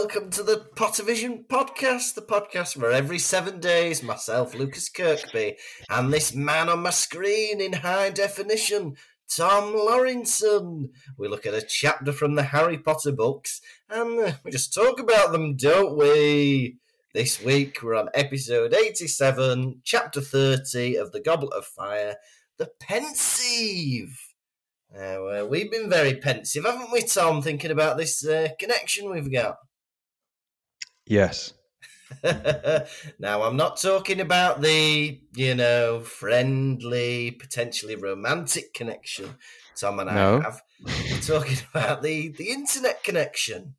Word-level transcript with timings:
welcome 0.00 0.30
to 0.30 0.42
the 0.42 0.66
Pottervision 0.76 1.46
podcast, 1.46 2.14
the 2.14 2.22
podcast 2.22 2.74
where 2.74 2.90
every 2.90 3.18
seven 3.18 3.60
days, 3.60 4.02
myself, 4.02 4.54
Lukas 4.54 4.88
Kirkby, 4.88 5.58
and 5.90 6.10
this 6.10 6.34
man 6.34 6.70
on 6.70 6.80
my 6.80 6.88
screen 6.88 7.60
in 7.60 7.74
high 7.74 8.08
definition, 8.08 8.96
Tom 9.28 9.74
Lawrinson, 9.74 10.88
we 11.18 11.28
look 11.28 11.44
at 11.44 11.52
a 11.52 11.60
chapter 11.60 12.14
from 12.14 12.34
the 12.34 12.44
Harry 12.44 12.78
Potter 12.78 13.12
books 13.12 13.60
and 13.90 14.18
uh, 14.18 14.32
we 14.42 14.50
just 14.50 14.72
talk 14.72 14.98
about 15.00 15.32
them, 15.32 15.54
don't 15.54 15.98
we? 15.98 16.78
This 17.12 17.42
week 17.44 17.82
we're 17.82 17.94
on 17.94 18.08
episode 18.14 18.72
87, 18.72 19.82
chapter 19.84 20.22
30 20.22 20.96
of 20.96 21.12
The 21.12 21.20
Goblet 21.20 21.52
of 21.52 21.66
Fire, 21.66 22.16
The 22.56 22.70
Pensieve. 22.80 24.18
Uh, 24.98 25.46
we've 25.46 25.70
been 25.70 25.90
very 25.90 26.14
pensive, 26.14 26.64
haven't 26.64 26.90
we, 26.90 27.02
Tom, 27.02 27.42
thinking 27.42 27.70
about 27.70 27.98
this 27.98 28.26
uh, 28.26 28.48
connection 28.58 29.10
we've 29.10 29.30
got? 29.30 29.58
Yes. 31.10 31.52
now, 33.18 33.42
I'm 33.42 33.56
not 33.56 33.80
talking 33.80 34.20
about 34.20 34.62
the, 34.62 35.20
you 35.34 35.54
know, 35.54 36.00
friendly, 36.00 37.32
potentially 37.32 37.96
romantic 37.96 38.72
connection 38.74 39.36
Tom 39.80 39.98
and 39.98 40.10
I 40.10 40.14
No. 40.14 40.40
have. 40.40 40.62
We're 40.82 41.20
talking 41.20 41.58
about 41.74 42.02
the, 42.02 42.28
the 42.28 42.50
internet 42.50 43.02
connection. 43.02 43.74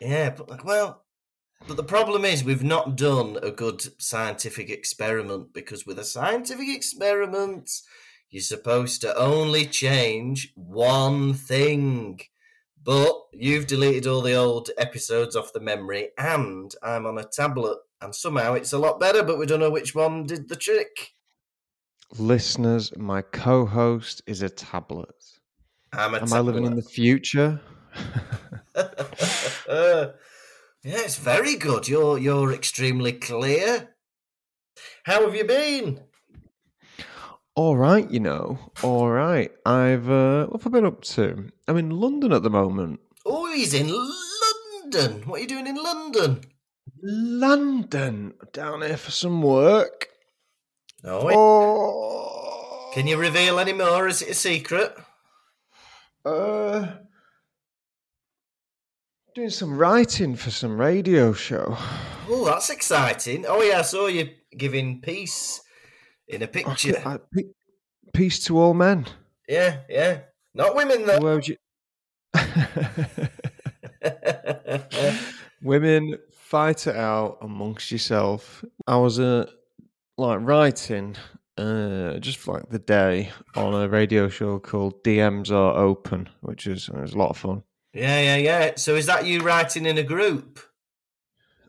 Yeah, 0.00 0.30
but, 0.30 0.48
like, 0.48 0.64
well, 0.64 1.04
but 1.66 1.76
the 1.76 1.84
problem 1.84 2.24
is 2.24 2.44
we've 2.44 2.62
not 2.62 2.96
done 2.96 3.38
a 3.42 3.50
good 3.50 3.82
scientific 4.00 4.70
experiment 4.70 5.52
because 5.52 5.86
with 5.86 5.98
a 5.98 6.04
scientific 6.04 6.68
experiment, 6.68 7.70
you're 8.30 8.42
supposed 8.42 9.00
to 9.00 9.16
only 9.16 9.66
change 9.66 10.52
one 10.54 11.34
thing. 11.34 12.20
But 12.84 13.14
you've 13.32 13.66
deleted 13.66 14.06
all 14.06 14.22
the 14.22 14.34
old 14.34 14.70
episodes 14.78 15.36
off 15.36 15.52
the 15.52 15.60
memory, 15.60 16.10
and 16.16 16.74
I'm 16.82 17.06
on 17.06 17.18
a 17.18 17.24
tablet, 17.24 17.78
and 18.00 18.14
somehow 18.14 18.54
it's 18.54 18.72
a 18.72 18.78
lot 18.78 19.00
better, 19.00 19.22
but 19.22 19.38
we 19.38 19.46
don't 19.46 19.60
know 19.60 19.70
which 19.70 19.94
one 19.94 20.24
did 20.24 20.48
the 20.48 20.56
trick. 20.56 21.12
Listeners, 22.18 22.96
my 22.96 23.20
co 23.20 23.66
host 23.66 24.22
is 24.26 24.42
a 24.42 24.48
tablet. 24.48 25.14
I'm 25.92 26.14
a 26.14 26.18
Am 26.18 26.32
I 26.32 26.40
living 26.40 26.64
in 26.64 26.76
the 26.76 26.82
future? 26.82 27.60
uh, 28.74 28.86
yeah, 29.68 31.00
it's 31.00 31.18
very 31.18 31.56
good. 31.56 31.88
You're 31.88 32.18
you're 32.18 32.52
extremely 32.52 33.12
clear. 33.12 33.94
How 35.04 35.24
have 35.24 35.34
you 35.34 35.44
been? 35.44 36.07
All 37.58 37.76
right, 37.76 38.08
you 38.08 38.20
know. 38.20 38.56
All 38.84 39.08
right. 39.10 39.50
I've, 39.66 40.08
uh, 40.08 40.46
what 40.46 40.62
have 40.62 40.72
I 40.72 40.76
been 40.76 40.86
up 40.86 41.02
to? 41.02 41.50
I'm 41.66 41.76
in 41.76 41.90
London 41.90 42.32
at 42.32 42.44
the 42.44 42.50
moment. 42.50 43.00
Oh, 43.26 43.52
he's 43.52 43.74
in 43.74 43.88
London. 43.88 45.22
What 45.26 45.38
are 45.40 45.42
you 45.42 45.48
doing 45.48 45.66
in 45.66 45.74
London? 45.74 46.42
London. 47.02 48.34
Down 48.52 48.82
here 48.82 48.96
for 48.96 49.10
some 49.10 49.42
work. 49.42 50.06
Oh, 51.02 51.28
Oh. 51.34 52.90
can 52.94 53.08
you 53.08 53.16
reveal 53.16 53.58
any 53.58 53.72
more? 53.72 54.06
Is 54.06 54.22
it 54.22 54.28
a 54.30 54.34
secret? 54.34 54.96
Uh, 56.24 56.86
doing 59.34 59.50
some 59.50 59.76
writing 59.76 60.36
for 60.36 60.52
some 60.52 60.80
radio 60.80 61.32
show. 61.32 61.76
Oh, 62.28 62.44
that's 62.44 62.70
exciting. 62.70 63.46
Oh 63.48 63.62
yeah, 63.62 63.80
I 63.80 63.82
saw 63.82 64.06
you 64.06 64.30
giving 64.56 65.00
peace 65.00 65.60
in 66.28 66.42
a 66.42 66.46
picture. 66.46 67.00
I- 67.04 67.18
pe- 67.32 67.44
peace 68.12 68.44
to 68.44 68.58
all 68.58 68.74
men. 68.74 69.06
Yeah, 69.48 69.78
yeah. 69.88 70.20
Not 70.54 70.74
women 70.74 71.06
though. 71.06 71.18
Where 71.20 71.34
would 71.36 71.48
you? 71.48 71.56
Women, 75.62 76.16
fight 76.32 76.86
it 76.86 76.96
out 76.96 77.38
amongst 77.42 77.90
yourself. 77.90 78.64
I 78.86 78.96
was 78.96 79.18
uh, 79.18 79.46
like 80.16 80.38
writing 80.40 81.16
uh, 81.56 82.18
just 82.18 82.46
like 82.46 82.68
the 82.70 82.78
day 82.78 83.30
on 83.56 83.74
a 83.74 83.88
radio 83.88 84.28
show 84.28 84.58
called 84.60 85.02
DMs 85.02 85.50
Are 85.50 85.76
Open, 85.76 86.28
which 86.40 86.66
is 86.66 86.88
was 86.90 87.12
a 87.12 87.18
lot 87.18 87.30
of 87.30 87.38
fun. 87.38 87.62
yeah, 87.92 88.20
yeah, 88.20 88.36
yeah. 88.36 88.72
So 88.76 88.94
is 88.94 89.06
that 89.06 89.26
you 89.26 89.40
writing 89.40 89.84
in 89.84 89.98
a 89.98 90.04
group? 90.04 90.60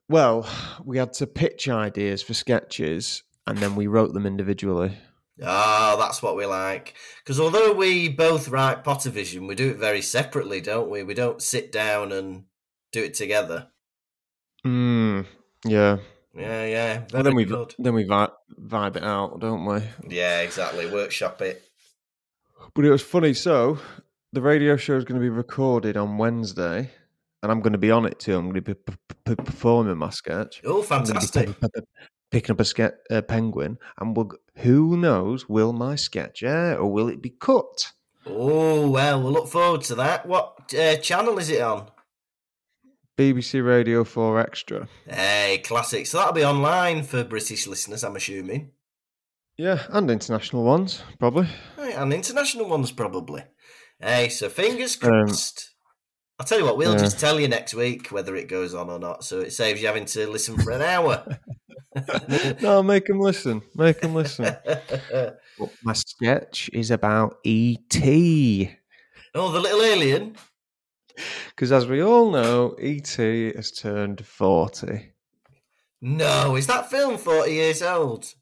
Well, 0.07 0.47
we 0.83 0.97
had 0.97 1.13
to 1.13 1.27
pitch 1.27 1.67
ideas 1.69 2.21
for 2.21 2.33
sketches, 2.33 3.23
and 3.49 3.57
then 3.57 3.75
we 3.75 3.87
wrote 3.87 4.13
them 4.13 4.25
individually. 4.25 4.95
Oh, 5.41 5.95
that's 5.97 6.21
what 6.21 6.35
we 6.35 6.45
like. 6.45 6.95
Because 7.23 7.39
although 7.39 7.73
we 7.73 8.09
both 8.09 8.49
write 8.49 8.83
Pottervision, 8.83 9.47
we 9.47 9.55
do 9.55 9.69
it 9.69 9.77
very 9.77 10.01
separately, 10.01 10.61
don't 10.61 10.89
we? 10.89 11.01
We 11.03 11.13
don't 11.13 11.41
sit 11.41 11.71
down 11.71 12.11
and 12.11 12.43
do 12.91 13.03
it 13.03 13.13
together. 13.13 13.67
Mm, 14.65 15.25
yeah. 15.65 15.97
Yeah, 16.35 16.65
yeah. 16.65 17.03
And 17.13 17.25
then 17.25 17.35
we 17.35 17.45
good. 17.45 17.73
then 17.79 17.95
we 17.95 18.03
vi- 18.03 18.29
vibe 18.61 18.97
it 18.97 19.03
out, 19.03 19.39
don't 19.39 19.65
we? 19.65 19.81
Yeah, 20.07 20.41
exactly. 20.41 20.89
Workshop 20.91 21.41
it. 21.41 21.63
But 22.75 22.85
it 22.85 22.91
was 22.91 23.01
funny. 23.01 23.33
So 23.33 23.79
the 24.31 24.41
radio 24.41 24.77
show 24.77 24.95
is 24.95 25.05
going 25.05 25.19
to 25.19 25.23
be 25.23 25.29
recorded 25.29 25.97
on 25.97 26.17
Wednesday, 26.17 26.91
and 27.41 27.51
I'm 27.51 27.61
going 27.61 27.73
to 27.73 27.79
be 27.79 27.91
on 27.91 28.05
it 28.05 28.19
too. 28.19 28.35
I'm 28.37 28.51
going 28.51 28.55
to 28.55 28.61
be 28.61 28.73
p- 28.73 28.93
p- 29.25 29.35
performing 29.35 29.97
my 29.97 30.11
sketch. 30.11 30.61
Oh, 30.63 30.83
I'm 30.83 31.03
going 31.03 31.05
to 31.05 31.13
be 31.13 31.19
fantastic. 31.19 31.55
Picking 32.31 32.53
up 32.53 32.59
a 32.59 32.65
ske- 32.65 32.97
a 33.09 33.21
penguin, 33.21 33.77
and 33.99 34.15
we'll, 34.15 34.31
who 34.57 34.97
knows? 34.97 35.47
Will 35.49 35.73
my 35.73 35.95
sketch 35.95 36.43
air 36.43 36.77
or 36.77 36.91
will 36.91 37.07
it 37.09 37.21
be 37.21 37.29
cut? 37.29 37.91
Oh, 38.25 38.89
well, 38.89 39.21
we'll 39.21 39.31
look 39.31 39.47
forward 39.47 39.81
to 39.83 39.95
that. 39.95 40.25
What 40.25 40.73
uh, 40.77 40.97
channel 40.97 41.39
is 41.39 41.49
it 41.49 41.61
on? 41.61 41.89
BBC 43.17 43.65
Radio 43.65 44.03
Four 44.03 44.39
Extra. 44.39 44.87
Hey, 45.07 45.61
classic. 45.65 46.07
So 46.07 46.17
that'll 46.17 46.33
be 46.33 46.45
online 46.45 47.03
for 47.03 47.23
British 47.23 47.67
listeners, 47.67 48.03
I'm 48.03 48.15
assuming. 48.15 48.71
Yeah, 49.57 49.83
and 49.89 50.09
international 50.09 50.63
ones 50.63 51.03
probably. 51.19 51.47
Right, 51.77 51.95
and 51.97 52.13
international 52.13 52.69
ones, 52.69 52.91
probably. 52.93 53.43
Hey, 53.99 54.29
so 54.29 54.47
fingers 54.47 54.97
Um, 55.03 55.09
crossed. 55.25 55.71
I'll 56.39 56.45
tell 56.45 56.59
you 56.59 56.63
what, 56.63 56.77
we'll 56.77 56.93
yeah. 56.93 56.99
just 56.99 57.19
tell 57.19 57.37
you 57.37 57.49
next 57.49 57.73
week 57.73 58.07
whether 58.07 58.37
it 58.37 58.47
goes 58.47 58.73
on 58.73 58.89
or 58.89 58.99
not, 58.99 59.25
so 59.25 59.41
it 59.41 59.51
saves 59.51 59.81
you 59.81 59.87
having 59.87 60.05
to 60.05 60.29
listen 60.29 60.57
for 60.57 60.71
an 60.71 60.81
hour. 60.81 61.25
no, 62.61 62.83
make 62.83 63.05
them 63.05 63.19
listen. 63.19 63.61
Make 63.75 64.01
them 64.01 64.13
listen. 64.15 64.55
But 65.59 65.71
my 65.83 65.91
sketch 65.91 66.69
is 66.71 66.89
about 66.89 67.35
ET. 67.45 67.97
oh, 69.35 69.51
the 69.51 69.59
little 69.59 69.83
alien? 69.83 70.37
Because 71.49 71.73
as 71.73 71.85
we 71.85 72.01
all 72.01 72.31
know, 72.31 72.75
ET 72.79 73.09
has 73.09 73.71
turned 73.71 74.25
40. 74.25 75.11
No, 76.01 76.55
is 76.55 76.67
that 76.67 76.89
film 76.89 77.17
40 77.17 77.51
years 77.51 77.81
old? 77.81 78.33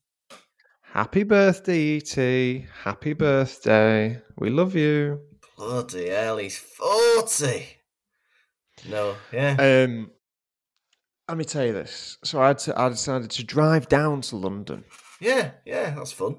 Happy 0.83 1.23
birthday, 1.23 1.97
ET. 1.97 2.65
Happy 2.83 3.13
birthday. 3.13 4.21
We 4.37 4.51
love 4.51 4.75
you. 4.75 5.21
Bloody 5.57 6.09
hell, 6.09 6.37
he's 6.37 6.57
40. 6.57 7.65
No, 8.89 9.15
yeah. 9.33 9.85
Um, 9.85 10.11
let 11.27 11.37
me 11.37 11.43
tell 11.43 11.65
you 11.65 11.73
this. 11.73 12.17
So 12.23 12.41
I, 12.41 12.49
had 12.49 12.59
to, 12.59 12.79
I 12.79 12.89
decided 12.89 13.31
to 13.31 13.43
drive 13.43 13.89
down 13.89 14.21
to 14.21 14.37
London. 14.37 14.85
Yeah, 15.19 15.51
yeah, 15.65 15.93
that's 15.95 16.11
fun. 16.11 16.37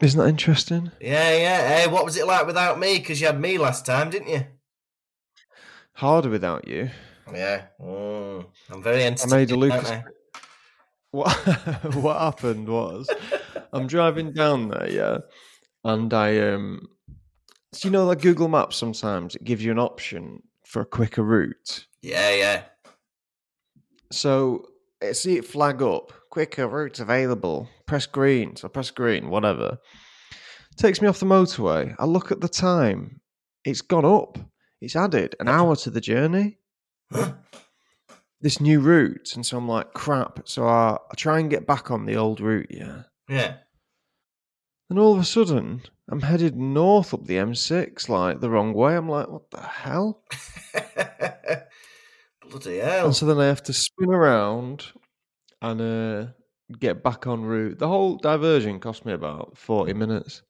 Isn't 0.00 0.20
that 0.20 0.28
interesting? 0.28 0.90
Yeah, 1.00 1.36
yeah. 1.36 1.68
Hey, 1.68 1.88
what 1.88 2.04
was 2.04 2.16
it 2.16 2.26
like 2.26 2.46
without 2.46 2.78
me? 2.78 2.98
Because 2.98 3.20
you 3.20 3.26
had 3.26 3.40
me 3.40 3.56
last 3.56 3.86
time, 3.86 4.10
didn't 4.10 4.28
you? 4.28 4.46
Harder 5.94 6.28
without 6.28 6.68
you. 6.68 6.90
Yeah. 7.32 7.62
Mm, 7.80 8.46
I'm 8.70 8.82
very 8.82 9.04
I 9.04 9.16
made 9.28 9.50
a 9.50 9.56
Lukas. 9.56 9.90
What 11.12 11.32
what 11.94 12.20
happened 12.20 12.68
was 12.68 13.08
I'm 13.72 13.86
driving 13.86 14.32
down 14.32 14.68
there, 14.68 14.90
yeah, 14.90 15.18
and 15.82 16.12
I 16.12 16.36
um, 16.38 16.88
do 17.72 17.88
you 17.88 17.90
know 17.90 18.04
like 18.04 18.20
Google 18.20 18.48
Maps? 18.48 18.76
Sometimes 18.76 19.34
it 19.34 19.44
gives 19.44 19.64
you 19.64 19.70
an 19.70 19.78
option 19.78 20.42
for 20.66 20.82
a 20.82 20.84
quicker 20.84 21.22
route. 21.22 21.86
Yeah, 22.02 22.34
yeah. 22.34 22.62
So 24.12 24.66
I 25.02 25.12
see 25.12 25.36
it 25.36 25.44
flag 25.44 25.82
up, 25.82 26.12
quicker 26.30 26.66
routes 26.66 27.00
available. 27.00 27.68
Press 27.86 28.06
green. 28.06 28.56
So 28.56 28.68
I 28.68 28.70
press 28.70 28.90
green, 28.90 29.30
whatever. 29.30 29.78
Takes 30.76 31.00
me 31.00 31.08
off 31.08 31.20
the 31.20 31.26
motorway. 31.26 31.94
I 31.98 32.04
look 32.04 32.30
at 32.30 32.40
the 32.40 32.48
time. 32.48 33.20
It's 33.64 33.80
gone 33.80 34.04
up. 34.04 34.38
It's 34.80 34.96
added 34.96 35.34
an 35.40 35.48
hour 35.48 35.74
to 35.76 35.90
the 35.90 36.00
journey. 36.00 36.58
This 38.42 38.60
new 38.60 38.80
route, 38.80 39.32
and 39.34 39.44
so 39.44 39.56
I'm 39.56 39.66
like, 39.66 39.94
crap. 39.94 40.40
So 40.44 40.66
I, 40.68 40.98
I 41.10 41.14
try 41.16 41.38
and 41.40 41.48
get 41.48 41.66
back 41.66 41.90
on 41.90 42.04
the 42.04 42.16
old 42.16 42.40
route, 42.40 42.68
yeah. 42.70 43.04
Yeah. 43.28 43.54
And 44.90 44.98
all 44.98 45.14
of 45.14 45.20
a 45.20 45.24
sudden, 45.24 45.82
I'm 46.08 46.20
headed 46.20 46.54
north 46.54 47.14
up 47.14 47.24
the 47.24 47.36
M6, 47.36 48.08
like 48.08 48.40
the 48.40 48.50
wrong 48.50 48.74
way. 48.74 48.94
I'm 48.94 49.08
like, 49.08 49.28
what 49.28 49.50
the 49.50 49.62
hell? 49.62 50.22
Bloody 52.50 52.78
hell. 52.78 53.06
And 53.06 53.16
so 53.16 53.26
then 53.26 53.38
I 53.38 53.46
have 53.46 53.62
to 53.64 53.72
spin 53.72 54.10
around 54.10 54.86
and 55.60 55.80
uh, 55.80 56.26
get 56.78 57.02
back 57.02 57.26
on 57.26 57.44
route. 57.44 57.78
The 57.78 57.88
whole 57.88 58.16
diversion 58.16 58.80
cost 58.80 59.04
me 59.04 59.12
about 59.12 59.56
40 59.58 59.94
minutes. 59.94 60.42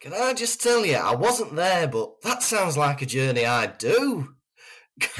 Can 0.00 0.12
I 0.14 0.34
just 0.34 0.60
tell 0.60 0.84
you, 0.84 0.96
I 0.96 1.14
wasn't 1.14 1.54
there, 1.54 1.86
but 1.86 2.20
that 2.22 2.42
sounds 2.42 2.76
like 2.76 3.02
a 3.02 3.06
journey 3.06 3.46
I'd 3.46 3.78
do. 3.78 4.34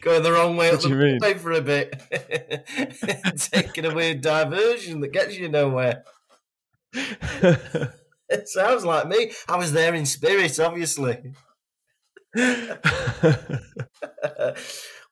Going 0.00 0.22
the 0.22 0.32
wrong 0.32 0.56
way 0.56 0.70
What 0.70 0.84
up 0.84 0.90
the 0.90 1.18
way 1.20 1.34
for 1.34 1.52
a 1.52 1.60
bit. 1.60 2.02
Taking 3.36 3.84
a 3.86 3.94
weird 3.94 4.20
diversion 4.20 5.00
that 5.00 5.12
gets 5.12 5.36
you 5.36 5.48
nowhere. 5.48 6.04
It 8.28 8.46
sounds 8.48 8.84
like 8.84 9.08
me. 9.08 9.32
I 9.48 9.56
was 9.56 9.72
there 9.72 9.94
in 9.94 10.04
spirit, 10.04 10.60
obviously. 10.60 11.32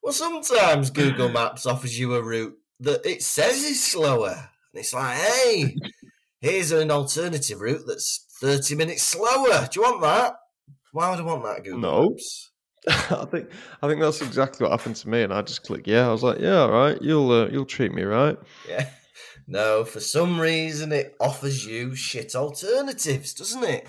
Well, 0.07 0.13
sometimes 0.13 0.91
Google 0.91 1.29
Maps 1.29 1.67
offers 1.67 1.99
you 1.99 2.15
a 2.15 2.23
route 2.23 2.57
that 2.79 3.05
it 3.05 3.25
says 3.25 3.65
is 3.65 3.83
slower. 3.83 4.29
And 4.73 4.81
it's 4.81 4.95
like, 4.95 5.17
hey, 5.17 5.75
here's 6.41 6.71
an 6.71 6.93
alternative 6.93 7.61
route 7.61 7.83
that's 7.89 8.25
30 8.41 8.77
minutes 8.77 9.03
slower. 9.03 9.69
Do 9.69 9.81
you 9.81 9.83
want 9.83 10.01
that? 10.03 10.35
Why 10.93 11.11
would 11.11 11.19
I 11.19 11.23
want 11.23 11.43
that, 11.43 11.65
Google 11.65 11.81
No. 11.81 12.11
Maps? 12.11 12.53
I 12.89 13.25
think 13.25 13.51
I 13.83 13.89
think 13.89 14.01
that's 14.01 14.23
exactly 14.23 14.63
what 14.63 14.79
happened 14.79 14.95
to 14.95 15.09
me, 15.09 15.25
and 15.25 15.35
I 15.35 15.43
just 15.43 15.65
clicked 15.65 15.89
yeah. 15.89 16.07
I 16.07 16.13
was 16.13 16.23
like, 16.23 16.39
yeah, 16.39 16.61
all 16.61 16.71
right, 16.71 16.97
you'll 17.03 17.33
uh, 17.33 17.49
you'll 17.49 17.65
treat 17.67 17.93
me 17.93 18.05
right. 18.05 18.39
Yeah. 18.69 18.89
No, 19.49 19.85
for 19.85 19.99
some 19.99 20.39
reason 20.39 20.93
it 20.93 21.17
offers 21.19 21.67
you 21.67 21.97
shit 21.97 22.37
alternatives, 22.37 23.35
doesn't 23.35 23.65
it? 23.65 23.89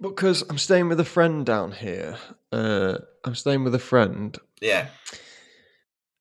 Because 0.00 0.44
I'm 0.48 0.58
staying 0.58 0.88
with 0.88 1.00
a 1.00 1.04
friend 1.04 1.44
down 1.44 1.72
here. 1.72 2.16
Uh, 2.52 2.98
I'm 3.24 3.34
staying 3.34 3.64
with 3.64 3.74
a 3.74 3.80
friend. 3.80 4.36
Yeah. 4.60 4.88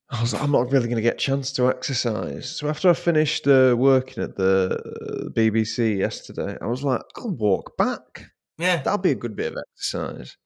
I 0.10 0.22
was 0.22 0.34
like, 0.34 0.42
I'm 0.42 0.52
not 0.52 0.72
really 0.72 0.88
going 0.88 0.96
to 0.96 1.02
get 1.02 1.16
a 1.16 1.18
chance 1.18 1.52
to 1.54 1.68
exercise. 1.68 2.50
So 2.50 2.70
after 2.70 2.90
I 2.90 2.94
finished 2.94 3.46
uh, 3.48 3.76
working 3.78 4.24
at 4.24 4.36
the 4.38 4.80
uh, 4.80 5.30
BBC 5.30 5.98
yesterday, 5.98 6.58
I 6.62 6.66
was 6.66 6.84
like, 6.84 7.02
I'll 7.18 7.32
walk 7.32 7.78
back. 7.78 8.32
Yeah. 8.58 8.78
That'll 8.78 9.00
be 9.00 9.12
a 9.12 9.16
good 9.16 9.36
bit 9.36 9.52
of 9.52 9.60
exercise. 9.74 10.38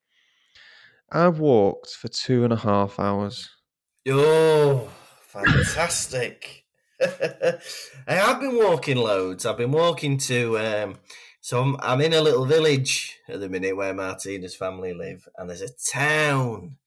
I've 1.12 1.40
walked 1.40 1.92
for 1.92 2.08
two 2.08 2.44
and 2.44 2.52
a 2.52 2.58
half 2.58 3.00
hours. 3.00 3.50
Oh, 4.10 4.90
fantastic. 5.22 6.66
I 7.02 7.60
have 8.08 8.40
been 8.40 8.56
walking 8.56 8.98
loads. 8.98 9.46
I've 9.46 9.58
been 9.58 9.72
walking 9.72 10.18
to, 10.20 10.58
um, 10.58 10.98
so 11.42 11.62
I'm, 11.62 11.76
I'm 11.80 12.02
in 12.02 12.14
a 12.14 12.22
little 12.22 12.46
village 12.46 13.18
at 13.28 13.40
the 13.40 13.50
minute 13.50 13.76
where 13.76 13.94
Martina's 13.94 14.56
family 14.56 14.94
live, 14.94 15.28
and 15.38 15.50
there's 15.50 15.62
a 15.62 15.70
town, 15.92 16.78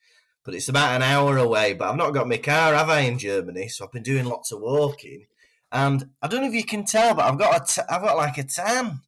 but 0.44 0.54
it's 0.54 0.68
about 0.68 0.94
an 0.94 1.02
hour 1.02 1.36
away. 1.36 1.74
But 1.74 1.90
I've 1.90 1.96
not 1.96 2.14
got 2.14 2.28
my 2.28 2.36
car, 2.36 2.72
have 2.74 2.88
I, 2.88 3.00
in 3.00 3.18
Germany? 3.18 3.68
So 3.68 3.84
I've 3.84 3.92
been 3.92 4.04
doing 4.04 4.24
lots 4.24 4.52
of 4.52 4.60
walking. 4.60 5.26
And 5.72 6.10
I 6.22 6.28
don't 6.28 6.42
know 6.42 6.48
if 6.48 6.54
you 6.54 6.64
can 6.64 6.84
tell, 6.84 7.14
but 7.14 7.24
I've 7.24 7.38
got 7.38 7.62
a 7.62 7.74
t- 7.74 7.86
I've 7.90 8.02
got 8.02 8.16
like 8.16 8.38
a 8.38 8.44
tan. 8.44 9.00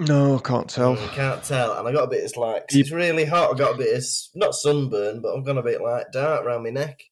No, 0.00 0.36
I 0.36 0.40
can't 0.40 0.68
tell. 0.68 1.00
You 1.00 1.08
can't 1.08 1.44
tell, 1.44 1.78
and 1.78 1.86
I 1.86 1.92
got 1.92 2.04
a 2.04 2.08
bit. 2.08 2.24
It's 2.24 2.36
like 2.36 2.64
it's 2.70 2.90
really 2.90 3.24
hot. 3.24 3.54
I 3.54 3.56
got 3.56 3.76
a 3.76 3.78
bit 3.78 3.96
of 3.96 4.04
not 4.34 4.56
sunburn, 4.56 5.20
but 5.20 5.36
I've 5.36 5.44
got 5.44 5.58
a 5.58 5.62
bit 5.62 5.80
like 5.80 6.10
dark 6.10 6.44
around 6.44 6.64
my 6.64 6.70
neck. 6.70 7.04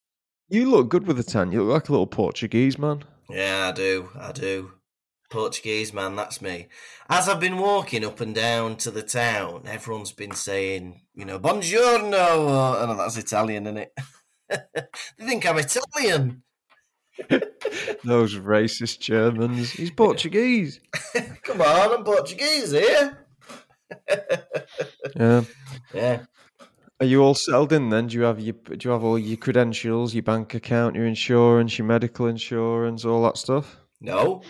You 0.48 0.68
look 0.68 0.88
good 0.88 1.06
with 1.06 1.20
a 1.20 1.22
tan. 1.22 1.52
You 1.52 1.62
look 1.62 1.74
like 1.74 1.88
a 1.88 1.92
little 1.92 2.08
Portuguese 2.08 2.80
man. 2.80 3.04
Yeah, 3.28 3.68
I 3.68 3.72
do. 3.72 4.08
I 4.18 4.32
do. 4.32 4.72
Portuguese 5.30 5.92
man, 5.92 6.16
that's 6.16 6.42
me. 6.42 6.66
As 7.08 7.28
I've 7.28 7.40
been 7.40 7.58
walking 7.58 8.04
up 8.04 8.20
and 8.20 8.34
down 8.34 8.76
to 8.78 8.90
the 8.90 9.02
town, 9.02 9.62
everyone's 9.66 10.12
been 10.12 10.32
saying, 10.32 11.02
you 11.14 11.24
know, 11.24 11.38
buongiorno. 11.38 12.82
Or, 12.82 12.86
no, 12.86 12.96
that's 12.96 13.16
Italian, 13.16 13.66
isn't 13.66 13.78
it? 13.78 13.92
they 15.18 15.26
think 15.26 15.46
I'm 15.46 15.58
Italian. 15.58 16.42
Those 18.04 18.34
racist 18.34 19.00
Germans. 19.00 19.70
He's 19.70 19.90
Portuguese. 19.90 20.80
Come 21.42 21.60
on, 21.60 21.98
I'm 21.98 22.04
Portuguese 22.04 22.72
here. 22.72 23.26
Yeah. 25.16 25.44
Yeah. 25.94 26.22
Are 27.00 27.06
you 27.06 27.22
all 27.22 27.34
settled 27.34 27.72
in 27.72 27.88
then? 27.88 28.08
Do 28.08 28.16
you 28.16 28.24
have 28.24 28.40
your 28.40 28.52
do 28.52 28.76
you 28.80 28.90
have 28.90 29.04
all 29.04 29.18
your 29.18 29.36
credentials, 29.36 30.14
your 30.14 30.22
bank 30.22 30.54
account, 30.54 30.96
your 30.96 31.06
insurance, 31.06 31.78
your 31.78 31.86
medical 31.86 32.26
insurance, 32.26 33.04
all 33.04 33.22
that 33.22 33.38
stuff? 33.38 33.78
No. 34.00 34.42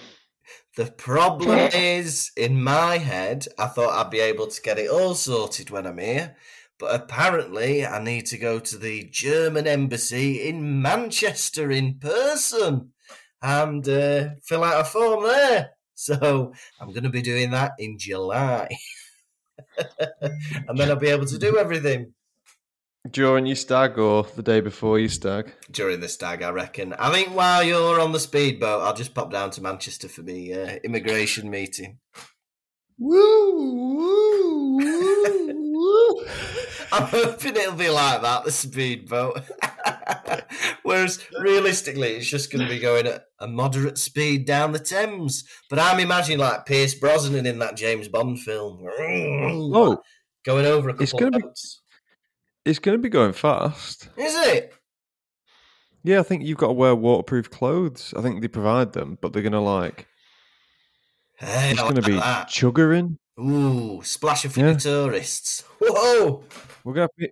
The 0.76 0.86
problem 0.86 1.58
is, 1.74 2.30
in 2.36 2.62
my 2.62 2.98
head, 2.98 3.46
I 3.58 3.66
thought 3.66 3.92
I'd 3.92 4.10
be 4.10 4.20
able 4.20 4.46
to 4.46 4.62
get 4.62 4.78
it 4.78 4.88
all 4.88 5.14
sorted 5.14 5.70
when 5.70 5.86
I'm 5.86 5.98
here. 5.98 6.36
But 6.78 6.94
apparently, 6.94 7.84
I 7.84 8.02
need 8.02 8.26
to 8.26 8.38
go 8.38 8.60
to 8.60 8.78
the 8.78 9.04
German 9.10 9.66
embassy 9.66 10.48
in 10.48 10.80
Manchester 10.80 11.70
in 11.70 11.98
person 11.98 12.92
and 13.42 13.86
uh, 13.88 14.30
fill 14.42 14.64
out 14.64 14.80
a 14.80 14.84
form 14.84 15.24
there. 15.24 15.70
So 15.94 16.54
I'm 16.80 16.88
going 16.88 17.02
to 17.02 17.10
be 17.10 17.20
doing 17.20 17.50
that 17.50 17.72
in 17.78 17.98
July. 17.98 18.68
and 20.20 20.78
then 20.78 20.88
I'll 20.88 20.96
be 20.96 21.08
able 21.08 21.26
to 21.26 21.38
do 21.38 21.58
everything 21.58 22.14
During 23.10 23.46
your 23.46 23.56
stag 23.56 23.98
or 23.98 24.24
the 24.36 24.42
day 24.42 24.60
before 24.60 24.98
your 24.98 25.08
stag? 25.08 25.52
during 25.70 26.00
the 26.00 26.08
stag, 26.08 26.42
I 26.42 26.50
reckon. 26.50 26.92
I 26.94 27.10
think 27.12 27.34
while 27.34 27.62
you're 27.62 28.00
on 28.00 28.12
the 28.12 28.20
speedboat, 28.20 28.82
I'll 28.82 28.94
just 28.94 29.14
pop 29.14 29.30
down 29.32 29.50
to 29.52 29.62
Manchester 29.62 30.08
for 30.08 30.22
the 30.22 30.54
uh, 30.54 30.78
immigration 30.84 31.48
meeting. 31.50 31.98
Woo, 32.98 33.54
woo, 33.56 34.76
woo, 34.76 35.72
woo. 35.72 36.24
I'm 36.92 37.04
hoping 37.04 37.56
it'll 37.56 37.74
be 37.74 37.88
like 37.88 38.20
that, 38.22 38.44
the 38.44 38.52
speedboat. 38.52 39.40
Whereas 40.82 41.24
realistically, 41.40 42.16
it's 42.16 42.28
just 42.28 42.52
going 42.52 42.62
to 42.66 42.68
be 42.72 42.78
going 42.80 43.06
at 43.06 43.24
a 43.38 43.46
moderate 43.48 43.96
speed 43.96 44.44
down 44.46 44.72
the 44.72 44.78
Thames. 44.78 45.44
But 45.70 45.78
I'm 45.78 46.00
imagining 46.00 46.38
like 46.40 46.66
Pierce 46.66 46.94
Brosnan 46.94 47.46
in 47.46 47.58
that 47.60 47.76
James 47.76 48.08
Bond 48.08 48.40
film. 48.40 48.84
Oh, 48.84 50.02
going 50.44 50.66
over 50.66 50.90
a 50.90 50.92
couple 50.92 51.04
It's 51.04 51.12
gonna 51.12 51.26
of 51.28 51.32
be- 51.32 51.40
boats. 51.42 51.80
It's 52.70 52.78
going 52.78 52.96
to 52.96 53.02
be 53.02 53.08
going 53.08 53.32
fast. 53.32 54.08
Is 54.16 54.34
it? 54.48 54.72
Yeah, 56.02 56.20
I 56.20 56.22
think 56.22 56.44
you've 56.44 56.56
got 56.58 56.68
to 56.68 56.72
wear 56.72 56.94
waterproof 56.96 57.50
clothes. 57.50 58.14
I 58.16 58.22
think 58.22 58.40
they 58.40 58.48
provide 58.48 58.92
them, 58.94 59.18
but 59.20 59.32
they're 59.32 59.42
going 59.42 59.52
to 59.52 59.60
like 59.60 60.06
Hey, 61.36 61.72
it's 61.72 61.80
going 61.80 61.94
to 61.96 62.02
be 62.02 62.12
that. 62.16 62.48
chuggering. 62.48 63.16
Ooh, 63.38 64.00
splashing 64.02 64.50
of 64.50 64.56
Yeah. 64.56 64.74
tourists. 64.74 65.64
Whoa! 65.80 66.44
We're 66.84 66.94
going 66.94 67.08
to 67.08 67.14
be 67.16 67.28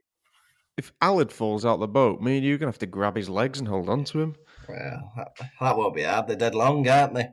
if 0.79 0.93
Alad 1.03 1.33
falls 1.33 1.67
out 1.67 1.81
the 1.81 1.89
boat, 1.89 2.21
me 2.21 2.37
and 2.37 2.47
you 2.47 2.55
are 2.55 2.59
going 2.59 2.69
to 2.69 2.75
have 2.75 2.79
to 2.79 2.87
grab 2.87 3.17
his 3.17 3.29
legs 3.29 3.59
and 3.59 3.67
hold 3.69 3.89
on 3.89 4.05
to 4.05 4.21
him. 4.21 4.37
Well, 4.69 5.13
that, 5.17 5.29
that 5.61 5.77
won't 5.77 5.95
be 5.95 6.03
hard. 6.05 6.29
They're 6.29 6.37
dead 6.37 6.55
long, 6.55 6.87
aren't 6.89 7.15
they? 7.15 7.29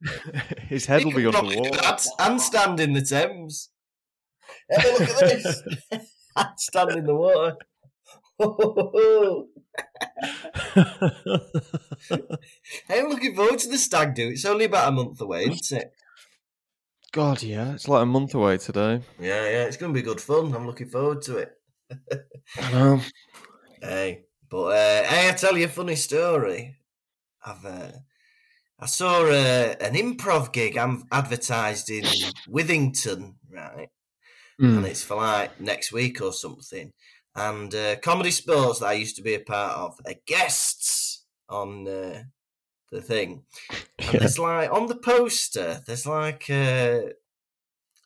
His 0.68 0.86
head 0.86 1.04
will 1.04 1.12
be 1.12 1.22
can 1.24 1.32
probably 1.32 1.56
do 1.56 1.64
underwater. 1.64 2.06
and 2.20 2.40
stand 2.40 2.80
in 2.80 2.92
the 2.94 3.02
Thames. 3.02 3.68
Have 4.70 4.84
a 4.84 4.88
look 4.90 5.00
at 5.02 5.18
this. 5.20 5.62
and 6.38 6.48
stand 6.58 6.90
in 6.92 7.06
the 7.06 7.14
water. 7.14 7.56
I'm 12.88 13.08
looking 13.08 13.34
forward 13.34 13.58
to 13.60 13.68
the 13.68 13.78
stag 13.78 14.14
do. 14.14 14.28
It's 14.28 14.44
only 14.44 14.66
about 14.66 14.88
a 14.88 14.92
month 14.92 15.20
away, 15.20 15.46
isn't 15.46 15.78
it? 15.78 15.92
God, 17.12 17.42
yeah, 17.42 17.72
it's 17.72 17.88
like 17.88 18.02
a 18.02 18.06
month 18.06 18.34
away 18.34 18.58
today. 18.58 19.02
Yeah, 19.18 19.44
yeah. 19.44 19.64
It's 19.64 19.76
going 19.76 19.92
to 19.92 19.98
be 19.98 20.04
good 20.04 20.20
fun. 20.20 20.54
I'm 20.54 20.66
looking 20.66 20.88
forward 20.88 21.22
to 21.22 21.38
it. 21.38 21.52
I 22.60 22.72
know. 22.72 23.00
Hey, 23.80 24.24
but 24.50 24.72
uh, 24.72 25.04
hey, 25.04 25.28
I 25.28 25.32
tell 25.34 25.56
you 25.56 25.66
a 25.66 25.68
funny 25.68 25.94
story. 25.94 26.78
I've 27.46 27.64
uh, 27.64 27.92
I 28.80 28.86
saw 28.86 29.24
uh, 29.24 29.74
an 29.80 29.94
improv 29.94 30.52
gig 30.52 30.76
I'm 30.76 31.04
advertised 31.12 31.88
in 31.88 32.02
Withington, 32.48 33.34
right? 33.48 33.88
And 34.74 34.84
Mm. 34.84 34.86
it's 34.86 35.02
for 35.02 35.16
like 35.16 35.60
next 35.60 35.92
week 35.92 36.20
or 36.20 36.32
something. 36.32 36.92
And 37.34 37.74
uh, 37.74 37.96
comedy 38.00 38.30
sports 38.30 38.80
that 38.80 38.86
I 38.88 38.92
used 38.94 39.16
to 39.16 39.22
be 39.22 39.34
a 39.34 39.40
part 39.40 39.76
of, 39.76 40.00
are 40.06 40.14
guests 40.26 41.26
on 41.48 41.86
uh, 41.88 42.24
the 42.92 43.02
thing. 43.02 43.46
And 44.06 44.20
Yeah. 44.20 44.20
there's 44.20 44.38
like 44.38 44.70
on 44.72 44.86
the 44.88 44.96
poster, 44.98 45.82
there's 45.86 46.06
like 46.06 46.50
uh, 46.50 47.02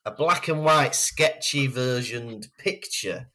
a 0.05 0.11
black 0.13 0.49
and 0.49 0.65
white 0.65 0.95
sketchy 0.95 1.67
versioned 1.67 2.49
picture 2.59 3.31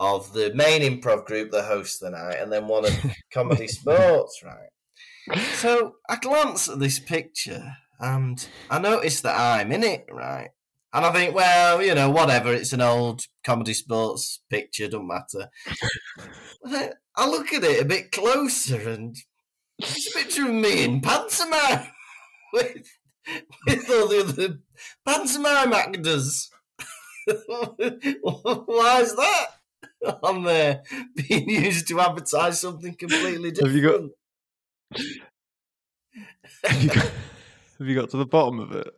of 0.00 0.32
the 0.34 0.54
main 0.54 0.82
improv 0.82 1.26
group 1.26 1.50
that 1.52 1.66
hosts 1.66 1.98
the 1.98 2.10
night, 2.10 2.36
and 2.36 2.52
then 2.52 2.68
one 2.68 2.84
of 2.84 2.92
comedy 3.32 3.68
sports, 3.68 4.42
right? 4.44 4.70
So 5.50 5.96
I 6.08 6.16
glance 6.16 6.68
at 6.68 6.78
this 6.80 6.98
picture 6.98 7.76
and 8.00 8.46
I 8.70 8.78
notice 8.80 9.20
that 9.22 9.38
I'm 9.38 9.72
in 9.72 9.84
it, 9.84 10.06
right? 10.10 10.50
And 10.94 11.04
I 11.04 11.12
think, 11.12 11.34
well, 11.34 11.82
you 11.82 11.92
know, 11.94 12.08
whatever, 12.08 12.52
it's 12.54 12.72
an 12.72 12.80
old 12.80 13.22
comedy 13.42 13.74
sports 13.74 14.40
picture, 14.48 14.86
don't 14.88 15.08
matter. 15.08 15.50
I- 17.16 17.28
look 17.28 17.52
at 17.52 17.64
it 17.64 17.82
a 17.82 17.84
bit 17.84 18.12
closer 18.12 18.88
and 18.90 19.16
it's 19.78 20.14
a 20.14 20.18
picture 20.18 20.46
of 20.46 20.54
me 20.54 20.84
in 20.84 21.00
pantomime 21.00 21.88
with, 22.52 22.86
with 23.66 23.90
all 23.90 24.08
the 24.08 24.20
other 24.20 24.58
pantomime 25.04 25.72
actors. 25.72 26.48
Why 27.26 29.00
is 29.00 29.16
that 29.16 29.46
on 30.22 30.44
there 30.44 30.82
being 31.16 31.48
used 31.50 31.88
to 31.88 32.00
advertise 32.00 32.60
something 32.60 32.94
completely 32.94 33.50
different? 33.50 33.74
Have 33.74 33.82
you 33.82 34.10
got- 34.92 35.00
have, 36.64 36.82
you 36.82 36.88
got, 36.88 37.12
have 37.78 37.88
you 37.88 37.94
got 37.94 38.10
to 38.10 38.16
the 38.16 38.26
bottom 38.26 38.60
of 38.60 38.70
it? 38.72 38.88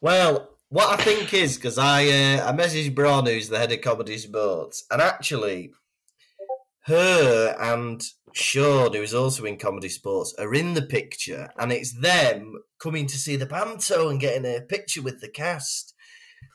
Well, 0.00 0.53
what 0.74 0.98
I 0.98 1.02
think 1.04 1.32
is 1.32 1.54
because 1.54 1.78
I 1.78 2.02
uh, 2.06 2.48
I 2.48 2.52
messaged 2.52 2.96
Bron, 2.96 3.26
who's 3.26 3.48
the 3.48 3.58
head 3.58 3.70
of 3.70 3.80
comedy 3.80 4.18
sports, 4.18 4.84
and 4.90 5.00
actually 5.00 5.72
her 6.86 7.54
and 7.60 8.02
Sean, 8.32 8.92
who's 8.92 9.14
also 9.14 9.44
in 9.44 9.56
comedy 9.56 9.88
sports, 9.88 10.34
are 10.36 10.52
in 10.52 10.74
the 10.74 10.82
picture, 10.82 11.48
and 11.60 11.70
it's 11.70 11.92
them 11.92 12.56
coming 12.80 13.06
to 13.06 13.16
see 13.16 13.36
the 13.36 13.46
panto 13.46 14.08
and 14.08 14.18
getting 14.18 14.44
a 14.44 14.62
picture 14.62 15.00
with 15.00 15.20
the 15.20 15.28
cast. 15.28 15.94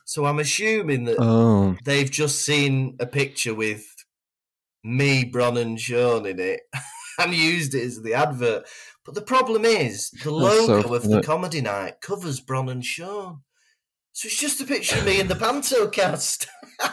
So 0.04 0.26
I'm 0.26 0.38
assuming 0.38 1.04
that 1.04 1.16
Oh, 1.18 1.78
they've 1.84 2.10
just 2.10 2.44
seen 2.44 2.98
a 3.00 3.06
picture 3.06 3.54
with 3.54 3.86
me, 4.84 5.24
Bron, 5.24 5.56
and 5.56 5.80
Sean 5.80 6.26
in 6.26 6.38
it 6.38 6.60
and 7.18 7.32
used 7.32 7.74
it 7.74 7.84
as 7.84 8.02
the 8.02 8.12
advert. 8.12 8.68
But 9.02 9.14
the 9.14 9.22
problem 9.22 9.64
is 9.64 10.10
the 10.10 10.30
That's 10.30 10.66
so 10.66 10.76
logo 10.76 10.94
of 10.94 11.08
the 11.08 11.22
comedy 11.22 11.62
night 11.62 12.02
covers 12.02 12.40
Bron 12.40 12.68
and 12.68 12.84
Sean. 12.84 13.40
So 14.20 14.26
it's 14.26 14.36
just 14.38 14.60
a 14.60 14.66
picture 14.66 14.98
of 14.98 15.06
me 15.06 15.18
in 15.18 15.28
the 15.28 15.34
panto 15.34 15.88
cast. 15.88 16.46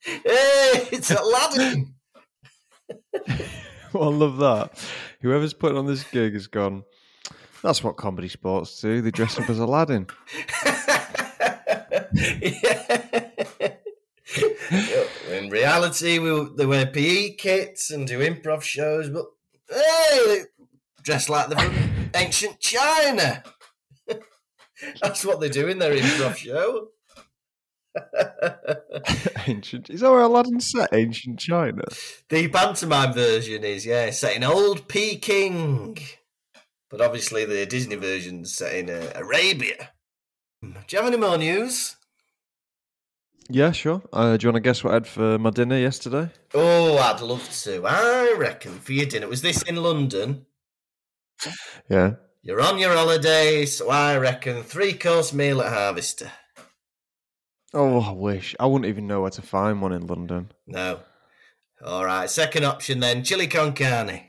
hey, 0.00 0.88
it's 0.90 1.10
Aladdin. 1.10 1.92
well, 3.92 4.04
I 4.04 4.16
love 4.16 4.38
that. 4.38 4.88
Whoever's 5.20 5.52
putting 5.52 5.76
on 5.76 5.84
this 5.84 6.02
gig 6.04 6.32
has 6.32 6.46
gone. 6.46 6.84
That's 7.62 7.84
what 7.84 7.98
comedy 7.98 8.28
sports 8.28 8.80
do. 8.80 9.02
They 9.02 9.10
dress 9.10 9.38
up 9.38 9.50
as 9.50 9.58
Aladdin. 9.58 10.06
Yeah. 14.70 15.04
In 15.30 15.50
reality, 15.50 16.18
we 16.18 16.48
they 16.56 16.64
wear 16.64 16.86
PE 16.86 17.34
kits 17.34 17.90
and 17.90 18.06
do 18.06 18.20
improv 18.20 18.62
shows, 18.62 19.10
but 19.10 19.26
hey, 19.68 20.24
they 20.26 20.44
dress 21.02 21.28
like 21.28 21.48
they're 21.48 21.58
from 21.58 22.10
ancient 22.14 22.58
China. 22.60 23.42
That's 25.00 25.24
what 25.24 25.40
they 25.40 25.48
do 25.48 25.68
in 25.68 25.78
their 25.78 25.94
improv 25.94 26.36
show. 26.36 26.88
ancient. 29.46 29.90
Is 29.90 30.00
that 30.00 30.10
where 30.10 30.20
Aladdin 30.20 30.60
set? 30.60 30.90
Ancient 30.92 31.38
China. 31.38 31.82
the 32.28 32.48
pantomime 32.48 33.12
version 33.12 33.64
is 33.64 33.84
yeah, 33.84 34.10
set 34.10 34.36
in 34.36 34.44
old 34.44 34.88
Peking, 34.88 35.98
but 36.90 37.00
obviously 37.00 37.44
the 37.44 37.66
Disney 37.66 37.96
version's 37.96 38.54
set 38.54 38.74
in 38.74 38.90
uh, 38.90 39.12
Arabia. 39.14 39.90
Do 40.62 40.68
you 40.90 40.98
have 40.98 41.06
any 41.06 41.16
more 41.16 41.36
news? 41.36 41.96
Yeah, 43.48 43.72
sure. 43.72 44.02
Uh, 44.12 44.36
do 44.36 44.44
you 44.44 44.52
want 44.52 44.56
to 44.56 44.60
guess 44.60 44.84
what 44.84 44.92
I 44.92 44.94
had 44.94 45.06
for 45.06 45.38
my 45.38 45.50
dinner 45.50 45.76
yesterday? 45.76 46.30
Oh, 46.54 46.96
I'd 46.96 47.20
love 47.20 47.50
to. 47.64 47.84
I 47.84 48.34
reckon 48.38 48.78
for 48.78 48.92
your 48.92 49.06
dinner 49.06 49.28
was 49.28 49.42
this 49.42 49.62
in 49.62 49.76
London. 49.76 50.46
Yeah. 51.88 52.12
You're 52.44 52.60
on 52.60 52.78
your 52.78 52.92
holiday, 52.92 53.64
so 53.66 53.88
I 53.88 54.18
reckon 54.18 54.64
three 54.64 54.94
course 54.94 55.32
meal 55.32 55.62
at 55.62 55.72
Harvester. 55.72 56.32
Oh, 57.72 58.00
I 58.00 58.10
wish. 58.10 58.56
I 58.58 58.66
wouldn't 58.66 58.88
even 58.88 59.06
know 59.06 59.20
where 59.20 59.30
to 59.30 59.42
find 59.42 59.80
one 59.80 59.92
in 59.92 60.08
London. 60.08 60.50
No. 60.66 60.98
All 61.84 62.04
right. 62.04 62.28
Second 62.28 62.64
option 62.64 62.98
then, 62.98 63.22
chili 63.22 63.46
con 63.46 63.74
carne. 63.74 64.22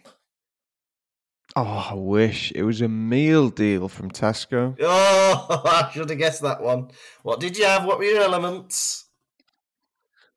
Oh, 1.55 1.88
I 1.89 1.96
wish. 1.96 2.51
It 2.53 2.62
was 2.62 2.82
a 2.82 2.88
meal 2.88 3.50
deal 3.50 3.88
from 3.89 4.12
Tesco. 4.12 4.77
Oh, 4.79 5.62
I 5.65 5.89
should 5.91 6.10
have 6.10 6.20
guessed 6.20 6.43
that 6.43 6.62
one. 6.62 6.91
What 7.24 7.39
did 7.39 7.58
you 7.58 7.65
have? 7.65 7.84
What 7.84 7.98
were 7.98 8.03
your 8.05 8.22
elements? 8.22 9.08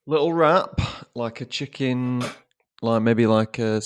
Little 0.06 0.32
wrap, 0.32 0.80
like 1.14 1.42
a 1.42 1.44
chicken, 1.44 2.24
like 2.82 3.02
maybe 3.02 3.26
like 3.26 3.58
a 3.58 3.80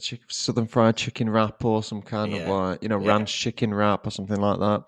chick, 0.00 0.20
southern 0.28 0.66
fried 0.66 0.96
chicken 0.96 1.28
wrap 1.30 1.64
or 1.64 1.82
some 1.82 2.02
kind 2.02 2.32
of 2.32 2.40
Yeah, 2.40 2.50
like, 2.50 2.82
you 2.82 2.88
know, 2.88 3.00
yeah. 3.00 3.08
ranch 3.08 3.36
chicken 3.36 3.74
wrap 3.74 4.06
or 4.06 4.10
something 4.10 4.40
like 4.40 4.58
that. 4.60 4.84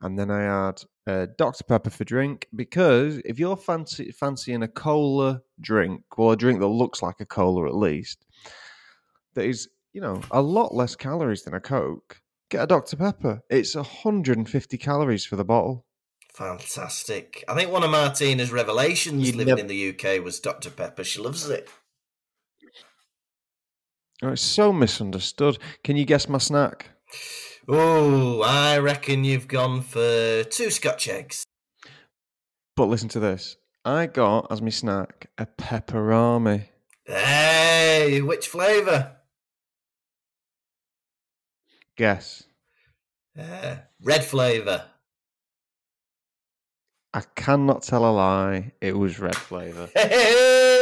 And 0.00 0.18
then 0.18 0.30
I 0.30 0.42
had 0.42 0.82
uh, 1.06 1.26
Dr. 1.36 1.64
Pepper 1.64 1.90
for 1.90 2.04
drink 2.04 2.46
because 2.54 3.18
if 3.24 3.38
you're 3.38 3.56
fancy 3.56 4.12
fancying 4.12 4.62
a 4.62 4.68
cola 4.68 5.42
drink, 5.60 6.02
or 6.16 6.32
a 6.34 6.36
drink 6.36 6.60
that 6.60 6.68
looks 6.68 7.02
like 7.02 7.20
a 7.20 7.26
cola 7.26 7.66
at 7.66 7.74
least, 7.74 8.24
that 9.34 9.44
is, 9.44 9.68
you 9.92 10.00
know, 10.00 10.20
a 10.30 10.42
lot 10.42 10.74
less 10.74 10.94
calories 10.94 11.42
than 11.42 11.54
a 11.54 11.60
Coke, 11.60 12.20
get 12.50 12.62
a 12.62 12.66
Dr. 12.66 12.96
Pepper. 12.96 13.42
It's 13.50 13.74
150 13.74 14.78
calories 14.78 15.24
for 15.24 15.36
the 15.36 15.44
bottle. 15.44 15.84
Fantastic. 16.32 17.44
I 17.48 17.54
think 17.54 17.72
one 17.72 17.82
of 17.82 17.90
Martina's 17.90 18.52
revelations 18.52 19.26
You'd 19.26 19.34
living 19.34 19.58
in 19.58 19.66
the 19.66 19.88
UK 19.88 20.22
was 20.22 20.38
Dr. 20.38 20.70
Pepper. 20.70 21.02
She 21.02 21.20
loves 21.20 21.48
it. 21.50 21.68
Oh, 24.20 24.30
it's 24.30 24.42
so 24.42 24.72
misunderstood. 24.72 25.58
Can 25.84 25.96
you 25.96 26.04
guess 26.04 26.28
my 26.28 26.38
snack? 26.38 26.90
Oh, 27.68 28.42
I 28.42 28.78
reckon 28.78 29.22
you've 29.22 29.46
gone 29.46 29.82
for 29.82 30.42
two 30.44 30.70
Scotch 30.70 31.08
eggs. 31.08 31.44
But 32.74 32.86
listen 32.86 33.08
to 33.10 33.20
this. 33.20 33.56
I 33.84 34.06
got 34.06 34.50
as 34.50 34.60
my 34.60 34.70
snack 34.70 35.30
a 35.38 35.46
Peperami. 35.46 36.64
Hey, 37.04 38.20
which 38.20 38.48
flavour? 38.48 39.18
Guess. 41.96 42.44
Uh, 43.38 43.76
red 44.02 44.24
flavour. 44.24 44.84
I 47.14 47.22
cannot 47.36 47.82
tell 47.82 48.04
a 48.04 48.10
lie. 48.10 48.72
It 48.80 48.98
was 48.98 49.20
red 49.20 49.36
flavour. 49.36 49.88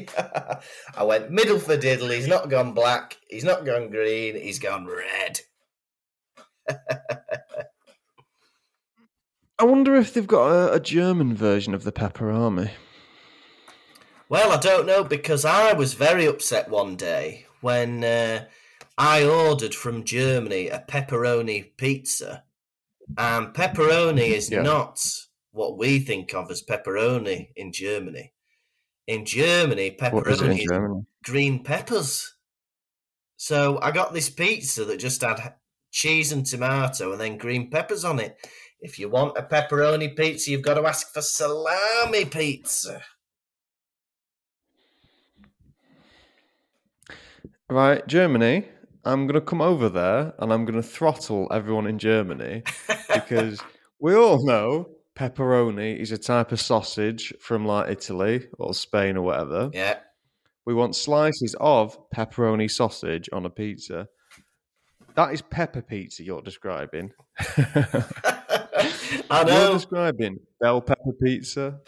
I 0.96 1.02
went 1.04 1.30
middle 1.30 1.58
for 1.58 1.76
diddle. 1.76 2.08
He's 2.08 2.28
not 2.28 2.50
gone 2.50 2.72
black. 2.72 3.16
He's 3.28 3.44
not 3.44 3.64
gone 3.64 3.90
green. 3.90 4.34
He's 4.36 4.58
gone 4.58 4.86
red. 4.86 5.40
I 9.58 9.64
wonder 9.64 9.94
if 9.94 10.12
they've 10.12 10.26
got 10.26 10.48
a, 10.50 10.72
a 10.74 10.80
German 10.80 11.34
version 11.34 11.74
of 11.74 11.84
the 11.84 11.92
Peperami. 11.92 12.70
Well, 14.28 14.50
I 14.50 14.56
don't 14.58 14.86
know 14.86 15.04
because 15.04 15.44
I 15.44 15.72
was 15.74 15.94
very 15.94 16.24
upset 16.26 16.70
one 16.70 16.96
day 16.96 17.46
when 17.60 18.02
uh, 18.02 18.46
I 18.96 19.24
ordered 19.24 19.74
from 19.74 20.04
Germany 20.04 20.68
a 20.68 20.80
pepperoni 20.88 21.76
pizza, 21.76 22.44
and 23.18 23.48
pepperoni 23.54 24.28
is 24.30 24.50
Yeah. 24.50 24.62
not 24.62 24.98
what 25.50 25.76
we 25.76 25.98
think 25.98 26.34
of 26.34 26.50
as 26.50 26.62
pepperoni 26.62 27.50
in 27.54 27.72
Germany. 27.72 28.31
In 29.06 29.24
Germany, 29.24 29.86
it 29.86 30.00
in 30.00 30.10
pepperoni 30.12 30.66
Germany? 30.68 31.04
green 31.24 31.64
peppers. 31.64 32.34
So 33.36 33.80
I 33.82 33.90
got 33.90 34.14
this 34.14 34.30
pizza 34.30 34.84
that 34.84 34.98
just 34.98 35.22
had 35.22 35.54
cheese 35.90 36.32
and 36.32 36.46
tomato 36.46 37.12
and 37.12 37.20
then 37.20 37.36
green 37.36 37.70
peppers 37.70 38.04
on 38.04 38.20
it. 38.20 38.36
If 38.80 38.98
you 38.98 39.08
want 39.08 39.36
a 39.36 39.42
pepperoni 39.42 40.16
pizza, 40.16 40.50
you've 40.50 40.62
got 40.62 40.74
to 40.74 40.86
ask 40.86 41.12
for 41.12 41.22
salami 41.22 42.24
pizza. 42.24 43.02
Right, 47.68 48.06
Germany. 48.06 48.68
I'm 49.04 49.26
going 49.26 49.34
to 49.34 49.40
come 49.40 49.60
over 49.60 49.88
there 49.88 50.32
and 50.38 50.52
I'm 50.52 50.64
going 50.64 50.80
to 50.80 50.86
throttle 50.86 51.48
everyone 51.50 51.86
in 51.88 51.98
Germany 51.98 52.62
because 53.14 53.60
we 53.98 54.14
all 54.14 54.44
know 54.46 54.88
pepperoni 55.16 55.96
is 55.98 56.12
a 56.12 56.18
type 56.18 56.52
of 56.52 56.60
sausage 56.60 57.32
from 57.40 57.66
like 57.66 57.90
Italy 57.90 58.48
or 58.58 58.74
Spain 58.74 59.16
or 59.16 59.22
whatever. 59.22 59.70
yeah. 59.72 59.98
We 60.64 60.74
want 60.74 60.94
slices 60.94 61.56
of 61.58 61.98
pepperoni 62.14 62.70
sausage 62.70 63.28
on 63.32 63.44
a 63.44 63.50
pizza. 63.50 64.06
That 65.16 65.32
is 65.34 65.42
pepper 65.42 65.82
pizza 65.82 66.22
you're 66.22 66.40
describing. 66.40 67.10
I 69.30 69.42
know. 69.44 69.64
You're 69.64 69.72
describing 69.72 70.38
bell 70.60 70.80
pepper 70.80 71.12
pizza. 71.20 71.80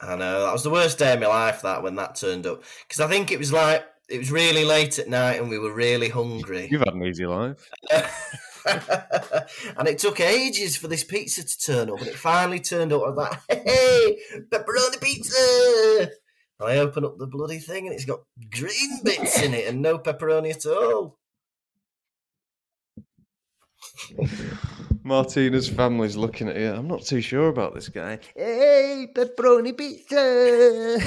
I 0.00 0.14
know. 0.14 0.44
That 0.46 0.52
was 0.52 0.62
the 0.62 0.70
worst 0.70 0.98
day 0.98 1.14
of 1.14 1.20
my 1.20 1.26
life. 1.26 1.62
That 1.62 1.82
when 1.82 1.96
that 1.96 2.14
turned 2.14 2.46
up, 2.46 2.62
because 2.86 3.00
I 3.00 3.08
think 3.08 3.32
it 3.32 3.38
was 3.38 3.52
like 3.52 3.84
it 4.08 4.18
was 4.18 4.30
really 4.30 4.64
late 4.64 4.98
at 4.98 5.08
night 5.08 5.40
and 5.40 5.50
we 5.50 5.58
were 5.58 5.72
really 5.72 6.08
hungry, 6.08 6.68
You've 6.70 6.82
had 6.82 6.94
an 6.94 7.04
easy 7.04 7.26
life. 7.26 7.68
and 9.76 9.88
it 9.88 9.98
took 9.98 10.20
ages 10.20 10.76
for 10.76 10.88
this 10.88 11.04
pizza 11.04 11.44
to 11.44 11.58
turn 11.58 11.90
up, 11.90 11.98
and 11.98 12.08
it 12.08 12.16
finally 12.16 12.60
turned 12.60 12.92
up. 12.92 13.02
I 13.02 13.10
was 13.10 13.16
like, 13.16 13.62
"Hey, 13.66 14.18
pepperoni 14.50 15.00
pizza!" 15.00 16.10
And 16.60 16.68
I 16.68 16.78
open 16.78 17.04
up 17.04 17.18
the 17.18 17.26
bloody 17.26 17.58
thing, 17.58 17.86
and 17.86 17.94
it's 17.94 18.04
got 18.04 18.20
green 18.50 19.02
bits 19.02 19.40
in 19.42 19.54
it 19.54 19.66
and 19.66 19.80
no 19.80 19.98
pepperoni 19.98 20.50
at 20.50 20.66
all. 20.66 21.18
Martina's 25.02 25.68
family's 25.68 26.16
looking 26.16 26.48
at 26.48 26.56
you. 26.56 26.72
I'm 26.72 26.86
not 26.86 27.02
too 27.02 27.20
sure 27.20 27.48
about 27.48 27.74
this 27.74 27.88
guy. 27.88 28.18
Hey, 28.36 29.08
pepperoni 29.14 29.76
pizza. 29.76 31.00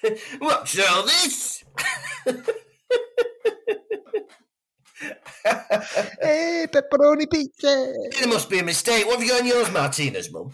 What's 0.38 0.78
all 0.78 1.02
this? 1.04 1.64
hey, 6.20 6.62
eh, 6.62 6.66
pepperoni 6.66 7.30
pizza. 7.30 7.92
There 8.18 8.28
must 8.28 8.50
be 8.50 8.58
a 8.58 8.64
mistake. 8.64 9.06
What 9.06 9.18
have 9.18 9.24
you 9.26 9.30
got 9.30 9.40
in 9.40 9.46
yours, 9.46 9.70
Martina's 9.70 10.30
mum? 10.32 10.50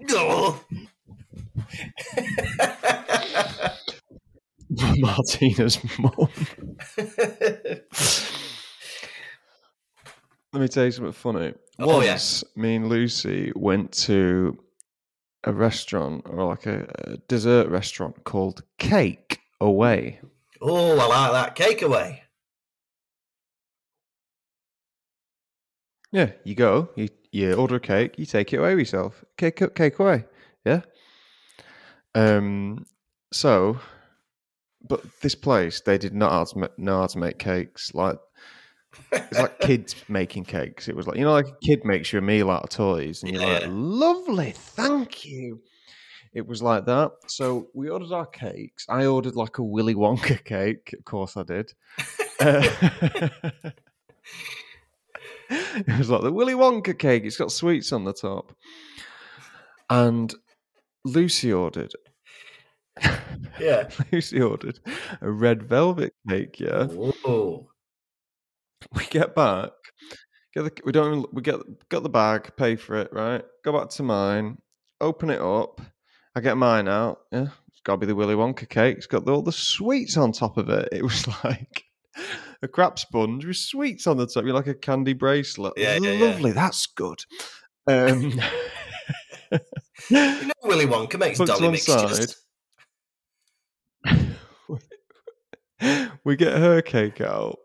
No. 0.00 0.60
Martina's 4.98 5.78
mum. 5.98 6.28
Let 10.52 10.60
me 10.60 10.68
tell 10.68 10.84
you 10.84 10.90
something 10.92 11.12
funny. 11.12 11.54
Oh, 11.78 12.00
yeah. 12.00 12.18
Me 12.54 12.76
and 12.76 12.88
Lucy 12.88 13.52
went 13.56 13.92
to 14.04 14.58
a 15.44 15.52
restaurant 15.52 16.24
or 16.28 16.44
like 16.44 16.66
a, 16.66 16.86
a 17.04 17.16
dessert 17.28 17.68
restaurant 17.68 18.24
called 18.24 18.62
Cake 18.78 19.40
Away. 19.60 20.20
Oh, 20.60 20.98
I 20.98 21.06
like 21.06 21.32
that. 21.32 21.54
Cake 21.54 21.82
away. 21.82 22.23
Yeah, 26.14 26.30
you 26.44 26.54
go, 26.54 26.90
you 26.94 27.08
you 27.32 27.54
order 27.54 27.74
a 27.74 27.80
cake, 27.80 28.20
you 28.20 28.24
take 28.24 28.52
it 28.52 28.58
away 28.58 28.76
with 28.76 28.82
yourself. 28.82 29.24
Cake 29.36 29.60
cake 29.74 29.98
away. 29.98 30.24
Yeah. 30.64 30.82
Um. 32.14 32.86
So, 33.32 33.80
but 34.88 35.02
this 35.22 35.34
place 35.34 35.80
they 35.80 35.98
did 35.98 36.14
not 36.14 36.30
how 36.30 36.44
to 36.44 36.70
know 36.78 37.00
how 37.00 37.08
to 37.08 37.18
make 37.18 37.40
cakes. 37.40 37.92
Like 37.94 38.18
it's 39.10 39.40
like 39.40 39.58
kids 39.66 39.96
making 40.06 40.44
cakes. 40.44 40.86
It 40.86 40.94
was 40.94 41.08
like 41.08 41.16
you 41.16 41.24
know, 41.24 41.32
like 41.32 41.48
a 41.48 41.66
kid 41.66 41.84
makes 41.84 42.12
you 42.12 42.20
a 42.20 42.22
meal 42.22 42.48
out 42.48 42.62
of 42.62 42.70
toys, 42.70 43.24
and 43.24 43.32
you're 43.32 43.44
like, 43.44 43.64
lovely, 43.66 44.52
thank 44.52 45.24
you. 45.24 45.60
It 46.32 46.46
was 46.46 46.62
like 46.62 46.86
that. 46.86 47.10
So 47.26 47.70
we 47.74 47.88
ordered 47.90 48.12
our 48.12 48.26
cakes. 48.26 48.86
I 48.88 49.06
ordered 49.06 49.34
like 49.34 49.58
a 49.58 49.64
Willy 49.64 49.96
Wonka 49.96 50.44
cake. 50.44 50.94
Of 50.96 51.04
course, 51.04 51.36
I 51.36 51.42
did. 51.42 51.72
Uh, 52.38 53.28
it 55.50 55.98
was 55.98 56.10
like 56.10 56.22
the 56.22 56.32
Willy 56.32 56.54
Wonka 56.54 56.98
cake. 56.98 57.24
It's 57.24 57.36
got 57.36 57.52
sweets 57.52 57.92
on 57.92 58.04
the 58.04 58.12
top. 58.12 58.52
And 59.90 60.34
Lucy 61.04 61.52
ordered. 61.52 61.92
Yeah. 63.60 63.88
Lucy 64.12 64.40
ordered 64.40 64.80
a 65.20 65.30
red 65.30 65.62
velvet 65.62 66.14
cake. 66.28 66.58
Yeah, 66.58 66.86
we 66.86 67.12
get 69.10 69.34
back. 69.34 69.70
Get 70.54 70.64
the, 70.64 70.72
we 70.84 70.92
don't. 70.92 71.32
We 71.32 71.42
get 71.42 71.60
got 71.88 72.02
the 72.02 72.08
bag. 72.08 72.52
Pay 72.56 72.76
for 72.76 72.96
it. 72.96 73.12
Right. 73.12 73.44
Go 73.64 73.78
back 73.78 73.90
to 73.90 74.02
mine. 74.02 74.58
Open 75.00 75.30
it 75.30 75.40
up. 75.40 75.80
I 76.34 76.40
get 76.40 76.56
mine 76.56 76.88
out. 76.88 77.20
Yeah, 77.32 77.48
it's 77.68 77.80
got 77.84 77.94
to 77.94 77.98
be 77.98 78.06
the 78.06 78.14
Willy 78.14 78.34
Wonka 78.34 78.68
cake. 78.68 78.96
It's 78.96 79.06
got 79.06 79.28
all 79.28 79.42
the 79.42 79.52
sweets 79.52 80.16
on 80.16 80.32
top 80.32 80.56
of 80.56 80.68
it. 80.68 80.88
It 80.90 81.02
was 81.02 81.28
like 81.44 81.84
a 82.62 82.68
crap 82.68 82.98
sponge 82.98 83.44
with 83.44 83.56
sweets 83.56 84.06
on 84.06 84.16
the 84.16 84.26
top. 84.26 84.44
You're 84.44 84.54
like 84.54 84.66
a 84.66 84.74
candy 84.74 85.12
bracelet. 85.12 85.74
Yeah, 85.76 85.96
yeah, 85.96 86.12
yeah. 86.12 86.24
Lovely. 86.26 86.52
That's 86.52 86.86
good. 86.86 87.20
Um, 87.86 88.40
You 90.10 90.16
know 90.46 90.52
Willy 90.64 90.86
Wonka 90.86 91.18
makes 91.18 91.38
dolly 91.38 91.68
mixtures. 91.68 92.36
we 96.24 96.36
get 96.36 96.58
her 96.58 96.82
cake 96.82 97.20
out, 97.20 97.58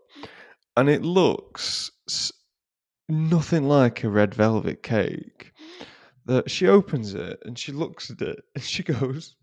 and 0.77 0.89
it 0.89 1.03
looks 1.03 1.91
nothing 3.07 3.67
like 3.67 4.03
a 4.03 4.09
red 4.09 4.33
velvet 4.33 4.83
cake. 4.83 5.51
That 6.25 6.51
she 6.51 6.67
opens 6.67 7.15
it 7.15 7.39
and 7.43 7.57
she 7.57 7.71
looks 7.71 8.11
at 8.11 8.21
it 8.21 8.39
and 8.53 8.63
she 8.63 8.83
goes, 8.83 9.35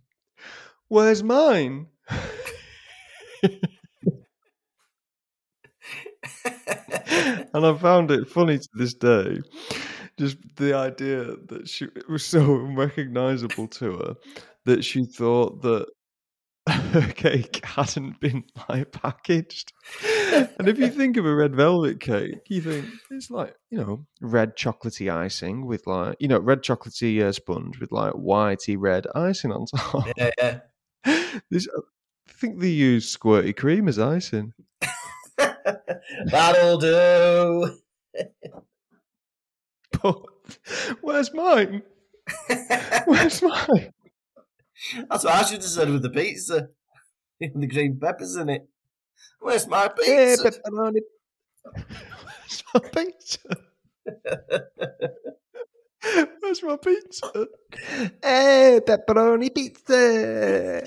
"Where's 0.88 1.22
mine?" 1.22 1.88
and 7.54 7.66
I 7.66 7.76
found 7.78 8.11
it 8.11 8.28
funny 8.28 8.59
to 8.59 8.68
this 8.75 8.95
day. 8.95 9.40
Just 10.18 10.38
the 10.56 10.75
idea 10.75 11.37
that 11.49 11.68
she 11.68 11.87
it 11.87 12.09
was 12.09 12.25
so 12.25 12.40
unrecognizable 12.40 13.68
to 13.68 13.99
her 13.99 14.14
that 14.64 14.85
she 14.85 15.04
thought 15.04 15.62
that 15.62 15.87
her 16.68 17.12
cake 17.12 17.64
hadn't 17.64 18.18
been 18.18 18.45
like 18.68 18.90
packaged. 18.90 19.73
And 20.59 20.68
if 20.68 20.78
you 20.78 20.88
think 20.88 21.16
of 21.16 21.25
a 21.25 21.35
red 21.35 21.54
velvet 21.54 22.00
cake, 22.00 22.40
you 22.49 22.61
think 22.61 22.87
it's 23.11 23.30
like 23.30 23.54
you 23.71 23.78
know 23.78 24.06
red 24.21 24.56
chocolatey 24.56 25.12
icing 25.12 25.66
with 25.66 25.87
like 25.87 26.16
you 26.18 26.28
know 26.28 26.40
red 26.40 26.62
chocolatey 26.62 27.23
uh, 27.23 27.30
sponge 27.30 27.78
with 27.78 27.93
like 27.93 28.12
whitey 28.15 28.76
red 28.78 29.06
icing 29.15 29.52
on 29.52 29.67
top. 29.67 30.08
yeah, 30.17 30.30
yeah. 30.39 30.60
This, 31.50 31.69
I 31.76 32.32
think 32.32 32.58
they 32.58 32.69
use 32.69 33.17
squirty 33.17 33.56
cream 33.56 33.86
as 33.86 33.99
icing. 33.99 34.52
That'll 36.26 36.78
do. 36.78 37.78
But 40.02 40.22
where's 41.00 41.32
mine? 41.34 41.82
Where's 43.06 43.42
mine? 43.42 43.92
That's 45.08 45.24
what 45.24 45.34
I 45.34 45.42
should 45.42 45.62
have 45.62 45.64
said 45.64 45.90
with 45.90 46.02
the 46.02 46.10
pizza. 46.10 46.68
And 47.38 47.62
the 47.62 47.66
green 47.66 47.98
peppers 48.00 48.34
in 48.36 48.48
it. 48.48 48.66
Where's 49.40 49.66
my 49.68 49.90
Yeah, 50.06 50.36
pizza? 50.36 50.50
pepperoni. 50.52 51.00
Where's 51.74 52.64
my 52.72 52.80
pizza? 52.80 53.38
Where's 56.40 56.62
my 56.62 56.76
pizza? 56.78 57.46
Hey, 58.22 58.80
pepperoni 58.86 59.54
pizza. 59.54 60.82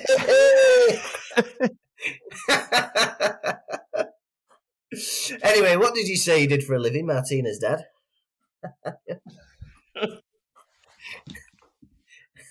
Anyway, 5.44 5.76
what 5.76 5.94
did 5.94 6.08
you 6.08 6.18
say 6.18 6.42
you 6.42 6.48
did 6.48 6.64
for 6.64 6.74
a 6.76 6.80
living, 6.80 7.06
Martina's 7.06 7.60
dad? 7.60 7.84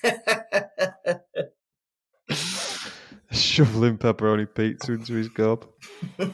Shoveling 3.31 3.99
pepperoni 3.99 4.47
pizza 4.53 4.93
into 4.93 5.15
his 5.15 5.29
gob. 5.29 5.67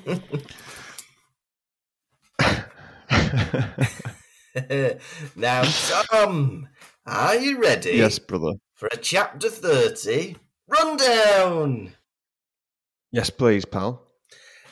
now, 5.37 5.63
Tom, 5.63 6.69
are 7.07 7.37
you 7.37 7.61
ready 7.61 7.93
yes, 7.93 8.19
brother. 8.19 8.55
for 8.75 8.89
a 8.93 8.97
chapter 8.97 9.49
30 9.49 10.37
rundown? 10.69 11.93
Yes, 13.11 13.31
please, 13.31 13.65
pal. 13.65 14.04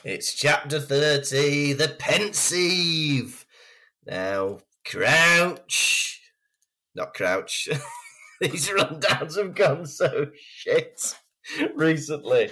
It's 0.05 0.33
chapter 0.33 0.81
30, 0.81 1.71
The 1.73 1.95
Pensieve. 1.97 3.45
Now, 4.05 4.59
Crouch. 4.85 6.19
Not 6.93 7.13
Crouch. 7.13 7.69
These 8.41 8.67
rundowns 8.67 9.37
have 9.37 9.55
gone 9.55 9.85
so 9.85 10.27
shit 10.35 11.15
recently. 11.73 12.51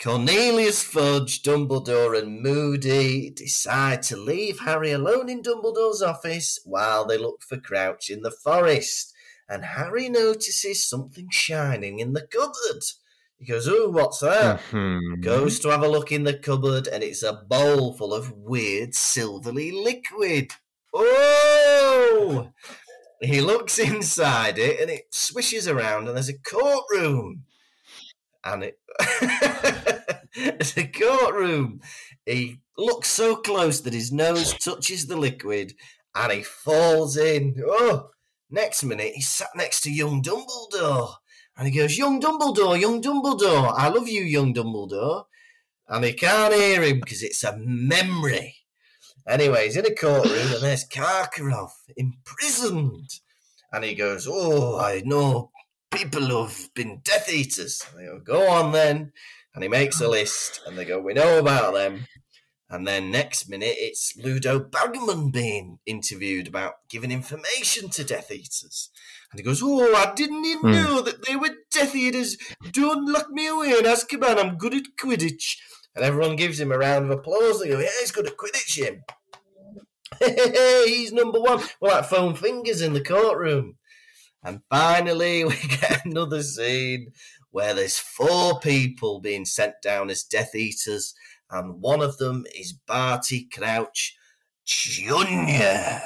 Cornelius 0.00 0.84
Fudge, 0.84 1.42
Dumbledore, 1.42 2.16
and 2.16 2.40
Moody 2.40 3.30
decide 3.30 4.02
to 4.04 4.16
leave 4.16 4.60
Harry 4.60 4.92
alone 4.92 5.28
in 5.28 5.42
Dumbledore's 5.42 6.00
office 6.00 6.60
while 6.64 7.04
they 7.04 7.18
look 7.18 7.42
for 7.42 7.58
Crouch 7.58 8.08
in 8.08 8.22
the 8.22 8.30
forest. 8.30 9.12
And 9.48 9.64
Harry 9.64 10.08
notices 10.08 10.88
something 10.88 11.26
shining 11.28 11.98
in 11.98 12.12
the 12.12 12.24
cupboard. 12.24 12.84
He 13.38 13.44
goes, 13.46 13.68
Oh, 13.68 13.90
what's 13.90 14.20
that? 14.20 14.60
Mhm. 14.70 15.22
Goes 15.22 15.58
to 15.60 15.68
have 15.68 15.82
a 15.82 15.88
look 15.88 16.10
in 16.10 16.24
the 16.24 16.34
cupboard, 16.38 16.88
and 16.88 17.02
it's 17.02 17.22
a 17.22 17.34
bowl 17.34 17.92
full 17.92 18.14
of 18.14 18.32
weird 18.32 18.94
silvery 18.94 19.70
liquid. 19.72 20.52
Oh! 20.94 22.52
He 23.18 23.40
looks 23.40 23.78
inside 23.78 24.58
it, 24.58 24.78
and 24.78 24.90
it 24.90 25.06
swishes 25.10 25.66
around, 25.66 26.06
and 26.06 26.14
there's 26.14 26.28
a 26.28 26.38
courtroom. 26.38 27.44
And 28.44 28.62
it. 28.62 28.78
it's 30.34 30.76
a 30.76 30.86
courtroom. 30.86 31.80
He 32.26 32.60
looks 32.76 33.08
so 33.08 33.36
close 33.36 33.80
that 33.80 33.94
his 33.94 34.12
nose 34.12 34.52
touches 34.52 35.06
the 35.06 35.16
liquid, 35.16 35.72
and 36.14 36.30
he 36.30 36.42
falls 36.42 37.16
in. 37.16 37.56
Oh! 37.66 38.10
Next 38.50 38.84
minute, 38.84 39.14
he's 39.14 39.28
sat 39.28 39.48
next 39.56 39.80
to 39.82 39.90
young 39.90 40.22
Dumbledore. 40.22 41.14
And 41.56 41.66
he 41.66 41.78
goes, 41.78 41.96
Young 41.96 42.20
Dumbledore, 42.20 42.78
young 42.78 43.02
Dumbledore, 43.02 43.72
I 43.76 43.88
love 43.88 44.08
you, 44.08 44.22
young 44.22 44.52
Dumbledore. 44.52 45.24
And 45.88 46.04
he 46.04 46.12
can't 46.12 46.52
hear 46.52 46.82
him 46.82 47.00
because 47.00 47.22
it's 47.22 47.44
a 47.44 47.56
memory. 47.56 48.56
Anyway, 49.26 49.64
he's 49.64 49.76
in 49.76 49.86
a 49.86 49.94
courtroom 49.94 50.52
and 50.52 50.62
there's 50.62 50.88
Karkaroff 50.88 51.72
imprisoned. 51.96 53.20
And 53.72 53.84
he 53.84 53.94
goes, 53.94 54.28
Oh, 54.30 54.78
I 54.78 55.02
know 55.04 55.50
people 55.90 56.22
who've 56.22 56.68
been 56.74 57.00
Death 57.02 57.32
Eaters. 57.32 57.84
And 57.90 58.00
they 58.00 58.06
go, 58.06 58.18
Go 58.20 58.48
on 58.48 58.72
then. 58.72 59.12
And 59.54 59.62
he 59.62 59.68
makes 59.68 60.00
a 60.00 60.08
list 60.08 60.60
and 60.66 60.76
they 60.76 60.84
go, 60.84 61.00
We 61.00 61.14
know 61.14 61.38
about 61.38 61.74
them. 61.74 62.06
And 62.68 62.86
then 62.86 63.10
next 63.10 63.48
minute, 63.48 63.76
it's 63.78 64.16
Ludo 64.16 64.58
Bagman 64.58 65.30
being 65.30 65.78
interviewed 65.86 66.48
about 66.48 66.88
giving 66.88 67.12
information 67.12 67.90
to 67.90 68.04
Death 68.04 68.30
Eaters. 68.30 68.90
And 69.30 69.40
he 69.40 69.42
goes, 69.44 69.60
Oh, 69.62 69.94
I 69.94 70.12
didn't 70.14 70.44
even 70.44 70.60
Hmm. 70.60 70.72
know 70.72 71.00
that 71.02 71.26
they 71.26 71.36
were 71.36 71.50
Death 71.72 71.94
Eaters. 71.94 72.36
Don't 72.72 73.06
lock 73.10 73.30
me 73.30 73.46
away 73.48 73.70
in 73.70 73.84
Azkaban. 73.84 74.38
I'm 74.38 74.56
good 74.56 74.74
at 74.74 74.84
Quidditch. 75.00 75.56
And 75.94 76.04
everyone 76.04 76.36
gives 76.36 76.60
him 76.60 76.72
a 76.72 76.78
round 76.78 77.06
of 77.06 77.10
applause. 77.18 77.60
They 77.60 77.68
go, 77.68 77.78
Yeah, 77.78 77.88
he's 78.00 78.12
good 78.12 78.26
at 78.26 78.36
Quidditch, 78.36 78.76
him. 78.82 79.02
he's 80.86 81.12
number 81.12 81.40
one. 81.40 81.62
Well, 81.80 81.96
like 81.96 82.04
foam 82.06 82.34
fingers 82.34 82.80
in 82.80 82.92
the 82.92 83.02
courtroom. 83.02 83.76
And 84.42 84.60
finally, 84.70 85.44
we 85.44 85.56
get 85.56 86.04
another 86.04 86.42
scene 86.42 87.08
where 87.50 87.74
there's 87.74 87.98
four 87.98 88.60
people 88.60 89.20
being 89.20 89.44
sent 89.44 89.74
down 89.82 90.10
as 90.10 90.22
Death 90.22 90.54
Eaters, 90.54 91.14
and 91.50 91.80
one 91.80 92.02
of 92.02 92.18
them 92.18 92.44
is 92.54 92.72
Barty 92.72 93.48
Crouch 93.52 94.14
Jr. 94.64 95.98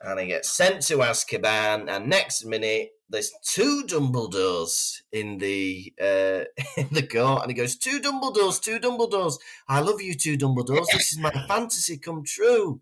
And 0.00 0.20
he 0.20 0.26
gets 0.26 0.50
sent 0.52 0.82
to 0.82 0.98
Azkaban, 0.98 1.88
and 1.90 2.08
next 2.08 2.44
minute, 2.44 2.90
there's 3.10 3.32
two 3.42 3.84
Dumbledores 3.86 5.00
in 5.12 5.38
the 5.38 5.92
uh, 6.00 6.44
in 6.76 6.88
the 6.92 7.06
court, 7.10 7.42
and 7.42 7.50
he 7.50 7.54
goes, 7.54 7.76
two 7.76 8.00
Dumbledores, 8.00 8.60
two 8.60 8.78
Dumbledores. 8.78 9.38
I 9.68 9.80
love 9.80 10.00
you, 10.00 10.14
two 10.14 10.36
Dumbledores. 10.36 10.86
This 10.92 11.12
is 11.12 11.18
my 11.18 11.30
fantasy 11.48 11.98
come 11.98 12.22
true. 12.24 12.80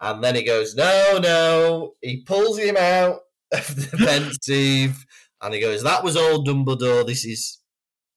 And 0.00 0.24
then 0.24 0.34
he 0.34 0.42
goes, 0.42 0.74
no, 0.74 1.18
no. 1.22 1.94
He 2.00 2.22
pulls 2.22 2.58
him 2.58 2.76
out 2.76 3.20
of 3.52 3.76
the 3.76 3.96
pensieve, 3.98 5.04
and 5.42 5.54
he 5.54 5.60
goes, 5.60 5.82
that 5.82 6.02
was 6.02 6.16
old 6.16 6.48
Dumbledore. 6.48 7.06
This 7.06 7.24
is 7.24 7.58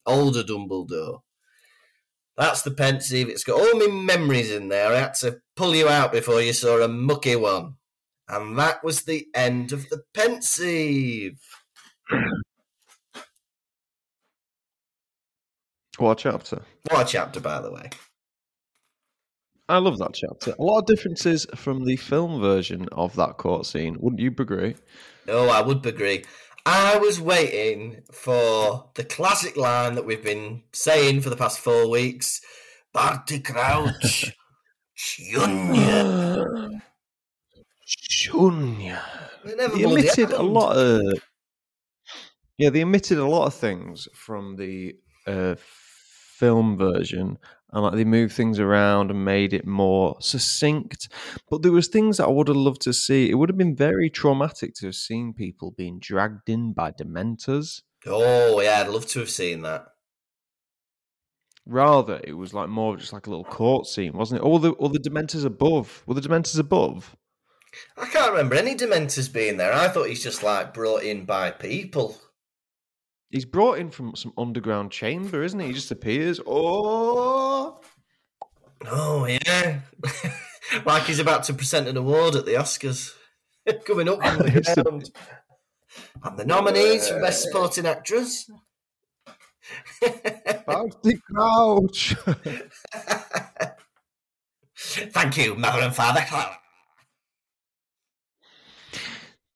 older 0.06 0.44
Dumbledore. 0.44 1.22
That's 2.38 2.64
the 2.64 2.72
pensieve. 2.72 3.30
It's 3.30 3.44
got 3.44 3.60
all 3.60 3.80
my 3.80 3.94
memories 3.94 4.52
in 4.52 4.70
there. 4.70 4.92
I 4.92 5.00
had 5.00 5.14
to 5.16 5.40
pull 5.56 5.76
you 5.76 5.88
out 5.88 6.12
before 6.12 6.42
you 6.42 6.54
saw 6.54 6.82
a 6.82 6.88
mucky 6.88 7.36
one. 7.36 7.76
And 8.28 8.58
that 8.58 8.84
was 8.84 9.04
the 9.04 9.28
end 9.36 9.72
of 9.72 9.90
the 9.90 10.04
pensieve. 10.14 11.40
What 16.00 16.20
a 16.20 16.32
chapter. 16.32 16.62
What 16.90 17.08
a 17.08 17.12
chapter, 17.12 17.40
by 17.40 17.62
the 17.62 17.72
way. 17.72 17.90
I 19.70 19.78
love 19.78 20.00
that 20.00 20.14
chapter. 20.14 20.56
A 20.58 20.64
lot 20.64 20.80
of 20.80 20.86
differences 20.88 21.46
from 21.56 21.86
the 21.86 21.96
film 21.98 22.42
version 22.42 22.90
of 22.92 23.16
that 23.16 23.38
court 23.38 23.66
scene. 23.66 23.98
Wouldn't 24.00 24.20
you 24.20 24.30
agree? 24.30 24.76
No, 25.28 25.50
I 25.50 25.62
would 25.62 25.86
agree. 25.86 26.26
I 26.66 26.98
was 26.98 27.22
waiting 27.22 28.02
for 28.12 28.90
the 28.96 29.04
classic 29.04 29.56
line 29.56 29.96
that 29.96 30.06
we've 30.06 30.24
been 30.24 30.64
saying 30.72 31.22
for 31.22 31.30
the 31.30 31.36
past 31.36 31.60
four 31.60 31.90
weeks. 31.90 32.42
Barty 32.92 33.40
Crouch. 33.40 34.36
Shunya. 34.98 36.82
Shunya. 38.14 39.02
They 39.44 39.56
never 39.56 39.76
They 39.76 39.84
bloody 39.84 40.10
omitted 40.10 40.32
a 40.32 40.42
lot 40.42 40.76
of. 40.78 41.02
Yeah, 42.58 42.70
they 42.70 42.84
omitted 42.84 43.18
a 43.18 43.28
lot 43.28 43.48
of 43.48 43.54
things 43.54 44.08
from 44.14 44.56
the 44.56 44.96
uh, 45.26 45.56
film 46.38 46.78
version, 46.78 47.38
and 47.72 47.84
like 47.84 47.96
they 47.96 48.06
moved 48.06 48.34
things 48.34 48.60
around 48.60 49.10
and 49.10 49.26
made 49.26 49.54
it 49.54 49.66
more 49.66 50.16
succinct. 50.20 51.10
But 51.50 51.64
there 51.64 51.72
was 51.72 51.88
things 51.88 52.18
that 52.18 52.28
I 52.28 52.32
would 52.32 52.48
have 52.48 52.58
loved 52.58 52.82
to 52.82 52.94
see. 52.94 53.30
It 53.30 53.36
would 53.36 53.50
have 53.50 53.58
been 53.58 53.76
very 53.76 54.10
traumatic 54.10 54.76
to 54.76 54.88
have 54.88 54.96
seen 54.96 55.34
people 55.34 55.72
being 55.72 56.00
dragged 56.00 56.50
in 56.50 56.74
by 56.74 56.92
dementors. 56.92 57.82
Oh, 58.06 58.60
yeah, 58.62 58.82
I'd 58.82 58.90
love 58.90 59.08
to 59.08 59.20
have 59.20 59.30
seen 59.30 59.62
that. 59.64 59.88
Rather, 61.66 62.20
it 62.24 62.34
was 62.34 62.54
like 62.54 62.68
more 62.68 62.94
of 62.94 63.00
just 63.00 63.14
like 63.14 63.28
a 63.28 63.30
little 63.30 63.46
court 63.46 63.88
scene, 63.88 64.14
wasn't 64.14 64.42
it? 64.42 64.44
Or 64.44 64.60
the 64.60 64.72
or 64.72 64.90
the 64.90 65.00
dementors 65.00 65.46
above. 65.46 66.04
Were 66.06 66.14
the 66.14 66.22
dementors 66.22 66.60
above? 66.60 67.16
I 67.98 68.06
can't 68.06 68.32
remember 68.32 68.56
any 68.56 68.76
Dementors 68.76 69.32
being 69.32 69.58
there. 69.58 69.74
I 69.74 69.88
thought 69.88 70.08
he's 70.08 70.24
just 70.24 70.44
like 70.44 70.74
brought 70.74 71.04
in 71.04 71.26
by 71.26 71.52
people. 71.52 72.18
He's 73.30 73.46
brought 73.46 73.80
in 73.80 73.90
from 73.90 74.16
some 74.16 74.34
underground 74.38 74.92
chamber, 74.92 75.44
isn't 75.44 75.60
he? 75.60 75.68
He 75.68 75.74
just 75.74 75.92
appears. 75.92 76.40
Oh, 76.46 77.80
Oh, 78.86 79.26
yeah. 79.26 79.80
like 80.86 81.04
he's 81.04 81.20
about 81.20 81.44
to 81.46 81.54
present 81.54 81.88
an 81.88 81.98
award 81.98 82.36
at 82.36 82.46
the 82.46 82.54
Oscars. 82.54 83.14
Coming 83.86 84.10
up 84.10 84.24
from 84.24 84.40
the. 84.40 85.10
And 86.24 86.40
the 86.40 86.46
nominees 86.46 87.08
for 87.08 87.22
Best 87.22 87.44
Supporting 87.44 87.86
Actress. 87.86 88.50
Barty 90.66 91.20
Crouch. 91.30 92.16
Thank 94.76 95.38
you, 95.38 95.54
Mother 95.54 95.82
and 95.82 95.96
Father. 95.96 96.26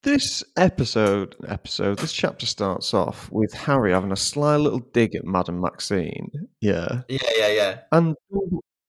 This 0.07 0.41
episode, 0.55 1.35
episode, 1.49 1.99
this 1.99 2.13
chapter 2.13 2.45
starts 2.45 2.93
off 2.93 3.29
with 3.29 3.51
Harry 3.51 3.91
having 3.91 4.13
a 4.13 4.15
sly 4.15 4.55
little 4.55 4.79
dig 4.79 5.15
at 5.15 5.25
Madame 5.25 5.59
Maxime. 5.59 6.31
Yeah, 6.61 7.01
Yeah, 7.09 7.17
yeah, 7.35 7.47
yeah. 7.49 7.79
and 7.91 8.15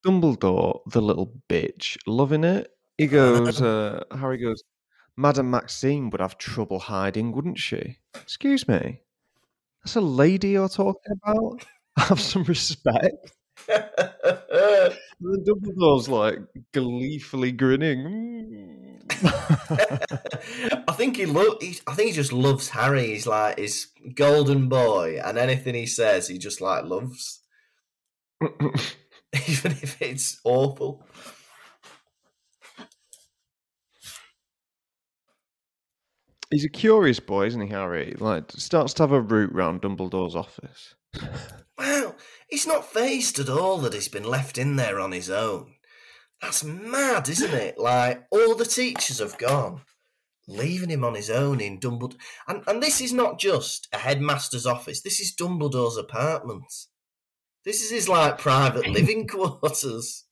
Dumbledore- 0.07 0.79
the 0.89 1.01
little 1.01 1.33
bitch, 1.49 1.97
loving 2.07 2.45
it. 2.45 2.69
He 2.97 3.07
goes, 3.07 3.61
uh, 3.61 4.05
Harry 4.17 4.37
goes, 4.37 4.63
Madame 5.17 5.51
Maxime 5.51 6.09
would 6.11 6.21
have 6.21 6.37
trouble 6.37 6.79
hiding, 6.79 7.33
wouldn't 7.33 7.59
she? 7.59 7.97
Excuse 8.15 8.65
me, 8.69 9.01
that's 9.83 9.97
a 9.97 10.01
lady 10.01 10.51
you're 10.51 10.69
talking 10.69 11.19
about. 11.21 11.65
Have 11.97 12.21
some 12.21 12.43
respect. 12.43 13.33
Then 13.67 15.43
Dumbledore's 15.43 16.07
like 16.09 16.39
gleefully 16.73 17.51
grinning. 17.51 18.99
Mm. 19.09 19.09
I 20.87 20.91
think 20.93 21.17
he 21.17 21.25
lo- 21.25 21.57
he, 21.59 21.79
I 21.87 21.93
think 21.93 22.09
he 22.09 22.13
just 22.15 22.31
loves 22.33 22.69
Harry. 22.69 23.07
He's 23.07 23.27
like 23.27 23.57
his 23.57 23.87
golden 24.15 24.69
boy, 24.69 25.19
and 25.23 25.37
anything 25.37 25.75
he 25.75 25.85
says, 25.85 26.27
he 26.27 26.37
just 26.37 26.61
like 26.61 26.85
loves, 26.85 27.41
even 28.41 29.71
if 29.81 30.01
it's 30.01 30.39
awful. 30.43 31.05
He's 36.51 36.63
a 36.65 36.69
curious 36.69 37.19
boy, 37.19 37.45
isn't 37.47 37.61
he, 37.61 37.67
Harry? 37.69 38.15
Like, 38.19 38.51
starts 38.51 38.93
to 38.95 39.03
have 39.03 39.11
a 39.11 39.19
route 39.21 39.53
round 39.53 39.81
Dumbledore's 39.81 40.35
office. 40.35 40.93
He's 42.49 42.67
not 42.67 42.91
phased 42.91 43.39
at 43.39 43.49
all 43.49 43.77
that 43.79 43.93
he's 43.93 44.07
been 44.07 44.23
left 44.23 44.57
in 44.57 44.75
there 44.75 44.99
on 44.99 45.11
his 45.11 45.29
own. 45.29 45.75
That's 46.41 46.63
mad, 46.63 47.29
isn't 47.29 47.53
it? 47.53 47.77
Like 47.77 48.25
all 48.31 48.55
the 48.55 48.65
teachers 48.65 49.19
have 49.19 49.37
gone, 49.37 49.81
leaving 50.47 50.89
him 50.89 51.03
on 51.03 51.15
his 51.15 51.29
own 51.29 51.61
in 51.61 51.79
Dumbledore. 51.79 52.17
And 52.47 52.63
and 52.65 52.81
this 52.81 53.01
is 53.01 53.13
not 53.13 53.39
just 53.39 53.87
a 53.93 53.97
headmaster's 53.97 54.65
office. 54.65 55.01
This 55.01 55.19
is 55.19 55.35
Dumbledore's 55.35 55.97
apartment. 55.97 56.73
This 57.65 57.83
is 57.83 57.91
his 57.91 58.09
like 58.09 58.37
private 58.37 58.87
living 58.89 59.27
quarters. 59.27 60.25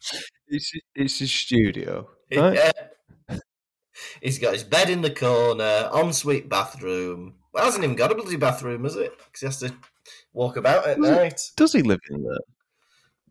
It's, 0.47 0.71
it's 0.95 1.19
his 1.19 1.31
studio. 1.31 2.07
Right? 2.33 2.71
Yeah. 3.29 3.37
He's 4.21 4.39
got 4.39 4.53
his 4.53 4.63
bed 4.63 4.89
in 4.89 5.01
the 5.01 5.11
corner, 5.11 5.89
ensuite 5.93 6.49
bathroom. 6.49 7.35
Well, 7.53 7.65
hasn't 7.65 7.83
even 7.83 7.95
got 7.95 8.11
a 8.11 8.15
bloody 8.15 8.37
bathroom, 8.37 8.83
has 8.83 8.95
it? 8.95 9.17
Because 9.17 9.39
he 9.39 9.45
has 9.45 9.59
to 9.59 9.75
walk 10.33 10.57
about 10.57 10.87
at 10.87 10.97
Does 10.99 11.09
night. 11.09 11.41
Does 11.55 11.73
he 11.73 11.81
live 11.81 11.99
in 12.09 12.23
there? 12.23 12.37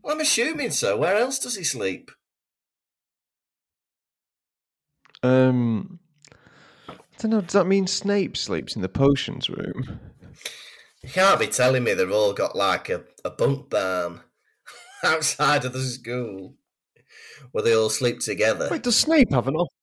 Well, 0.01 0.15
I'm 0.15 0.21
assuming 0.21 0.71
so. 0.71 0.97
Where 0.97 1.15
else 1.15 1.39
does 1.39 1.55
he 1.55 1.63
sleep? 1.63 2.11
Um, 5.23 5.99
I 6.87 6.93
don't 7.17 7.31
know. 7.31 7.41
Does 7.41 7.53
that 7.53 7.67
mean 7.67 7.87
Snape 7.87 8.37
sleeps 8.37 8.75
in 8.75 8.81
the 8.81 8.89
potions 8.89 9.49
room? 9.49 9.99
You 11.03 11.09
can't 11.09 11.39
be 11.39 11.47
telling 11.47 11.83
me 11.83 11.93
they've 11.93 12.11
all 12.11 12.33
got 12.33 12.55
like 12.55 12.89
a, 12.89 13.03
a 13.23 13.29
bunk 13.29 13.69
barn 13.69 14.21
outside 15.03 15.65
of 15.65 15.73
the 15.73 15.81
school 15.81 16.55
where 17.51 17.63
they 17.63 17.75
all 17.75 17.89
sleep 17.89 18.19
together. 18.19 18.67
Wait, 18.69 18.83
does 18.83 18.95
Snape 18.95 19.31
have 19.31 19.47
an 19.47 19.55
office? 19.55 19.73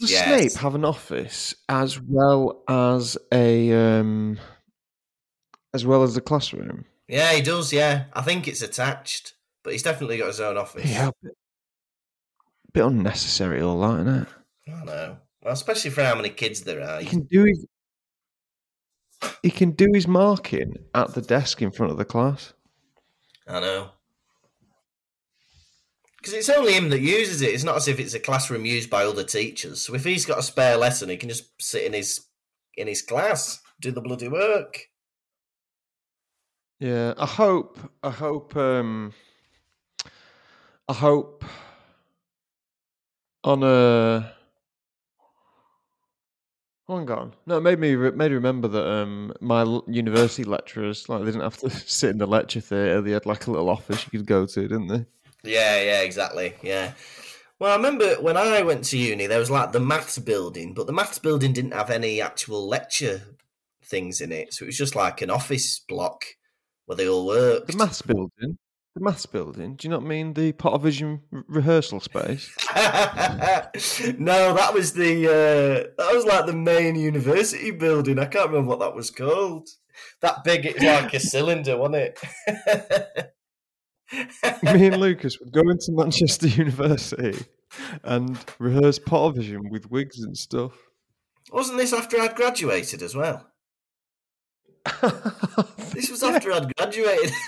Does 0.00 0.10
Yes. 0.12 0.52
Snape 0.52 0.62
have 0.62 0.74
an 0.74 0.84
office 0.84 1.54
as 1.68 2.00
well 2.00 2.62
as 2.68 3.18
a 3.32 3.72
um, 3.72 4.38
as 5.74 5.86
well 5.86 6.02
as 6.02 6.14
the 6.14 6.20
classroom? 6.20 6.84
Yeah, 7.06 7.32
he 7.32 7.42
does. 7.42 7.72
Yeah, 7.72 8.04
I 8.12 8.22
think 8.22 8.48
it's 8.48 8.62
attached, 8.62 9.34
but 9.62 9.72
he's 9.72 9.82
definitely 9.82 10.18
got 10.18 10.28
his 10.28 10.40
own 10.40 10.56
office. 10.56 10.84
Yeah, 10.84 11.08
a 11.08 11.12
bit, 11.22 11.36
bit 12.72 12.84
unnecessary, 12.84 13.60
all 13.60 13.80
that, 13.80 14.00
isn't 14.00 14.22
it? 14.22 14.28
I 14.68 14.84
know. 14.84 15.16
Well, 15.42 15.54
especially 15.54 15.90
for 15.90 16.04
how 16.04 16.14
many 16.14 16.30
kids 16.30 16.62
there 16.62 16.82
are. 16.82 17.00
He 17.00 17.06
can 17.06 17.22
do 17.22 17.44
his 17.44 17.66
he 19.42 19.50
can 19.50 19.72
do 19.72 19.88
his 19.92 20.06
marking 20.06 20.74
at 20.94 21.14
the 21.14 21.22
desk 21.22 21.60
in 21.62 21.70
front 21.70 21.92
of 21.92 21.98
the 21.98 22.04
class. 22.04 22.52
I 23.46 23.60
know. 23.60 23.90
Because 26.18 26.34
it's 26.34 26.48
only 26.48 26.72
him 26.72 26.90
that 26.90 27.00
uses 27.00 27.42
it. 27.42 27.54
It's 27.54 27.64
not 27.64 27.76
as 27.76 27.88
if 27.88 27.98
it's 27.98 28.14
a 28.14 28.20
classroom 28.20 28.64
used 28.64 28.90
by 28.90 29.04
other 29.04 29.24
teachers. 29.24 29.80
So 29.80 29.94
if 29.94 30.04
he's 30.04 30.26
got 30.26 30.38
a 30.38 30.42
spare 30.42 30.76
lesson, 30.76 31.08
he 31.08 31.16
can 31.16 31.28
just 31.28 31.50
sit 31.60 31.84
in 31.84 31.92
his 31.92 32.26
in 32.76 32.86
his 32.86 33.02
class, 33.02 33.60
do 33.80 33.90
the 33.90 34.00
bloody 34.00 34.28
work. 34.28 34.88
Yeah, 36.78 37.14
I 37.18 37.26
hope. 37.26 37.78
I 38.02 38.10
hope. 38.10 38.56
Um, 38.56 39.12
I 40.88 40.92
hope 40.92 41.44
on 43.44 43.62
a. 43.62 44.32
Hang 46.86 47.10
on. 47.10 47.34
No, 47.46 47.58
it 47.58 47.60
made 47.60 47.78
me 47.78 47.94
re- 47.96 48.12
made 48.12 48.30
me 48.30 48.36
remember 48.36 48.68
that 48.68 48.88
um, 48.90 49.32
my 49.40 49.60
l- 49.60 49.84
university 49.88 50.44
lecturers 50.44 51.06
like 51.08 51.20
they 51.20 51.26
didn't 51.26 51.42
have 51.42 51.58
to 51.58 51.70
sit 51.86 52.10
in 52.10 52.18
the 52.18 52.26
lecture 52.26 52.60
theatre. 52.60 53.02
They 53.02 53.10
had 53.10 53.26
like 53.26 53.46
a 53.46 53.50
little 53.50 53.68
office 53.68 54.04
you 54.04 54.18
could 54.18 54.26
go 54.26 54.46
to, 54.46 54.60
didn't 54.62 54.86
they? 54.86 55.04
Yeah, 55.44 55.82
yeah, 55.82 56.00
exactly. 56.00 56.54
Yeah. 56.62 56.94
Well, 57.58 57.72
I 57.72 57.76
remember 57.76 58.14
when 58.22 58.36
I 58.36 58.62
went 58.62 58.84
to 58.84 58.98
uni, 58.98 59.26
there 59.26 59.40
was 59.40 59.50
like 59.50 59.72
the 59.72 59.80
maths 59.80 60.18
building, 60.18 60.74
but 60.74 60.86
the 60.86 60.92
maths 60.92 61.18
building 61.18 61.52
didn't 61.52 61.74
have 61.74 61.90
any 61.90 62.20
actual 62.20 62.66
lecture 62.68 63.22
things 63.84 64.20
in 64.20 64.32
it. 64.32 64.54
So 64.54 64.62
it 64.62 64.66
was 64.68 64.78
just 64.78 64.94
like 64.94 65.20
an 65.20 65.30
office 65.30 65.80
block 65.80 66.24
where 66.88 66.96
they 66.96 67.06
all 67.06 67.26
worked. 67.26 67.68
The 67.68 67.76
mass 67.76 68.00
building. 68.00 68.56
The 68.94 69.04
mass 69.04 69.26
building? 69.26 69.76
Do 69.76 69.86
you 69.86 69.90
not 69.90 70.02
mean 70.02 70.32
the 70.32 70.52
Potter 70.52 70.78
Vision 70.78 71.20
rehearsal 71.30 72.00
space? 72.00 72.50
no, 72.74 74.54
that 74.54 74.70
was 74.72 74.94
the 74.94 75.26
uh, 75.26 76.02
that 76.02 76.14
was 76.14 76.24
like 76.24 76.46
the 76.46 76.54
main 76.54 76.96
university 76.96 77.70
building. 77.72 78.18
I 78.18 78.24
can't 78.24 78.48
remember 78.48 78.70
what 78.70 78.80
that 78.80 78.94
was 78.94 79.10
called. 79.10 79.68
That 80.22 80.44
big, 80.44 80.64
it 80.64 80.76
was 80.76 80.84
like 80.84 81.12
a 81.12 81.20
cylinder, 81.20 81.76
wasn't 81.76 81.96
it? 81.96 83.34
Me 84.62 84.86
and 84.86 84.96
Lukas 85.00 85.38
would 85.40 85.52
go 85.52 85.68
into 85.68 85.92
Manchester 85.92 86.46
University 86.46 87.44
and 88.02 88.38
rehearse 88.58 88.98
Potter 88.98 89.40
Vision 89.40 89.68
with 89.68 89.90
wigs 89.90 90.20
and 90.20 90.36
stuff. 90.36 90.72
Wasn't 91.52 91.76
this 91.76 91.92
after 91.92 92.18
I'd 92.18 92.34
graduated 92.34 93.02
as 93.02 93.14
well? 93.14 93.47
This 95.92 96.10
was 96.10 96.22
after 96.22 96.52
I'd 96.52 96.72
graduated. 96.76 97.32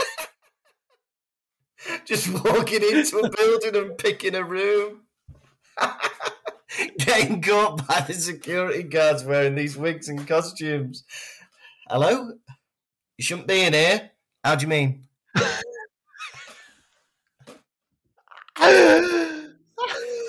Just 2.04 2.32
walking 2.32 2.82
into 2.82 3.18
a 3.18 3.30
building 3.30 3.76
and 3.76 3.96
picking 3.96 4.34
a 4.34 4.42
room. 4.42 5.02
Getting 6.98 7.40
caught 7.42 7.86
by 7.86 8.00
the 8.00 8.14
security 8.14 8.82
guards 8.82 9.24
wearing 9.24 9.54
these 9.54 9.76
wigs 9.76 10.08
and 10.08 10.26
costumes. 10.26 11.04
Hello? 11.88 12.32
You 13.18 13.22
shouldn't 13.22 13.46
be 13.46 13.62
in 13.62 13.72
here. 13.72 14.10
How 14.42 14.56
do 14.56 14.62
you 14.62 14.68
mean? 14.68 15.04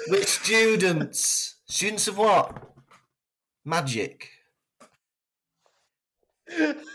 Which 0.10 0.28
students? 0.28 1.56
Students 1.65 2.08
of 2.08 2.17
what? 2.17 2.76
Magic. 3.65 4.30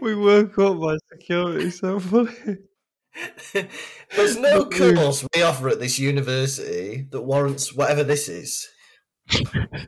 we 0.00 0.14
were 0.14 0.46
caught 0.46 0.80
by 0.80 0.96
security, 1.12 1.70
so 1.70 2.00
funny. 2.00 2.56
There's 4.14 4.36
no 4.36 4.66
course 4.66 5.26
we 5.34 5.42
offer 5.42 5.68
at 5.70 5.80
this 5.80 5.98
university 5.98 7.06
that 7.10 7.22
warrants 7.22 7.74
whatever 7.74 8.04
this 8.04 8.28
is. 8.28 8.68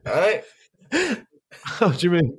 Alright? 0.06 0.44
How 1.64 1.88
do 1.90 2.06
you 2.06 2.10
mean? 2.10 2.38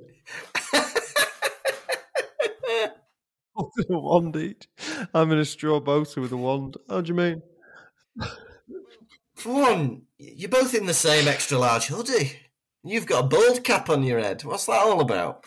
A 3.90 3.98
wand 3.98 4.36
each. 4.36 4.68
I'm 5.12 5.32
in 5.32 5.38
a 5.38 5.44
straw 5.44 5.80
boater 5.80 6.20
with 6.20 6.32
a 6.32 6.36
wand. 6.36 6.76
How 6.88 7.00
do 7.00 7.08
you 7.08 7.14
mean? 7.14 7.42
For 9.34 9.52
one, 9.52 10.02
you're 10.18 10.48
both 10.50 10.74
in 10.74 10.86
the 10.86 10.94
same 10.94 11.26
extra 11.26 11.58
large 11.58 11.86
hoodie. 11.86 12.38
You've 12.82 13.06
got 13.06 13.24
a 13.24 13.28
bald 13.28 13.62
cap 13.62 13.90
on 13.90 14.02
your 14.02 14.18
head. 14.18 14.42
What's 14.44 14.66
that 14.66 14.80
all 14.80 15.00
about? 15.00 15.44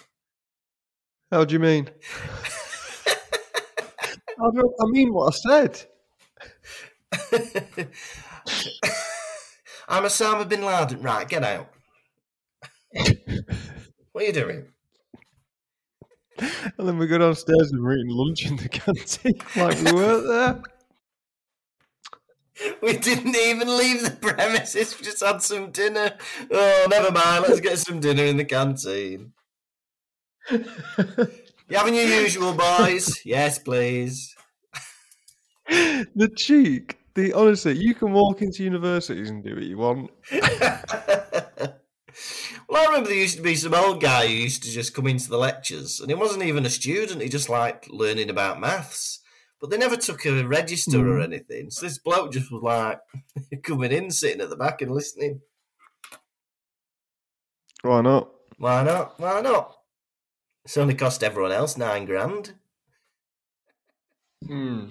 How 1.32 1.46
do 1.46 1.54
you 1.54 1.60
mean? 1.60 1.90
I, 4.40 4.46
I 4.46 4.86
mean 4.86 5.14
what 5.14 5.34
I 5.34 5.38
said. 5.38 5.84
I'm 9.88 10.04
Osama 10.04 10.48
bin 10.48 10.64
Laden. 10.64 11.02
Right, 11.02 11.28
get 11.28 11.44
out. 11.44 11.70
what 14.12 14.24
are 14.24 14.28
you 14.28 14.34
doing? 14.34 14.68
And 16.38 16.88
then 16.88 16.98
we 16.98 17.08
go 17.08 17.18
downstairs 17.18 17.72
and 17.72 17.84
we're 17.84 17.98
eating 17.98 18.10
lunch 18.10 18.46
in 18.46 18.58
the 18.58 18.70
canteen 18.70 19.40
like 19.56 19.80
we 19.82 19.92
weren't 19.92 20.28
there. 20.28 20.62
We 22.82 22.98
didn't 22.98 23.36
even 23.36 23.78
leave 23.78 24.04
the 24.04 24.12
premises. 24.12 24.98
We 24.98 25.06
just 25.06 25.24
had 25.24 25.42
some 25.42 25.72
dinner. 25.72 26.18
Oh, 26.52 26.88
never 26.90 27.12
mind. 27.12 27.46
Let's 27.48 27.60
get 27.60 27.78
some 27.80 28.00
dinner 28.00 28.24
in 28.24 28.38
the 28.38 28.46
canteen. 28.46 29.34
You 31.70 31.78
having 31.78 31.96
your 31.96 32.06
usual, 32.06 32.54
boys? 32.54 33.22
Yes, 33.26 33.58
please. 33.58 34.36
the 35.68 36.30
cheek. 36.36 36.98
The 37.16 37.34
honestly, 37.34 37.78
you 37.78 37.94
can 37.96 38.12
walk 38.12 38.42
into 38.42 38.64
universities 38.64 39.30
and 39.30 39.44
do 39.44 39.56
what 39.56 39.64
you 39.64 39.78
want. 39.78 40.12
well, 40.32 40.52
I 42.76 42.86
remember 42.86 43.10
there 43.10 43.18
used 43.18 43.38
to 43.38 43.44
be 43.44 43.56
some 43.56 43.74
old 43.74 44.02
guy 44.02 44.28
who 44.28 44.34
used 44.34 44.64
to 44.64 44.72
just 44.72 44.94
come 44.94 45.08
into 45.08 45.30
the 45.30 45.38
lectures, 45.38 46.00
and 46.00 46.10
he 46.10 46.16
wasn't 46.16 46.44
even 46.44 46.66
a 46.66 46.70
student. 46.70 47.22
He 47.22 47.30
just 47.30 47.50
liked 47.50 47.90
learning 47.90 48.30
about 48.30 48.60
maths. 48.60 49.20
But 49.64 49.70
they 49.70 49.78
never 49.78 49.96
took 49.96 50.26
a 50.26 50.46
register 50.46 51.08
or 51.10 51.20
Mm. 51.20 51.24
anything. 51.24 51.70
So 51.70 51.86
this 51.86 51.98
bloke 51.98 52.34
just 52.34 52.52
was 52.52 52.62
like 52.62 53.00
coming 53.64 53.94
in, 53.94 54.12
sitting 54.12 54.42
at 54.42 54.50
the 54.50 54.58
back 54.58 54.82
and 54.82 54.92
listening. 54.92 55.42
Why 57.82 58.02
not? 58.02 58.30
Why 58.58 58.84
not? 58.84 59.18
Why 59.22 59.40
not? 59.40 59.78
It's 60.66 60.76
only 60.78 60.96
cost 60.96 61.24
everyone 61.24 61.54
else 61.54 61.78
nine 61.78 62.06
grand. 62.06 62.56
Hmm. 64.48 64.90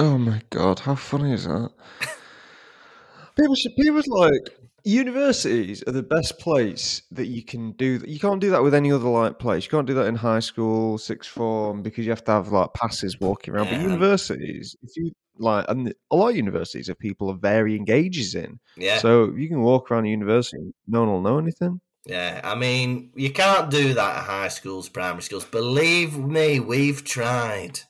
Oh 0.00 0.18
my 0.18 0.42
god, 0.50 0.80
how 0.80 0.96
funny 0.96 1.32
is 1.32 1.44
that? 1.44 1.70
people 3.36 3.54
should 3.54 3.74
people's 3.76 4.06
like 4.08 4.59
universities 4.84 5.82
are 5.86 5.92
the 5.92 6.02
best 6.02 6.38
place 6.38 7.02
that 7.10 7.26
you 7.26 7.42
can 7.44 7.72
do 7.72 7.98
that. 7.98 8.08
You 8.08 8.18
can't 8.18 8.40
do 8.40 8.50
that 8.50 8.62
with 8.62 8.74
any 8.74 8.90
other 8.92 9.08
like 9.08 9.38
place. 9.38 9.64
You 9.64 9.70
can't 9.70 9.86
do 9.86 9.94
that 9.94 10.06
in 10.06 10.14
high 10.16 10.40
school, 10.40 10.98
sixth 10.98 11.30
form, 11.30 11.82
because 11.82 12.04
you 12.04 12.10
have 12.12 12.24
to 12.24 12.32
have 12.32 12.48
like 12.52 12.72
passes 12.74 13.18
walking 13.20 13.54
around. 13.54 13.70
But 13.70 13.80
universities, 13.80 14.76
if 14.82 14.90
you 14.96 15.12
like, 15.38 15.64
and 15.68 15.92
a 16.10 16.16
lot 16.16 16.30
of 16.30 16.36
universities 16.36 16.88
are 16.90 16.94
people 16.94 17.30
of 17.30 17.40
varying 17.40 17.88
ages 17.90 18.34
in, 18.34 18.60
Yeah. 18.76 18.98
so 18.98 19.32
you 19.34 19.48
can 19.48 19.62
walk 19.62 19.90
around 19.90 20.06
a 20.06 20.10
university, 20.10 20.72
no 20.86 21.00
one 21.00 21.08
will 21.10 21.22
know 21.22 21.38
anything. 21.38 21.80
Yeah, 22.06 22.40
I 22.44 22.54
mean, 22.54 23.10
you 23.14 23.30
can't 23.30 23.70
do 23.70 23.94
that 23.94 24.16
at 24.18 24.24
high 24.24 24.48
schools, 24.48 24.88
primary 24.88 25.22
schools. 25.22 25.44
Believe 25.44 26.18
me, 26.18 26.58
we've 26.60 27.04
tried. 27.04 27.80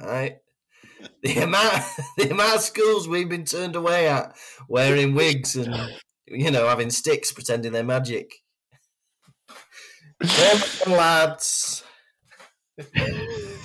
Right? 0.00 0.38
The 1.22 1.38
amount, 1.38 1.82
the 2.18 2.30
amount 2.30 2.56
of 2.56 2.60
schools 2.62 3.08
we've 3.08 3.28
been 3.28 3.44
turned 3.44 3.76
away 3.76 4.08
at 4.08 4.34
wearing 4.68 5.14
wigs 5.14 5.56
and, 5.56 5.74
you 6.28 6.50
know, 6.50 6.66
having 6.68 6.90
sticks 6.90 7.32
pretending 7.32 7.72
they're 7.72 7.84
magic. 7.84 8.34
Lads. 10.86 11.84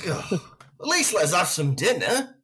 God, 0.05 0.33
at 0.33 0.87
least 0.87 1.13
let's 1.13 1.33
have 1.33 1.47
some 1.47 1.75
dinner. 1.75 2.35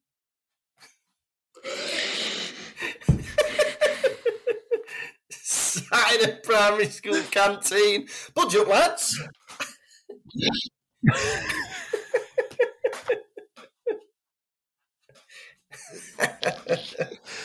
Side 5.32 6.22
of 6.22 6.44
primary 6.44 6.88
school 6.88 7.22
canteen. 7.32 8.08
Budget, 8.34 8.68
lads. 8.68 9.20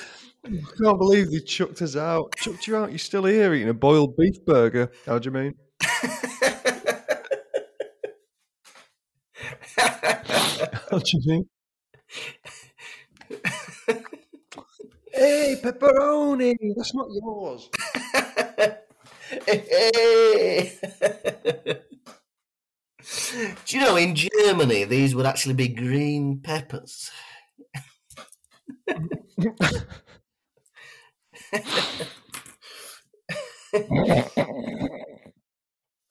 I 0.44 0.48
can't 0.83 0.98
believe 0.98 1.31
they 1.31 1.40
chucked 1.40 1.83
us 1.83 1.96
out. 1.96 2.35
Chucked 2.37 2.66
you 2.66 2.76
out. 2.76 2.90
You're 2.90 2.98
still 2.98 3.24
here 3.24 3.52
eating 3.55 3.68
a 3.68 3.74
boiled 3.74 4.16
beef 4.16 4.44
burger. 4.44 4.90
How 5.07 5.18
do 5.18 5.26
you 5.28 5.33
mean? 5.33 5.55
How 10.90 10.98
do 10.98 11.05
you 11.12 11.20
mean? 11.26 11.48
hey, 15.12 15.57
pepperoni! 15.62 16.55
That's 16.76 16.94
not 16.94 17.09
yours. 17.11 17.68
Hey. 19.46 20.72
Do 23.66 23.76
you 23.76 23.81
know 23.81 23.96
in 23.96 24.14
Germany 24.14 24.85
these 24.85 25.14
would 25.14 25.26
actually 25.26 25.55
be 25.55 25.68
green 25.68 26.40
peppers? 26.40 27.11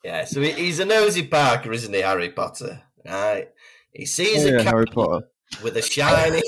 Yeah, 0.04 0.26
so 0.26 0.42
he's 0.42 0.80
a 0.80 0.86
nosy 0.86 1.28
Parker, 1.28 1.72
isn't 1.72 1.94
he, 1.94 2.02
Harry 2.02 2.30
Potter? 2.32 2.84
Right. 3.06 3.50
He 3.94 4.06
sees 4.06 4.46
a 4.46 4.52
yeah, 4.52 4.58
cat 4.64 4.74
Harry 4.74 4.86
Potter. 4.86 5.28
with 5.64 5.78
a 5.78 5.82
shiny. 5.82 6.42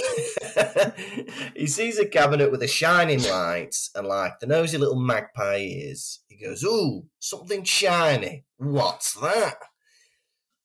he 1.56 1.68
sees 1.68 2.00
a 2.00 2.06
cabinet 2.08 2.52
with 2.52 2.64
a 2.64 2.68
shining 2.68 3.22
light, 3.24 3.76
and 3.96 4.08
like 4.08 4.40
the 4.40 4.48
nosy 4.48 4.78
little 4.78 5.00
magpie 5.00 5.60
he 5.60 5.74
is, 5.74 6.20
he 6.28 6.38
goes, 6.44 6.64
"Ooh, 6.64 7.06
something 7.20 7.64
shiny. 7.64 8.46
What's 8.58 9.14
that?" 9.20 9.58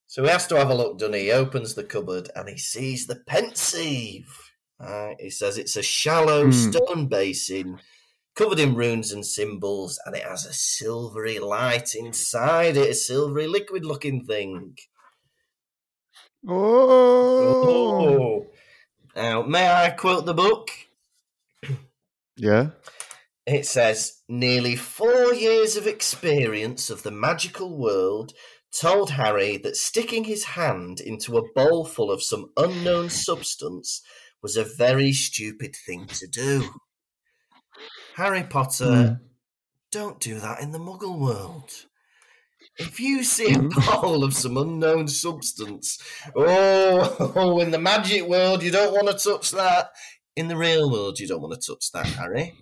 So 0.07 0.23
he 0.23 0.29
has 0.31 0.47
to 0.47 0.57
have 0.57 0.71
a 0.71 0.75
look 0.75 0.99
done. 0.99 1.13
He 1.13 1.31
opens 1.31 1.75
the 1.75 1.85
cupboard 1.85 2.31
and 2.35 2.49
he 2.49 2.57
sees 2.57 3.07
the 3.07 3.17
pensieve. 3.27 4.35
Right, 4.81 5.17
he 5.19 5.29
says 5.31 5.59
it's 5.59 5.77
a 5.77 5.83
shallow 5.83 6.45
Hmm. 6.47 6.53
stone 6.53 7.09
basin 7.09 7.81
covered 8.39 8.61
in 8.61 8.77
runes 8.77 9.11
and 9.11 9.27
symbols, 9.27 9.99
and 10.07 10.15
it 10.15 10.23
has 10.23 10.47
a 10.47 10.53
silvery 10.53 11.41
light 11.41 11.93
inside 11.97 12.77
it, 12.77 12.91
a 12.91 12.95
silvery 12.95 13.49
liquid-looking 13.49 14.25
thing. 14.25 14.77
Oh. 16.47 17.67
Oh. 17.69 18.47
Now, 19.17 19.43
may 19.43 19.69
I 19.69 19.91
quote 19.91 20.25
the 20.25 20.35
book? 20.35 20.71
Yeah. 22.37 22.71
It 23.45 23.67
says, 23.67 24.23
nearly 24.29 24.77
four 24.77 25.35
years 25.35 25.77
of 25.77 25.89
experience 25.89 26.91
of 26.91 27.03
the 27.03 27.11
magical 27.11 27.77
world 27.77 28.35
told 28.71 29.11
Harry 29.11 29.57
that 29.57 29.77
sticking 29.77 30.25
his 30.25 30.45
hand 30.45 31.01
into 31.01 31.37
a 31.39 31.53
bowl 31.57 31.85
full 31.85 32.13
of 32.13 32.23
some 32.23 32.53
unknown 32.57 33.11
substance 33.11 34.01
was 34.45 34.57
a 34.57 34.63
very 34.63 35.11
stupid 35.11 35.75
thing 35.75 36.07
to 36.07 36.29
do. 36.29 36.71
Harry 38.19 38.43
Potter, 38.43 38.85
Mm. 38.85 39.21
don't 39.93 40.19
do 40.19 40.41
that 40.41 40.61
in 40.61 40.73
the 40.73 40.79
muggle 40.81 41.17
world. 41.17 41.87
If 42.77 42.99
you 42.99 43.23
see 43.23 43.55
a 43.55 43.59
bowl 44.03 44.25
of 44.25 44.35
some 44.35 44.57
unknown 44.57 45.07
substance, 45.07 45.99
oh, 46.35 47.33
oh, 47.37 47.61
in 47.61 47.71
the 47.71 47.79
magic 47.79 48.25
world, 48.25 48.65
you 48.65 48.73
don't 48.73 48.93
want 48.93 49.07
to 49.07 49.25
touch 49.25 49.53
that. 49.53 49.93
In 50.35 50.49
the 50.49 50.57
real 50.57 50.91
world, 50.91 51.21
you 51.21 51.29
don't 51.29 51.41
want 51.41 51.61
to 51.61 51.73
touch 51.73 51.93
that, 51.93 52.07
Harry. 52.07 52.55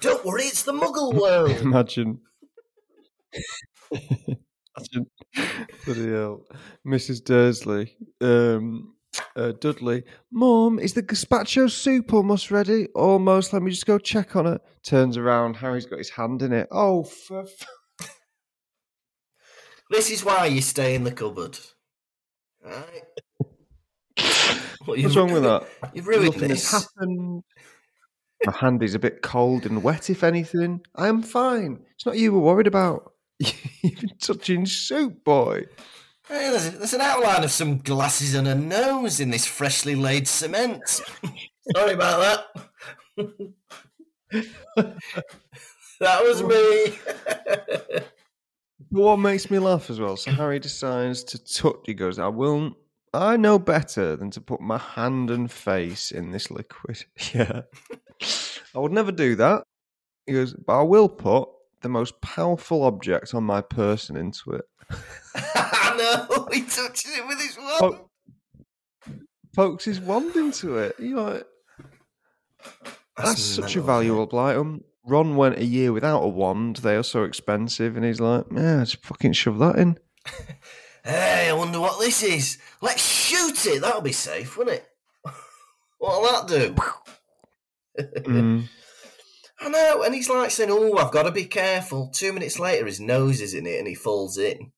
Don't 0.00 0.24
worry, 0.24 0.44
it's 0.44 0.62
the 0.62 0.72
muggle 0.72 1.12
world. 1.22 1.50
Imagine. 1.60 2.20
Imagine. 3.90 5.10
Bloody 5.84 6.08
hell. 6.10 6.44
Mrs. 6.86 7.22
Dursley. 7.22 7.94
Um, 8.22 8.95
uh, 9.36 9.52
Dudley. 9.60 10.04
Mum, 10.30 10.78
is 10.78 10.94
the 10.94 11.02
gazpacho 11.02 11.70
soup 11.70 12.12
almost 12.12 12.50
ready? 12.50 12.86
Almost. 12.94 13.52
Let 13.52 13.62
me 13.62 13.70
just 13.70 13.86
go 13.86 13.98
check 13.98 14.36
on 14.36 14.46
it. 14.46 14.60
Turns 14.82 15.16
around. 15.16 15.54
Harry's 15.54 15.86
got 15.86 15.98
his 15.98 16.10
hand 16.10 16.42
in 16.42 16.52
it. 16.52 16.68
Oh, 16.70 17.02
for 17.04 17.42
f- 17.42 18.10
This 19.90 20.10
is 20.10 20.24
why 20.24 20.46
you 20.46 20.60
stay 20.60 20.94
in 20.94 21.04
the 21.04 21.12
cupboard. 21.12 21.58
Right? 22.64 23.02
Well, 24.86 24.96
What's 25.02 25.16
wrong 25.16 25.32
with 25.32 25.42
that? 25.42 25.66
You've 25.94 26.06
ruined 26.06 26.26
Nothing 26.26 26.48
this. 26.48 26.70
has 26.70 26.84
happened. 26.94 27.42
My 28.44 28.52
hand 28.52 28.84
is 28.84 28.94
a 28.94 29.00
bit 29.00 29.20
cold 29.20 29.66
and 29.66 29.82
wet, 29.82 30.10
if 30.10 30.22
anything. 30.22 30.80
I 30.94 31.08
am 31.08 31.22
fine. 31.22 31.80
It's 31.96 32.06
not 32.06 32.16
you 32.16 32.32
we're 32.32 32.38
worried 32.38 32.68
about. 32.68 33.12
You've 33.40 34.00
been 34.00 34.16
touching 34.22 34.64
soup, 34.64 35.24
boy. 35.24 35.64
Hey, 36.28 36.50
there's, 36.50 36.70
there's 36.72 36.94
an 36.94 37.00
outline 37.00 37.44
of 37.44 37.52
some 37.52 37.78
glasses 37.78 38.34
and 38.34 38.48
a 38.48 38.54
nose 38.54 39.20
in 39.20 39.30
this 39.30 39.46
freshly 39.46 39.94
laid 39.94 40.26
cement. 40.26 40.82
Sorry 41.76 41.94
about 41.94 42.44
that. 43.16 43.36
that 46.00 46.22
was 46.22 46.42
me. 46.42 46.98
But 48.90 49.02
what 49.02 49.16
makes 49.16 49.50
me 49.50 49.58
laugh 49.58 49.90
as 49.90 49.98
well? 49.98 50.16
So 50.16 50.30
Harry 50.30 50.60
decides 50.60 51.24
to 51.24 51.42
touch. 51.42 51.80
He 51.86 51.94
goes, 51.94 52.20
"I 52.20 52.28
will. 52.28 52.76
I 53.12 53.36
know 53.36 53.58
better 53.58 54.14
than 54.14 54.30
to 54.30 54.40
put 54.40 54.60
my 54.60 54.78
hand 54.78 55.28
and 55.30 55.50
face 55.50 56.12
in 56.12 56.30
this 56.30 56.50
liquid." 56.50 57.04
Yeah, 57.34 57.62
I 58.74 58.78
would 58.78 58.92
never 58.92 59.10
do 59.10 59.34
that. 59.36 59.64
He 60.26 60.34
goes, 60.34 60.54
"But 60.54 60.80
I 60.80 60.82
will 60.84 61.08
put 61.08 61.48
the 61.80 61.88
most 61.88 62.20
powerful 62.20 62.84
object 62.84 63.34
on 63.34 63.42
my 63.42 63.60
person 63.60 64.16
into 64.16 64.52
it." 64.52 64.64
I 66.00 66.26
know. 66.28 66.48
He 66.52 66.62
touches 66.62 67.16
it 67.16 67.26
with 67.26 67.40
his 67.40 67.56
wand. 67.58 67.80
Oh. 67.80 68.10
Pokes 69.54 69.84
his 69.84 70.00
wand 70.00 70.36
into 70.36 70.78
it. 70.78 70.96
You're 70.98 71.20
like, 71.20 71.46
that's 73.16 73.40
such 73.40 73.76
a 73.76 73.82
valuable 73.82 74.38
item. 74.38 74.84
Ron 75.06 75.36
went 75.36 75.58
a 75.58 75.64
year 75.64 75.92
without 75.92 76.22
a 76.22 76.28
wand. 76.28 76.76
They 76.76 76.96
are 76.96 77.02
so 77.02 77.22
expensive, 77.22 77.96
and 77.96 78.04
he's 78.04 78.20
like, 78.20 78.44
"Yeah, 78.50 78.80
just 78.80 79.04
fucking 79.04 79.32
shove 79.32 79.58
that 79.58 79.76
in." 79.76 79.98
Hey, 81.04 81.48
I 81.48 81.52
wonder 81.52 81.78
what 81.78 82.00
this 82.00 82.20
is. 82.24 82.58
Let's 82.82 83.00
shoot 83.00 83.64
it. 83.66 83.80
That'll 83.80 84.00
be 84.00 84.10
safe, 84.10 84.56
won't 84.56 84.70
it? 84.70 84.88
What'll 85.98 86.22
that 86.24 86.48
do? 86.48 86.74
Mm. 88.22 88.64
I 89.60 89.68
know, 89.68 90.02
and 90.02 90.12
he's 90.12 90.28
like 90.28 90.50
saying, 90.50 90.70
"Oh, 90.72 90.96
I've 90.96 91.12
got 91.12 91.22
to 91.22 91.30
be 91.30 91.44
careful." 91.44 92.08
Two 92.08 92.32
minutes 92.32 92.58
later, 92.58 92.86
his 92.86 92.98
nose 92.98 93.40
is 93.40 93.54
in 93.54 93.66
it, 93.66 93.78
and 93.78 93.86
he 93.86 93.94
falls 93.94 94.36
in. 94.36 94.72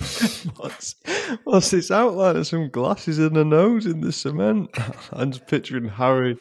What's, 0.56 0.94
what's 1.44 1.70
this 1.70 1.90
outline 1.90 2.36
of 2.36 2.46
some 2.46 2.70
glasses 2.70 3.18
and 3.18 3.36
a 3.36 3.44
nose 3.44 3.86
in 3.86 4.00
the 4.00 4.12
cement? 4.12 4.70
I'm 5.12 5.32
just 5.32 5.46
picturing 5.46 5.88
Harry 5.88 6.36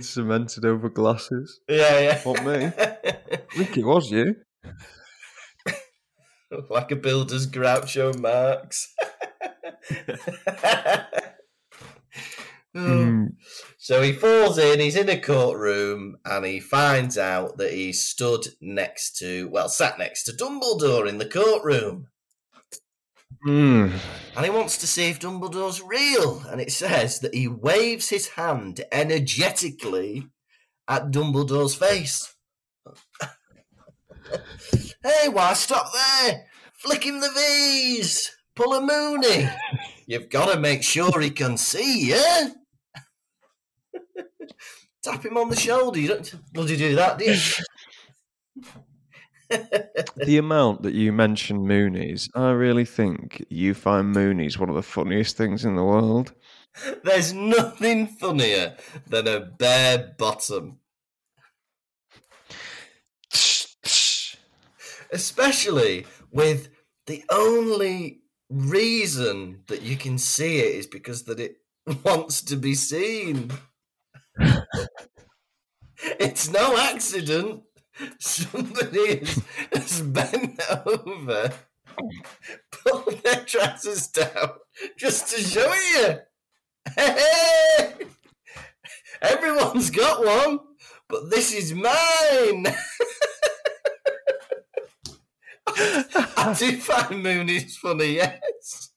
cemented 0.00 0.64
over 0.64 0.88
glasses. 0.88 1.60
Yeah, 1.68 2.00
yeah. 2.00 2.20
What 2.22 2.44
me? 2.44 2.66
I 2.66 2.70
think 3.56 3.76
it 3.76 3.84
was 3.84 4.10
you. 4.10 4.36
like 6.68 6.90
a 6.90 6.96
builder's 6.96 7.46
Groucho 7.46 8.18
Marx. 8.18 8.94
Mm. 12.74 13.34
So 13.78 14.00
he 14.02 14.12
falls 14.12 14.58
in, 14.58 14.78
he's 14.78 14.96
in 14.96 15.08
a 15.08 15.20
courtroom, 15.20 16.16
and 16.24 16.44
he 16.44 16.60
finds 16.60 17.18
out 17.18 17.56
that 17.58 17.72
he 17.72 17.92
stood 17.92 18.46
next 18.60 19.16
to, 19.18 19.48
well, 19.48 19.68
sat 19.68 19.98
next 19.98 20.24
to 20.24 20.32
Dumbledore 20.32 21.08
in 21.08 21.18
the 21.18 21.28
courtroom. 21.28 22.06
Mm. 23.46 23.92
And 24.36 24.44
he 24.44 24.50
wants 24.50 24.76
to 24.78 24.86
see 24.86 25.08
if 25.08 25.18
Dumbledore's 25.18 25.82
real. 25.82 26.42
And 26.48 26.60
it 26.60 26.70
says 26.70 27.20
that 27.20 27.34
he 27.34 27.48
waves 27.48 28.08
his 28.10 28.28
hand 28.28 28.82
energetically 28.92 30.28
at 30.86 31.10
Dumbledore's 31.10 31.74
face. 31.74 32.34
hey, 35.02 35.28
why 35.28 35.54
stop 35.54 35.90
there? 35.92 36.46
Flick 36.74 37.04
him 37.04 37.20
the 37.20 37.30
V's. 37.34 38.30
Pull 38.54 38.74
a 38.74 38.80
Mooney. 38.80 39.48
You've 40.06 40.28
got 40.28 40.52
to 40.52 40.60
make 40.60 40.82
sure 40.82 41.20
he 41.20 41.30
can 41.30 41.56
see, 41.56 42.08
yeah? 42.08 42.50
Tap 45.02 45.24
him 45.24 45.36
on 45.36 45.48
the 45.48 45.56
shoulder. 45.56 45.98
You 45.98 46.08
don't 46.08 46.52
bloody 46.52 46.76
do 46.76 46.94
that, 46.96 47.18
do 47.18 47.24
you? 47.24 47.38
The 50.16 50.38
amount 50.38 50.82
that 50.82 50.94
you 50.94 51.12
mention 51.12 51.66
Moonies, 51.66 52.28
I 52.36 52.50
really 52.50 52.84
think 52.84 53.44
you 53.48 53.74
find 53.74 54.14
Moonies 54.14 54.58
one 54.58 54.68
of 54.68 54.76
the 54.76 54.82
funniest 54.82 55.36
things 55.36 55.64
in 55.64 55.74
the 55.74 55.84
world. 55.84 56.34
There's 57.02 57.32
nothing 57.32 58.06
funnier 58.06 58.76
than 59.08 59.26
a 59.26 59.40
bare 59.40 60.14
bottom. 60.18 60.78
especially 65.12 66.06
with 66.30 66.68
the 67.06 67.24
only 67.30 68.22
reason 68.48 69.62
that 69.68 69.82
you 69.82 69.96
can 69.96 70.18
see 70.18 70.58
it 70.58 70.74
is 70.74 70.86
because 70.86 71.24
that 71.24 71.40
it 71.40 71.56
wants 72.04 72.42
to 72.42 72.56
be 72.56 72.74
seen. 72.74 73.50
it's 76.18 76.50
no 76.50 76.76
accident. 76.78 77.62
Somebody 78.18 79.22
has, 79.72 80.00
bent 80.02 80.60
over, 80.86 81.52
pulled 82.72 83.22
their 83.22 83.44
trousers 83.44 84.06
down 84.08 84.52
just 84.96 85.34
to 85.34 85.42
show 85.42 85.72
you. 85.74 86.18
Everyone's 89.20 89.90
got 89.90 90.24
one, 90.24 90.60
but 91.08 91.28
this 91.30 91.52
is 91.52 91.74
mine. 91.74 91.86
I 95.66 96.56
do 96.58 96.78
find 96.78 97.22
Mooney's 97.22 97.76
funny, 97.76 98.14
yes. 98.16 98.90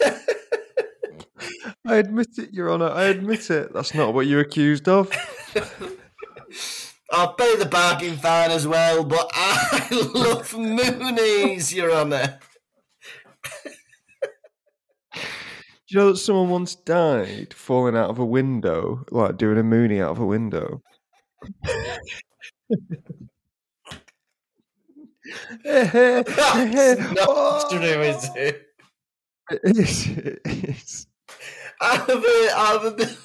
I 1.86 1.96
admit 1.96 2.38
it, 2.38 2.52
Your 2.52 2.70
Honour. 2.70 2.90
I 2.90 3.04
admit 3.04 3.50
it. 3.50 3.72
That's 3.72 3.94
not 3.94 4.14
what 4.14 4.26
you're 4.26 4.40
accused 4.40 4.88
of. 4.88 5.10
I'll 7.10 7.34
pay 7.34 7.56
the 7.56 7.66
bargain 7.66 8.16
fine 8.16 8.50
as 8.50 8.66
well, 8.66 9.04
but 9.04 9.30
I 9.32 9.88
love 10.14 10.50
Moonies, 10.52 11.74
Your 11.74 11.92
Honour. 11.92 12.38
Do 15.88 15.94
you 15.94 15.98
know 16.00 16.10
that 16.10 16.18
someone 16.18 16.50
once 16.50 16.74
died 16.74 17.54
falling 17.54 17.96
out 17.96 18.10
of 18.10 18.18
a 18.18 18.24
window, 18.24 19.04
like 19.12 19.36
doing 19.36 19.56
a 19.56 19.62
Mooney 19.62 20.00
out 20.00 20.10
of 20.10 20.18
a 20.18 20.26
window? 20.26 20.82
That's 25.64 27.12
not 27.12 27.70
true, 27.70 27.80
is 27.80 28.30
it? 28.34 28.62
It's, 29.62 30.08
it's, 30.44 31.06
Out 31.82 32.08
of 32.08 32.24
a, 32.24 32.50
out 32.54 32.86
of 32.86 33.00
a, 33.00 33.16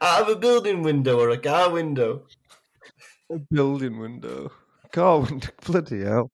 out 0.00 0.22
of 0.22 0.28
a 0.36 0.36
building 0.36 0.82
window 0.82 1.18
or 1.20 1.30
a 1.30 1.38
car 1.38 1.70
window. 1.70 2.22
a 3.30 3.38
building 3.50 3.98
window. 3.98 4.50
Car 4.92 5.20
window. 5.20 5.48
Bloody 5.66 6.02
hell. 6.02 6.30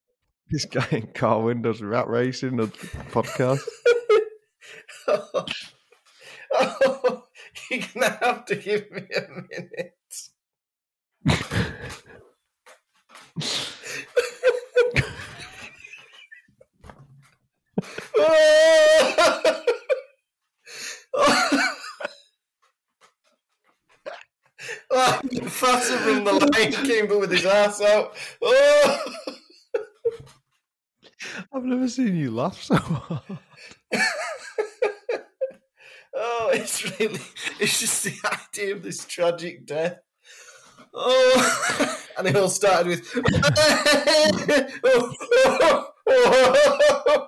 This 0.51 0.65
guy 0.67 0.87
in 0.93 1.09
car 1.09 1.41
windows 1.41 1.83
rat 1.83 2.07
racing 2.09 2.61
a 2.61 2.67
podcast. 2.67 3.61
oh, 5.09 5.47
you're 7.71 7.81
gonna 7.95 8.19
have 8.21 8.45
to 8.45 8.57
give 8.57 8.91
me 8.93 9.03
a 9.17 9.23
minute. 9.33 9.95
Oh, 18.17 19.65
Oh, 24.97 25.21
fatter 25.49 25.97
from 25.99 26.25
the 26.25 26.33
Lion 26.33 26.73
King, 26.87 27.09
but 27.09 27.19
with 27.19 27.33
his 27.33 27.45
ass 27.45 27.81
out. 27.81 28.15
Oh, 28.41 29.05
I've 31.53 31.65
never 31.65 31.89
seen 31.89 32.15
you 32.17 32.31
laugh 32.31 32.63
so 32.63 32.77
hard. 32.77 33.39
oh, 36.15 36.51
it's 36.53 36.99
really, 37.01 37.21
it's 37.59 37.81
just 37.81 38.05
the 38.05 38.15
idea 38.33 38.75
of 38.75 38.83
this 38.83 39.05
tragic 39.05 39.67
death. 39.67 39.99
Oh, 40.93 41.99
and 42.19 42.29
it 42.29 42.37
all 42.37 42.49
started 42.49 42.87
with. 42.87 43.11
oh, 44.85 45.13
oh, 45.35 45.89
oh, 46.07 46.79
oh 47.09 47.27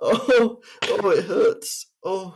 Oh, 0.02 0.60
oh, 0.88 1.10
it 1.10 1.24
hurts. 1.26 1.86
Oh. 2.02 2.34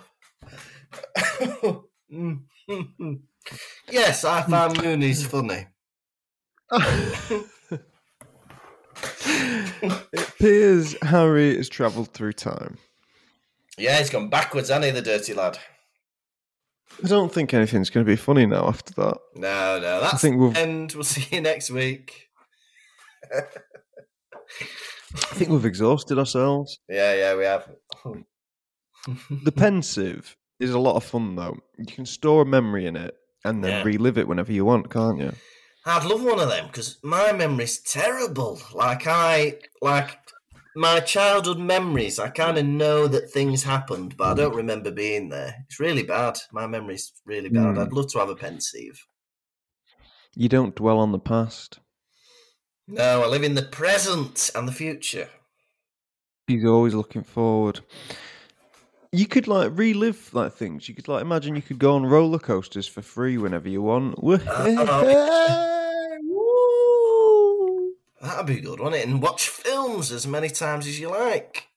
yes, 3.90 4.24
I 4.24 4.42
found 4.42 4.82
Mooney's 4.82 5.26
funny. 5.26 5.66
it 9.80 10.04
appears 10.12 10.94
Harry 11.02 11.56
has 11.56 11.70
travelled 11.70 12.12
through 12.12 12.34
time. 12.34 12.76
Yeah, 13.78 13.98
he's 13.98 14.10
gone 14.10 14.28
backwards, 14.28 14.68
hasn't 14.68 14.84
he, 14.84 14.90
the 14.90 15.00
dirty 15.02 15.32
lad? 15.32 15.58
I 17.02 17.08
don't 17.08 17.32
think 17.32 17.54
anything's 17.54 17.90
going 17.90 18.04
to 18.04 18.12
be 18.12 18.16
funny 18.16 18.46
now 18.46 18.68
after 18.68 18.92
that. 18.94 19.18
No, 19.34 19.80
no, 19.80 20.00
that's 20.00 20.14
I 20.14 20.18
think 20.18 20.38
we'll... 20.38 20.56
end. 20.56 20.92
We'll 20.92 21.04
see 21.04 21.34
you 21.34 21.40
next 21.40 21.70
week. 21.70 22.28
I 25.14 25.34
think 25.36 25.50
we've 25.50 25.64
exhausted 25.64 26.18
ourselves. 26.18 26.78
Yeah, 26.88 27.14
yeah, 27.14 27.36
we 27.36 27.44
have. 27.44 27.68
The 29.44 29.52
pensieve 29.52 30.36
is 30.60 30.70
a 30.70 30.78
lot 30.78 30.96
of 30.96 31.04
fun 31.04 31.36
though. 31.36 31.56
You 31.78 31.86
can 31.86 32.06
store 32.06 32.42
a 32.42 32.46
memory 32.46 32.86
in 32.86 32.96
it 32.96 33.14
and 33.44 33.62
then 33.62 33.70
Yeah. 33.70 33.82
relive 33.82 34.18
it 34.18 34.26
whenever 34.28 34.52
you 34.52 34.64
want, 34.64 34.90
can't 34.90 35.20
you? 35.20 35.32
I'd 35.86 36.04
love 36.04 36.22
one 36.24 36.40
of 36.40 36.48
them 36.48 36.66
because 36.66 36.98
my 37.02 37.32
memory's 37.32 37.78
terrible. 37.80 38.60
Like 38.72 39.06
I, 39.06 39.58
like 39.82 40.18
my 40.74 41.00
childhood 41.00 41.58
memories. 41.58 42.18
I 42.18 42.30
kind 42.30 42.56
of 42.58 42.64
know 42.64 43.06
that 43.06 43.30
things 43.30 43.62
happened, 43.62 44.16
but 44.16 44.28
I 44.32 44.34
don't 44.34 44.56
remember 44.56 44.90
being 44.90 45.28
there. 45.28 45.54
It's 45.68 45.78
really 45.78 46.02
bad. 46.02 46.38
My 46.52 46.66
memory's 46.66 47.12
really 47.26 47.50
bad. 47.50 47.74
Hmm. 47.74 47.78
I'd 47.80 47.92
love 47.92 48.10
to 48.12 48.18
have 48.18 48.30
a 48.30 48.34
pensieve. 48.36 48.98
You 50.34 50.48
don't 50.48 50.74
dwell 50.74 50.98
on 50.98 51.12
the 51.12 51.18
past. 51.20 51.78
No, 52.86 53.22
I 53.22 53.26
live 53.26 53.44
in 53.44 53.54
the 53.54 53.62
present 53.62 54.50
and 54.54 54.68
the 54.68 54.72
future. 54.72 55.28
You're 56.48 56.72
always 56.72 56.94
looking 56.94 57.22
forward. 57.22 57.80
You 59.10 59.26
could 59.26 59.48
like 59.48 59.70
relive 59.74 60.34
like 60.34 60.52
things. 60.52 60.88
You 60.88 60.94
could 60.94 61.08
like 61.08 61.22
imagine 61.22 61.56
you 61.56 61.62
could 61.62 61.78
go 61.78 61.94
on 61.94 62.04
roller 62.04 62.38
coasters 62.38 62.86
for 62.86 63.00
free 63.00 63.38
whenever 63.38 63.68
you 63.68 63.82
want. 63.82 64.22
Woo! 64.22 64.38
Uh, 68.24 68.28
that'd 68.28 68.46
be 68.46 68.60
good, 68.60 68.80
wouldn't 68.80 68.96
it? 68.96 69.06
And 69.06 69.20
watch 69.20 69.50
films 69.50 70.10
as 70.10 70.26
many 70.26 70.48
times 70.48 70.86
as 70.86 70.98
you 70.98 71.10
like. 71.10 71.68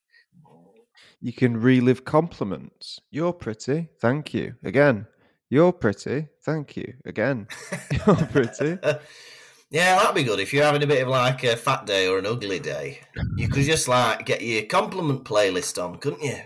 You 1.20 1.34
can 1.34 1.58
relive 1.60 2.05
compliments. 2.05 3.01
You're 3.12 3.34
pretty, 3.34 3.89
thank 3.99 4.34
you. 4.34 4.55
Again. 4.64 5.08
You're 5.49 5.74
pretty, 5.74 6.28
thank 6.43 6.78
you. 6.78 6.93
Again. 7.03 7.47
You're 7.91 8.16
pretty. 8.16 8.78
Yeah, 9.70 9.97
that'd 9.97 10.15
be 10.15 10.24
good 10.24 10.39
if 10.39 10.53
you're 10.53 10.63
having 10.63 10.84
a 10.84 10.88
bit 10.88 11.01
of 11.03 11.09
like 11.09 11.43
a 11.43 11.57
fat 11.57 11.86
day 11.86 12.07
or 12.07 12.18
an 12.20 12.26
ugly 12.26 12.59
day. 12.59 13.01
You 13.36 13.49
could 13.49 13.63
just 13.65 13.88
like 13.88 14.26
get 14.26 14.41
your 14.41 14.63
compliment 14.63 15.26
playlist 15.26 15.82
on, 15.84 15.97
couldn't 15.97 16.24
you? 16.24 16.38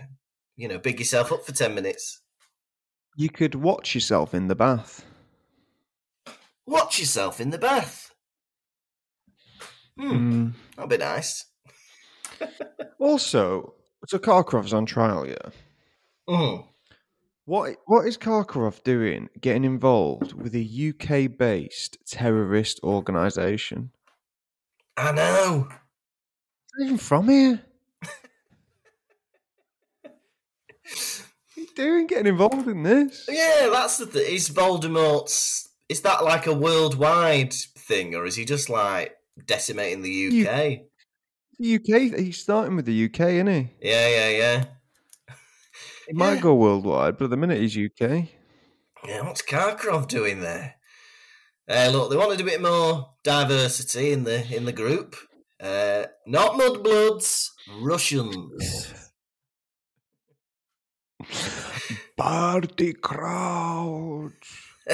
You 0.56 0.68
know, 0.68 0.78
big 0.78 0.98
yourself 0.98 1.30
up 1.32 1.44
for 1.46 1.52
ten 1.52 1.74
minutes. 1.74 2.20
You 3.16 3.28
could 3.30 3.54
watch 3.54 3.94
yourself 3.94 4.34
in 4.34 4.48
the 4.48 4.54
bath. 4.56 5.04
Watch 6.66 6.98
yourself 6.98 7.40
in 7.40 7.50
the 7.50 7.58
bath. 7.58 8.12
Hmm, 9.98 10.12
Mm. 10.12 10.52
that'd 10.76 10.90
be 10.90 10.96
nice. 10.98 11.44
Also, 12.98 13.74
so 14.06 14.16
Karkaroff's 14.18 14.72
on 14.72 14.86
trial, 14.86 15.26
yeah. 15.26 15.50
Mm. 16.28 16.64
What 17.44 17.76
what 17.86 18.06
is 18.06 18.16
Karkaroff 18.16 18.84
doing 18.84 19.28
getting 19.40 19.64
involved 19.64 20.32
with 20.32 20.54
a 20.54 20.60
UK 20.90 21.36
based 21.36 21.98
terrorist 22.06 22.78
organisation? 22.84 23.90
I 24.96 25.10
know. 25.12 25.68
Not 25.68 26.84
even 26.84 26.98
from 26.98 27.28
here. 27.28 27.62
What 30.02 30.12
are 31.56 31.60
you 31.60 31.66
doing 31.74 32.06
getting 32.06 32.28
involved 32.28 32.68
in 32.68 32.82
this? 32.84 33.26
Yeah, 33.28 33.68
that's 33.72 33.98
the 33.98 34.06
thing. 34.06 34.34
Is 34.34 34.48
Voldemort's? 34.48 35.68
Is 35.88 36.02
that 36.02 36.24
like 36.24 36.46
a 36.46 36.54
worldwide 36.54 37.52
thing, 37.52 38.14
or 38.14 38.24
is 38.24 38.36
he 38.36 38.44
just 38.44 38.70
like 38.70 39.16
decimating 39.46 40.02
the 40.02 40.28
UK? 40.28 40.82
The 41.58 41.74
UK 41.76 42.18
he's 42.18 42.40
starting 42.40 42.76
with 42.76 42.86
the 42.86 43.04
UK, 43.06 43.20
isn't 43.20 43.46
he? 43.48 43.70
Yeah, 43.80 44.08
yeah, 44.08 44.28
yeah. 44.28 44.64
He 46.12 46.18
might 46.18 46.42
go 46.42 46.54
worldwide, 46.54 47.16
but 47.16 47.24
at 47.24 47.30
the 47.30 47.38
minute 47.38 47.58
he's 47.58 47.74
UK. 47.74 48.28
Yeah, 49.08 49.22
what's 49.22 49.40
Karkaroff 49.40 50.08
doing 50.08 50.42
there? 50.42 50.74
Uh, 51.66 51.88
look, 51.90 52.10
they 52.10 52.18
wanted 52.18 52.38
a 52.38 52.44
bit 52.44 52.60
more 52.60 53.14
diversity 53.24 54.12
in 54.12 54.24
the 54.24 54.54
in 54.54 54.66
the 54.66 54.74
group. 54.74 55.16
Uh, 55.58 56.04
not 56.26 56.52
mudbloods, 56.52 57.48
Russians. 57.80 58.92
Party 62.18 62.92
crowds. 62.92 64.34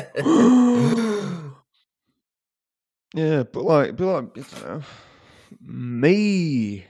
yeah, 3.13 3.43
but 3.43 3.65
like, 3.65 3.97
but 3.97 4.07
like, 4.07 4.37
you 4.37 4.45
know, 4.63 4.83
me 5.61 6.87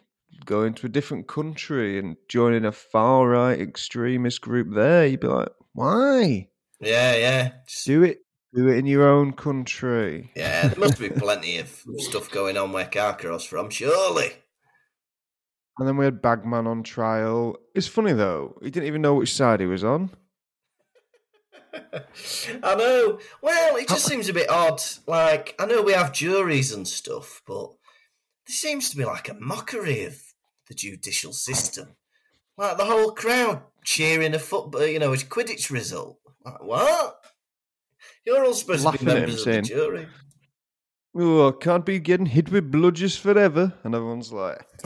going 0.48 0.72
to 0.74 0.86
a 0.86 0.88
different 0.88 1.28
country 1.28 1.98
and 1.98 2.16
joining 2.28 2.64
a 2.64 2.72
far 2.72 3.28
right 3.28 3.60
extremist 3.60 4.40
group 4.40 4.68
there, 4.74 5.06
you'd 5.06 5.20
be 5.20 5.26
like, 5.28 5.50
why? 5.74 6.48
yeah, 6.80 7.14
yeah, 7.14 7.52
Just- 7.68 7.86
Do 7.86 8.02
it, 8.02 8.18
do 8.54 8.66
it 8.68 8.78
in 8.78 8.86
your 8.86 9.06
own 9.06 9.34
country. 9.34 10.30
yeah. 10.34 10.68
There 10.68 10.78
must 10.80 10.98
be 10.98 11.10
plenty 11.10 11.58
of 11.58 11.68
stuff 11.98 12.30
going 12.30 12.56
on 12.56 12.72
where 12.72 12.86
Karkaroff's 12.86 13.44
from, 13.44 13.68
surely. 13.70 14.32
And 15.78 15.86
then 15.86 15.96
we 15.98 16.06
had 16.06 16.20
Bagman 16.22 16.66
on 16.66 16.82
trial. 16.82 17.56
It's 17.74 17.86
funny 17.86 18.12
though; 18.12 18.58
he 18.62 18.70
didn't 18.70 18.88
even 18.88 19.00
know 19.02 19.14
which 19.14 19.32
side 19.32 19.60
he 19.60 19.66
was 19.66 19.84
on. 19.84 20.10
I 21.72 22.74
know. 22.74 23.20
Well, 23.42 23.76
it 23.76 23.86
just 23.88 24.04
seems 24.06 24.28
a 24.28 24.32
bit 24.32 24.50
odd. 24.50 24.80
Like, 25.06 25.54
I 25.58 25.66
know 25.66 25.82
we 25.82 25.92
have 25.92 26.12
juries 26.12 26.72
and 26.72 26.88
stuff, 26.88 27.42
but 27.46 27.68
there 28.46 28.54
seems 28.56 28.90
to 28.90 28.96
be 28.96 29.04
like 29.04 29.28
a 29.28 29.34
mockery 29.34 30.04
of 30.04 30.20
the 30.68 30.74
judicial 30.74 31.32
system. 31.32 31.96
Like 32.56 32.76
the 32.76 32.84
whole 32.84 33.12
crowd 33.12 33.62
cheering 33.84 34.34
a 34.34 34.38
football, 34.38 34.82
uh, 34.82 34.84
you 34.84 34.98
know, 34.98 35.12
a 35.12 35.16
Quidditch 35.16 35.70
result. 35.70 36.18
Like, 36.44 36.62
what? 36.62 37.24
You're 38.26 38.44
all 38.44 38.52
supposed 38.54 38.84
Laughing 38.84 39.00
to 39.00 39.04
be 39.06 39.10
him, 39.12 39.16
members 39.18 39.34
of 39.36 39.40
saying- 39.44 39.62
the 39.62 39.68
jury. 39.68 40.08
Oh, 41.20 41.48
I 41.48 41.52
can't 41.52 41.84
be 41.86 41.98
getting 41.98 42.26
hit 42.26 42.50
with 42.52 42.70
bludgers 42.70 43.18
forever. 43.18 43.72
And 43.82 43.94
everyone's 43.94 44.30
like, 44.32 44.64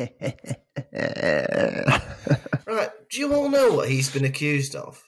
Right, 2.66 2.90
do 3.10 3.18
you 3.20 3.34
all 3.34 3.48
know 3.48 3.72
what 3.74 3.88
he's 3.88 4.08
been 4.10 4.24
accused 4.24 4.74
of? 4.74 5.02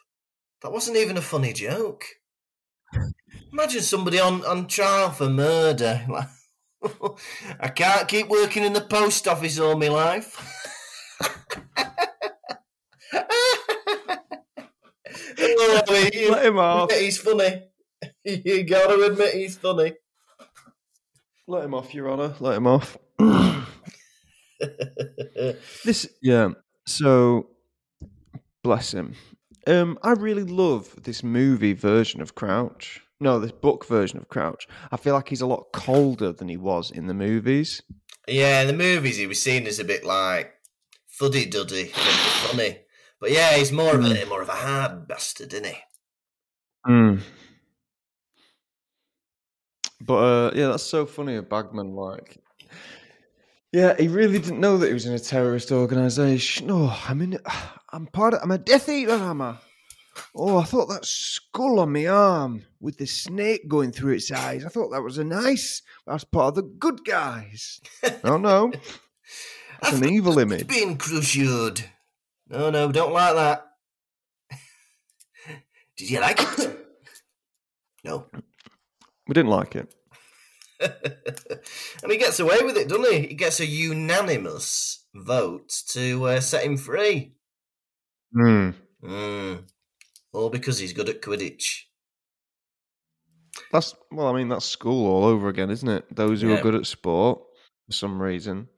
That 0.63 0.73
wasn't 0.73 0.97
even 0.99 1.17
a 1.17 1.23
funny 1.23 1.53
joke. 1.53 2.05
Imagine 3.53 3.81
somebody 3.83 4.19
on, 4.21 4.45
on 4.45 4.67
trial 4.67 5.11
for 5.11 5.29
murder. 5.31 6.05
Like, 6.09 6.29
I 7.61 7.69
can't 7.69 8.09
keep 8.09 8.29
working 8.29 8.65
in 8.65 8.73
the 8.73 8.81
post 8.81 9.27
office 9.29 9.59
all 9.59 9.77
my 9.77 9.89
life. 9.89 10.61
Oh, 15.39 16.09
you- 16.13 16.33
let 16.33 16.47
him 16.47 16.59
off. 16.59 16.93
he's 16.93 17.19
funny. 17.19 17.63
You 18.25 18.65
gotta 18.65 19.01
admit 19.05 19.35
he's 19.35 19.57
funny. 19.57 19.95
Let 21.47 21.65
him 21.65 21.75
off, 21.75 21.95
Your 21.95 22.11
Honour. 22.11 22.35
Let 22.41 22.57
him 22.57 22.67
off. 22.67 22.99
this, 25.85 26.07
yeah. 26.23 26.51
So, 26.87 27.49
bless 28.63 28.93
him. 28.93 29.15
Um, 29.67 29.99
I 30.03 30.13
really 30.13 30.45
love 30.45 30.95
this 31.03 31.23
movie 31.23 31.73
version 31.73 32.21
of 32.21 32.35
Crouch. 32.35 33.04
No, 33.21 33.39
this 33.39 33.53
book 33.53 33.87
version 33.87 34.19
of 34.19 34.29
Crouch. 34.29 34.67
I 34.91 34.97
feel 34.97 35.15
like 35.15 35.29
he's 35.29 35.41
a 35.41 35.47
lot 35.47 35.73
colder 35.73 36.33
than 36.33 36.49
he 36.49 36.57
was 36.57 36.91
in 36.91 37.07
the 37.07 37.15
movies. 37.15 37.83
Yeah, 38.27 38.63
in 38.63 38.67
the 38.67 38.73
movies 38.73 39.17
he 39.17 39.27
was 39.27 39.41
seen 39.41 39.67
as 39.67 39.79
a 39.79 39.85
bit 39.85 40.05
like 40.05 40.53
fuddy 41.07 41.47
duddy, 41.47 41.87
funny. 41.87 42.79
But 43.21 43.31
yeah, 43.31 43.55
he's 43.57 43.73
more 43.73 43.95
of 43.95 44.05
a 44.05 44.25
more 44.27 44.43
of 44.43 44.49
a 44.49 44.53
hard 44.53 45.07
bastard, 45.09 45.53
isn't 45.53 45.67
he? 45.67 45.77
Mm. 46.87 47.21
But 50.01 50.15
uh, 50.15 50.51
yeah, 50.55 50.69
that's 50.69 50.83
so 50.83 51.07
funny. 51.07 51.37
A 51.37 51.43
Bagman, 51.43 51.95
like, 51.95 52.37
yeah, 53.73 53.95
he 53.99 54.09
really 54.09 54.39
didn't 54.39 54.61
know 54.61 54.77
that 54.79 54.89
he 54.89 54.93
was 54.93 55.07
in 55.07 55.15
a 55.15 55.19
terrorist 55.19 55.73
organization. 55.73 56.71
Oh, 56.71 57.01
I'm 57.09 57.23
in. 57.23 57.39
I'm 57.91 58.07
part 58.07 58.35
of. 58.35 58.41
I'm 58.43 58.51
a 58.51 58.59
Death 58.59 58.89
Eater. 58.89 59.15
I'm 59.15 59.41
a. 59.41 59.61
Oh, 60.35 60.59
I 60.59 60.65
thought 60.65 60.87
that 60.87 61.05
skull 61.05 61.81
on 61.81 61.93
my 61.93 62.07
arm 62.07 62.65
with 62.81 62.99
the 62.99 63.07
snake 63.07 63.69
going 63.69 63.93
through 63.93 64.15
its 64.15 64.31
eyes. 64.31 64.65
I 64.65 64.69
thought 64.69 64.91
that 64.91 65.03
was 65.03 65.19
a 65.19 65.25
nice. 65.25 65.83
That's 66.07 66.25
part 66.25 66.49
of 66.49 66.55
the 66.57 66.63
good 66.63 67.05
guys. 67.05 67.81
Oh 68.23 68.37
no, 68.37 68.73
that's 69.83 69.97
an 69.97 70.09
evil 70.09 70.39
image. 70.39 70.67
Being 70.67 70.97
cruciated. 70.97 71.85
No, 72.49 72.71
no, 72.71 72.93
don't 72.93 73.13
like 73.13 73.35
that. 73.35 73.67
Did 75.97 76.11
you 76.11 76.21
like 76.21 76.41
it? 76.41 76.87
no. 78.05 78.27
We 79.27 79.33
didn't 79.33 79.51
like 79.51 79.77
it. 79.77 79.95
and 80.81 82.13
he 82.13 82.19
gets 82.19 82.41
away 82.41 82.59
with 82.63 82.77
it, 82.77 82.89
doesn't 82.89 83.13
he? 83.13 83.29
He 83.29 83.35
gets 83.35 83.61
a 83.61 83.67
unanimous 83.67 85.05
vote 85.15 85.71
to 85.89 86.27
uh, 86.27 86.41
set 86.41 86.65
him 86.65 86.77
free. 86.77 87.33
Hmm. 88.33 88.71
Mm. 89.03 89.65
All 90.35 90.51
because 90.51 90.79
he's 90.79 90.93
good 90.93 91.09
at 91.09 91.23
Quidditch. 91.23 91.83
That's 93.73 93.95
well, 94.11 94.27
I 94.29 94.33
mean, 94.37 94.49
that's 94.49 94.65
school 94.67 95.07
all 95.07 95.25
over 95.25 95.49
again, 95.49 95.71
isn't 95.71 95.89
it? 95.89 96.05
Those 96.15 96.43
who 96.43 96.49
Yeah. 96.49 96.59
are 96.59 96.63
good 96.63 96.75
at 96.75 96.87
sport, 96.87 97.41
for 97.87 97.93
some 97.93 98.21
reason, 98.21 98.69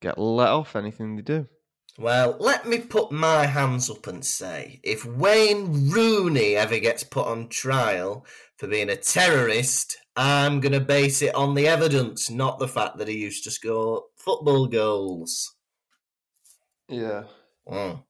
get 0.00 0.18
let 0.18 0.48
off 0.50 0.76
anything 0.76 1.16
they 1.16 1.22
do. 1.22 1.48
Well, 1.98 2.36
let 2.40 2.66
me 2.66 2.78
put 2.78 3.12
my 3.12 3.46
hands 3.46 3.88
up 3.88 4.06
and 4.08 4.24
say 4.24 4.80
if 4.82 5.04
Wayne 5.04 5.90
Rooney 5.90 6.56
ever 6.56 6.78
gets 6.80 7.04
put 7.04 7.26
on 7.26 7.48
trial 7.48 8.26
for 8.56 8.66
being 8.66 8.88
a 8.90 8.96
terrorist, 8.96 9.96
I'm 10.16 10.60
going 10.60 10.72
to 10.72 10.80
base 10.80 11.22
it 11.22 11.34
on 11.34 11.54
the 11.54 11.68
evidence, 11.68 12.30
not 12.30 12.58
the 12.58 12.66
fact 12.68 12.98
that 12.98 13.08
he 13.08 13.18
used 13.18 13.44
to 13.44 13.50
score 13.52 14.04
football 14.16 14.66
goals. 14.66 15.54
Yeah, 16.88 17.24
Mm. 17.68 18.04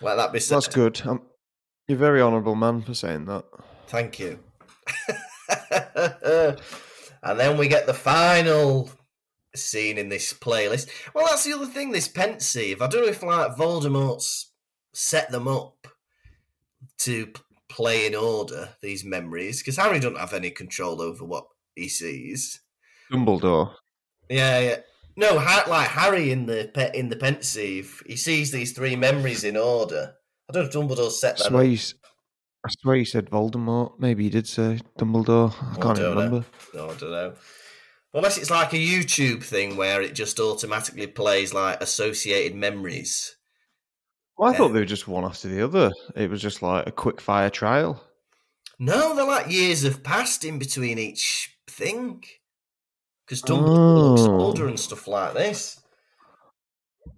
Let 0.00 0.16
that 0.16 0.32
be 0.32 0.40
said. 0.40 0.56
that's 0.56 0.68
good. 0.68 1.00
Um, 1.06 1.22
you're 1.88 1.96
a 1.96 1.98
very 1.98 2.20
honourable 2.20 2.54
man 2.54 2.82
for 2.82 2.94
saying 2.94 3.24
that. 3.24 3.44
Thank 3.86 4.18
you. 4.18 4.38
and 7.22 7.40
then 7.40 7.56
we 7.56 7.66
get 7.66 7.86
the 7.86 7.94
final 7.94 8.90
scene 9.56 9.96
in 9.98 10.10
this 10.10 10.32
playlist. 10.32 10.88
Well, 11.14 11.26
that's 11.26 11.44
the 11.44 11.54
other 11.54 11.66
thing. 11.66 11.90
This 11.90 12.08
pensieve. 12.08 12.82
I 12.82 12.88
don't 12.88 13.02
know 13.02 13.08
if 13.08 13.22
like 13.22 13.56
Voldemort's 13.56 14.52
set 14.92 15.30
them 15.30 15.48
up 15.48 15.88
to 16.98 17.32
play 17.68 18.06
in 18.06 18.14
order 18.14 18.70
these 18.82 19.04
memories 19.04 19.60
because 19.60 19.76
Harry 19.76 20.00
doesn't 20.00 20.18
have 20.18 20.34
any 20.34 20.50
control 20.50 21.00
over 21.00 21.24
what 21.24 21.46
he 21.74 21.88
sees. 21.88 22.60
Dumbledore. 23.10 23.74
Yeah, 24.28 24.58
yeah. 24.60 24.76
No, 25.16 25.34
like 25.34 25.88
Harry 25.88 26.30
in 26.30 26.46
the 26.46 26.96
in 26.96 27.08
the 27.08 27.16
pensieve, 27.16 28.02
he 28.06 28.16
sees 28.16 28.52
these 28.52 28.72
three 28.72 28.94
memories 28.94 29.42
in 29.42 29.56
order. 29.56 30.14
I 30.48 30.52
don't 30.52 30.62
know 30.74 30.82
if 30.82 30.88
Dumbledore 30.98 31.10
set 31.10 31.34
I 31.34 31.38
that 31.38 31.48
swear, 31.48 31.62
up. 31.62 31.68
you, 31.68 31.78
I 32.64 32.70
swear 32.80 32.96
you 32.96 33.04
said 33.04 33.30
Voldemort. 33.30 33.98
Maybe 33.98 34.24
you 34.24 34.30
did 34.30 34.46
say 34.48 34.80
Dumbledore. 34.98 35.52
I 35.62 35.76
Oh, 35.76 35.80
can't 35.80 35.82
don't 35.82 35.98
even 35.98 36.14
know. 36.14 36.14
remember. 36.14 36.44
No, 36.74 36.84
I 36.90 36.94
don't 36.94 37.10
know. 37.10 37.34
Unless 38.14 38.38
it's 38.38 38.50
like 38.50 38.72
a 38.72 38.76
YouTube 38.76 39.42
thing 39.44 39.76
where 39.76 40.00
it 40.00 40.14
just 40.14 40.40
automatically 40.40 41.06
plays 41.06 41.52
like 41.52 41.82
associated 41.82 42.56
memories. 42.56 43.36
Well, 44.38 44.48
I 44.48 44.52
Yeah. 44.52 44.58
thought 44.58 44.68
they 44.68 44.80
were 44.80 44.86
just 44.86 45.06
one 45.08 45.24
after 45.24 45.48
the 45.48 45.62
other. 45.62 45.90
It 46.16 46.30
was 46.30 46.40
just 46.40 46.62
like 46.62 46.86
a 46.86 46.92
quick 46.92 47.20
fire 47.20 47.50
trial. 47.50 48.02
No, 48.78 49.14
they're 49.14 49.26
like 49.26 49.50
years 49.50 49.82
have 49.82 50.02
passed 50.02 50.44
in 50.44 50.58
between 50.58 50.98
each 50.98 51.50
thing. 51.68 52.24
Because 53.26 53.42
Dumbledore 53.42 54.10
looks 54.16 54.22
Oh. 54.22 54.40
older 54.40 54.66
and 54.68 54.80
stuff 54.80 55.06
like 55.06 55.34
this. 55.34 55.78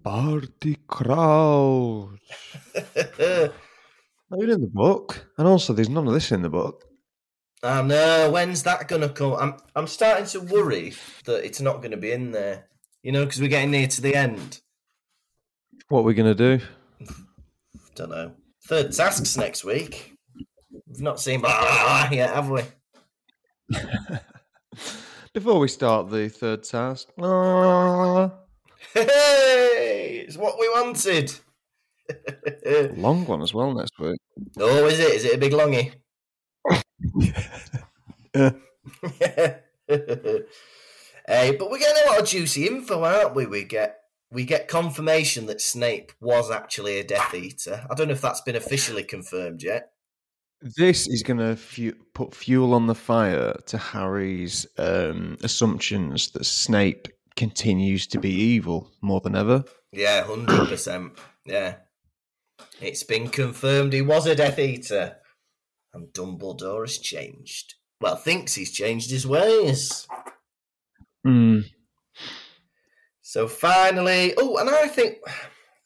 Barty 0.03 0.77
Crouch. 0.87 2.19
Not 4.29 4.49
in 4.49 4.61
the 4.61 4.69
book. 4.71 5.27
And 5.37 5.47
also, 5.47 5.73
there's 5.73 5.89
none 5.89 6.07
of 6.07 6.13
this 6.13 6.31
in 6.31 6.41
the 6.41 6.49
book. 6.49 6.85
I 7.63 7.81
know. 7.81 8.31
When's 8.31 8.63
that 8.63 8.87
gonna 8.87 9.09
come? 9.09 9.33
I'm 9.33 9.55
I'm 9.75 9.87
starting 9.87 10.25
to 10.27 10.39
worry 10.39 10.93
that 11.25 11.45
it's 11.45 11.61
not 11.61 11.77
going 11.77 11.91
to 11.91 11.97
be 11.97 12.11
in 12.11 12.31
there. 12.31 12.67
You 13.03 13.11
know, 13.11 13.25
because 13.25 13.41
we're 13.41 13.49
getting 13.49 13.71
near 13.71 13.87
to 13.87 14.01
the 14.01 14.15
end. 14.15 14.61
What 15.89 15.99
are 15.99 16.03
we 16.03 16.13
going 16.13 16.35
to 16.35 16.57
do? 16.57 16.65
Don't 17.95 18.09
know. 18.09 18.31
Third 18.67 18.93
tasks 18.93 19.35
next 19.37 19.65
week. 19.65 20.13
We've 20.87 21.01
not 21.01 21.19
seen 21.19 21.41
blah 21.41 22.09
yet, 22.11 22.33
have 22.33 22.49
we? 22.49 22.61
Before 25.33 25.59
we 25.59 25.67
start 25.67 26.09
the 26.09 26.29
third 26.29 26.63
task. 26.63 27.09
Ah, 27.21 28.31
Hey, 28.93 30.25
it's 30.27 30.37
what 30.37 30.59
we 30.59 30.67
wanted. 30.69 31.33
long 32.97 33.25
one 33.25 33.41
as 33.41 33.53
well 33.53 33.73
next 33.73 33.97
week. 33.99 34.19
oh, 34.57 34.87
is 34.87 34.99
it? 34.99 35.13
Is 35.13 35.25
it 35.25 35.35
a 35.35 35.37
big 35.37 35.53
longy? 35.53 35.93
Yeah. 37.13 38.51
hey, 41.27 41.55
but 41.57 41.69
we're 41.69 41.79
getting 41.79 42.03
a 42.03 42.11
lot 42.11 42.21
of 42.21 42.27
juicy 42.27 42.67
info, 42.67 43.03
aren't 43.03 43.35
we? 43.35 43.45
We 43.45 43.63
get 43.63 43.97
we 44.31 44.45
get 44.45 44.67
confirmation 44.67 45.45
that 45.47 45.61
Snape 45.61 46.11
was 46.21 46.49
actually 46.49 46.99
a 46.99 47.03
Death 47.03 47.33
Eater. 47.33 47.85
I 47.89 47.95
don't 47.95 48.07
know 48.07 48.13
if 48.13 48.21
that's 48.21 48.41
been 48.41 48.55
officially 48.55 49.03
confirmed 49.03 49.61
yet. 49.61 49.91
This 50.61 51.07
is 51.07 51.23
going 51.23 51.39
to 51.39 51.55
fu- 51.55 51.95
put 52.13 52.35
fuel 52.35 52.73
on 52.73 52.87
the 52.87 52.95
fire 52.95 53.55
to 53.65 53.77
Harry's 53.77 54.67
um, 54.77 55.37
assumptions 55.43 56.31
that 56.31 56.45
Snape 56.45 57.07
continues 57.35 58.07
to 58.07 58.19
be 58.19 58.31
evil 58.31 58.91
more 59.01 59.21
than 59.21 59.35
ever. 59.35 59.63
Yeah, 59.91 60.23
hundred 60.23 60.67
percent. 60.67 61.13
Yeah, 61.45 61.75
it's 62.79 63.03
been 63.03 63.29
confirmed 63.29 63.93
he 63.93 64.01
was 64.01 64.25
a 64.27 64.35
Death 64.35 64.59
Eater, 64.59 65.17
and 65.93 66.07
Dumbledore 66.13 66.81
has 66.81 66.97
changed. 66.97 67.75
Well, 67.99 68.15
thinks 68.15 68.55
he's 68.55 68.71
changed 68.71 69.11
his 69.11 69.27
ways. 69.27 70.07
Mm. 71.25 71.65
So 73.21 73.47
finally, 73.47 74.33
oh, 74.37 74.57
and 74.57 74.69
I 74.69 74.87
think, 74.87 75.19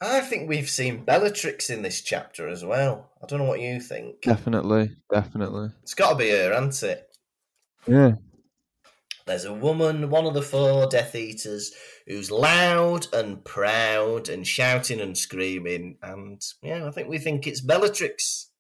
I 0.01 0.21
think 0.21 0.49
we've 0.49 0.69
seen 0.69 1.03
Bellatrix 1.05 1.69
in 1.69 1.81
this 1.81 2.01
chapter 2.01 2.47
as 2.47 2.63
well. 2.63 3.11
I 3.21 3.27
don't 3.27 3.39
know 3.39 3.45
what 3.45 3.59
you 3.59 3.79
think. 3.79 4.21
Definitely, 4.21 4.95
definitely. 5.13 5.69
It's 5.83 5.93
got 5.93 6.11
to 6.11 6.15
be 6.15 6.31
her, 6.31 6.53
hasn't 6.53 6.81
it? 6.89 7.07
Yeah. 7.85 8.13
There's 9.25 9.45
a 9.45 9.53
woman, 9.53 10.11
one 10.11 10.25
of 10.25 10.35
the 10.35 10.41
four 10.43 10.87
Death 10.87 11.15
Eaters, 11.15 11.73
who's 12.05 12.29
loud 12.29 13.07
and 13.11 13.43
proud 13.43 14.29
and 14.29 14.45
shouting 14.45 15.01
and 15.01 15.17
screaming, 15.17 15.97
and 16.03 16.39
yeah, 16.61 16.85
I 16.87 16.91
think 16.91 17.09
we 17.09 17.17
think 17.17 17.47
it's 17.47 17.61
Bellatrix. 17.61 18.51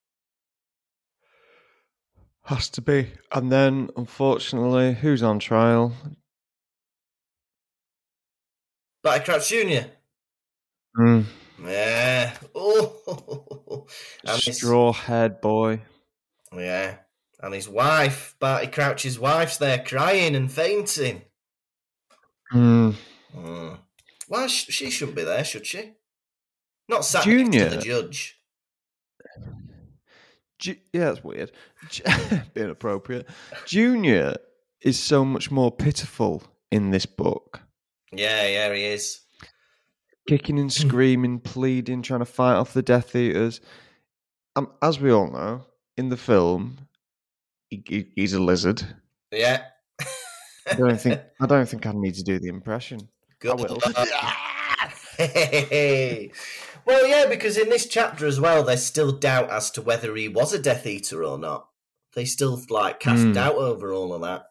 Has 2.45 2.69
to 2.69 2.81
be. 2.81 3.11
And 3.31 3.51
then, 3.51 3.89
unfortunately, 3.95 4.93
who's 4.93 5.23
on 5.23 5.39
trial? 5.39 5.93
Crouch 9.03 9.49
Jr. 9.49 9.87
Mm. 10.97 11.25
Yeah. 11.63 12.37
Oh. 12.57 13.87
Straw 14.25 14.91
haired 14.91 15.39
boy. 15.41 15.81
Yeah. 16.51 16.97
And 17.45 17.53
his 17.53 17.69
wife, 17.69 18.33
Barty 18.39 18.65
Crouch's 18.65 19.19
wife's 19.19 19.57
there 19.57 19.77
crying 19.77 20.33
and 20.33 20.51
fainting. 20.51 21.21
Mm. 22.51 22.95
Mm. 23.37 23.77
Why 24.27 24.47
sh- 24.47 24.71
she 24.71 24.89
shouldn't 24.89 25.15
be 25.15 25.23
there, 25.23 25.43
should 25.43 25.67
she? 25.67 25.93
Not 26.89 27.05
sat 27.05 27.19
next 27.19 27.25
to 27.25 27.31
Junior. 27.43 27.69
the 27.69 27.77
judge. 27.77 28.41
Ju- 30.57 30.77
yeah, 30.91 31.05
that's 31.05 31.23
weird. 31.23 31.51
Being 32.55 32.71
appropriate. 32.71 33.29
Junior 33.67 34.37
is 34.81 34.97
so 34.97 35.23
much 35.23 35.51
more 35.51 35.71
pitiful 35.71 36.41
in 36.71 36.89
this 36.89 37.05
book. 37.05 37.61
Yeah, 38.11 38.47
yeah, 38.47 38.73
he 38.73 38.85
is. 38.85 39.19
Kicking 40.27 40.57
and 40.57 40.73
screaming, 40.73 41.41
pleading, 41.41 42.01
trying 42.01 42.21
to 42.21 42.25
fight 42.25 42.55
off 42.55 42.73
the 42.73 42.81
Death 42.81 43.15
Eaters. 43.15 43.61
Um, 44.55 44.71
as 44.81 44.99
we 44.99 45.11
all 45.11 45.29
know, 45.29 45.67
in 45.95 46.09
the 46.09 46.17
film, 46.17 46.87
he, 47.69 47.83
he- 47.87 48.11
he's 48.15 48.33
a 48.33 48.39
lizard. 48.39 48.83
Yeah. 49.31 49.63
I 50.67 50.73
don't 50.77 50.99
think 50.99 51.21
I 51.41 51.45
don't 51.45 51.67
think 51.67 51.85
I 51.85 51.91
need 51.93 52.15
to 52.15 52.23
do 52.23 52.39
the 52.39 52.47
impression. 52.49 52.99
Good 53.39 53.59
will. 53.59 53.79
Hey. 55.17 56.31
well, 56.85 57.07
yeah, 57.07 57.25
because 57.27 57.57
in 57.57 57.69
this 57.69 57.87
chapter 57.87 58.25
as 58.27 58.39
well, 58.39 58.63
there's 58.63 58.83
still 58.85 59.13
doubt 59.13 59.49
as 59.49 59.71
to 59.71 59.81
whether 59.81 60.13
he 60.15 60.27
was 60.27 60.53
a 60.53 60.59
Death 60.59 60.85
Eater 60.85 61.23
or 61.23 61.37
not. 61.37 61.69
They 62.15 62.25
still 62.25 62.61
like 62.69 62.99
cast 62.99 63.23
Hmm. 63.23 63.31
doubt 63.31 63.55
over 63.55 63.93
all 63.93 64.13
of 64.13 64.21
that. 64.23 64.45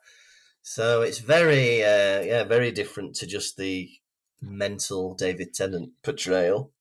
So 0.62 1.02
it's 1.02 1.18
very, 1.18 1.82
uh, 1.84 2.22
yeah, 2.22 2.44
very 2.44 2.72
different 2.72 3.14
to 3.16 3.26
just 3.26 3.56
the 3.58 3.90
mental 4.40 5.14
David 5.14 5.52
Tennant 5.54 5.90
portrayal. 6.02 6.72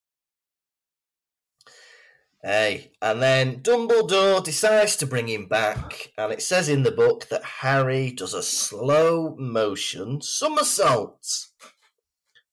Hey, 2.45 2.91
and 3.01 3.21
then 3.21 3.61
Dumbledore 3.61 4.43
decides 4.43 4.97
to 4.97 5.05
bring 5.05 5.29
him 5.29 5.45
back, 5.45 6.11
and 6.17 6.33
it 6.33 6.41
says 6.41 6.67
in 6.67 6.83
the 6.83 6.91
book 6.91 7.29
that 7.29 7.43
Harry 7.61 8.11
does 8.11 8.33
a 8.33 8.43
slow 8.43 9.33
motion 9.39 10.21
somersault. 10.21 11.47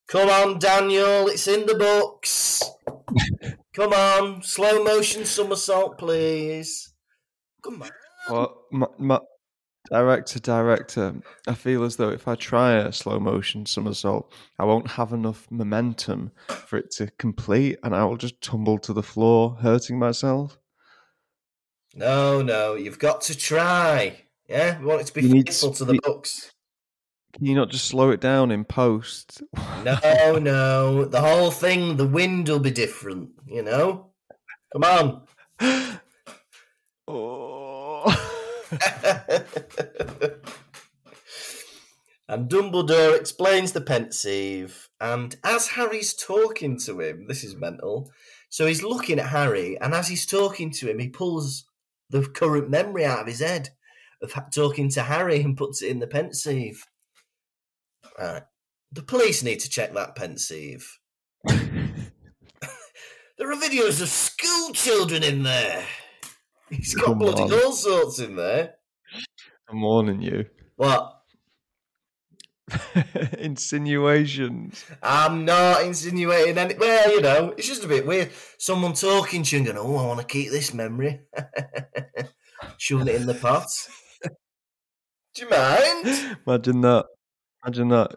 Come 0.06 0.28
on, 0.28 0.60
Daniel, 0.60 1.26
it's 1.26 1.48
in 1.48 1.66
the 1.66 1.74
books. 1.74 2.62
Come 3.74 3.92
on, 3.92 4.42
slow 4.42 4.84
motion 4.84 5.24
somersault, 5.24 5.98
please. 5.98 6.92
Come 7.60 7.82
on. 7.82 7.90
Well, 8.28 8.62
my, 8.70 8.86
my, 8.96 9.18
director, 9.90 10.38
director, 10.38 11.14
I 11.46 11.54
feel 11.54 11.84
as 11.84 11.96
though 11.96 12.10
if 12.10 12.28
I 12.28 12.34
try 12.34 12.74
a 12.74 12.92
slow 12.92 13.18
motion 13.18 13.66
somersault, 13.66 14.32
I 14.58 14.64
won't 14.64 14.88
have 14.92 15.12
enough 15.12 15.46
momentum 15.50 16.32
for 16.48 16.78
it 16.78 16.90
to 16.92 17.08
complete, 17.18 17.78
and 17.82 17.94
I 17.94 18.04
will 18.04 18.16
just 18.16 18.40
tumble 18.40 18.78
to 18.78 18.92
the 18.92 19.02
floor, 19.02 19.56
hurting 19.60 19.98
myself. 19.98 20.58
No, 21.94 22.40
no, 22.40 22.74
you've 22.74 22.98
got 23.00 23.20
to 23.22 23.36
try. 23.36 24.22
Yeah, 24.48 24.78
we 24.78 24.86
want 24.86 25.00
it 25.00 25.06
to 25.08 25.14
be 25.14 25.22
You 25.22 25.42
faithful 25.42 25.72
to 25.74 25.84
the 25.84 25.94
spe- 25.94 26.04
books. 26.04 26.52
Can 27.32 27.46
you 27.46 27.54
not 27.54 27.70
just 27.70 27.86
slow 27.86 28.10
it 28.10 28.20
down 28.20 28.50
in 28.50 28.64
post? 28.64 29.42
No, 29.84 30.38
no, 30.40 31.04
the 31.04 31.20
whole 31.20 31.50
thing, 31.50 31.96
the 31.96 32.06
wind 32.06 32.48
will 32.48 32.58
be 32.58 32.70
different. 32.70 33.30
You 33.46 33.62
know. 33.62 34.06
Come 34.72 34.84
on. 34.84 35.22
and 42.28 42.48
Dumbledore 42.48 43.18
explains 43.18 43.72
the 43.72 43.80
pensieve, 43.80 44.88
and 45.00 45.36
as 45.44 45.68
Harry's 45.68 46.14
talking 46.14 46.78
to 46.80 47.00
him, 47.00 47.26
this 47.28 47.42
is 47.44 47.56
mental. 47.56 48.10
So 48.48 48.66
he's 48.66 48.82
looking 48.82 49.18
at 49.18 49.30
Harry, 49.30 49.78
and 49.80 49.94
as 49.94 50.08
he's 50.08 50.26
talking 50.26 50.70
to 50.72 50.90
him, 50.90 50.98
he 50.98 51.08
pulls 51.08 51.64
the 52.10 52.22
current 52.22 52.68
memory 52.70 53.04
out 53.04 53.20
of 53.20 53.26
his 53.26 53.40
head 53.40 53.70
of 54.22 54.34
talking 54.54 54.88
to 54.90 55.02
Harry 55.02 55.40
and 55.40 55.56
puts 55.56 55.82
it 55.82 55.90
in 55.90 55.98
the 55.98 56.06
pensieve. 56.06 56.84
Right. 58.18 58.42
The 58.92 59.02
police 59.02 59.42
need 59.42 59.60
to 59.60 59.70
check 59.70 59.94
that 59.94 60.16
pensieve. 60.16 60.98
There 63.40 63.50
are 63.50 63.56
videos 63.56 64.02
of 64.02 64.10
school 64.10 64.74
children 64.74 65.22
in 65.22 65.44
there. 65.44 65.86
He's 66.70 66.94
got 66.94 67.04
Come 67.06 67.18
bloody 67.18 67.42
on. 67.42 67.52
all 67.52 67.72
sorts 67.72 68.18
in 68.20 68.36
there. 68.36 68.74
I'm 69.68 69.80
warning 69.82 70.22
you. 70.22 70.46
What? 70.76 71.16
Insinuations. 73.38 74.84
I'm 75.02 75.44
not 75.44 75.82
insinuating 75.84 76.56
any. 76.58 76.74
Well, 76.74 77.10
you 77.12 77.20
know, 77.20 77.54
it's 77.56 77.66
just 77.66 77.84
a 77.84 77.88
bit 77.88 78.06
weird. 78.06 78.30
Someone 78.58 78.92
talking 78.92 79.42
to 79.42 79.56
you 79.56 79.58
and 79.58 79.66
going, 79.66 79.78
"Oh, 79.78 79.96
I 79.96 80.06
want 80.06 80.20
to 80.20 80.26
keep 80.26 80.50
this 80.50 80.72
memory," 80.72 81.20
shoving 82.78 83.08
it 83.08 83.16
in 83.16 83.26
the 83.26 83.34
pot. 83.34 83.66
Do 85.34 85.42
you 85.42 85.50
mind? 85.50 86.38
Imagine 86.46 86.80
that. 86.82 87.06
Imagine 87.64 87.88
that. 87.88 88.14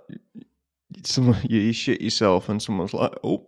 Someone 1.04 1.38
you, 1.49 1.60
you 1.60 1.74
shit 1.74 2.01
yourself 2.01 2.49
and 2.49 2.62
someone's 2.62 2.93
like, 2.93 3.14
"Oh, 3.24 3.47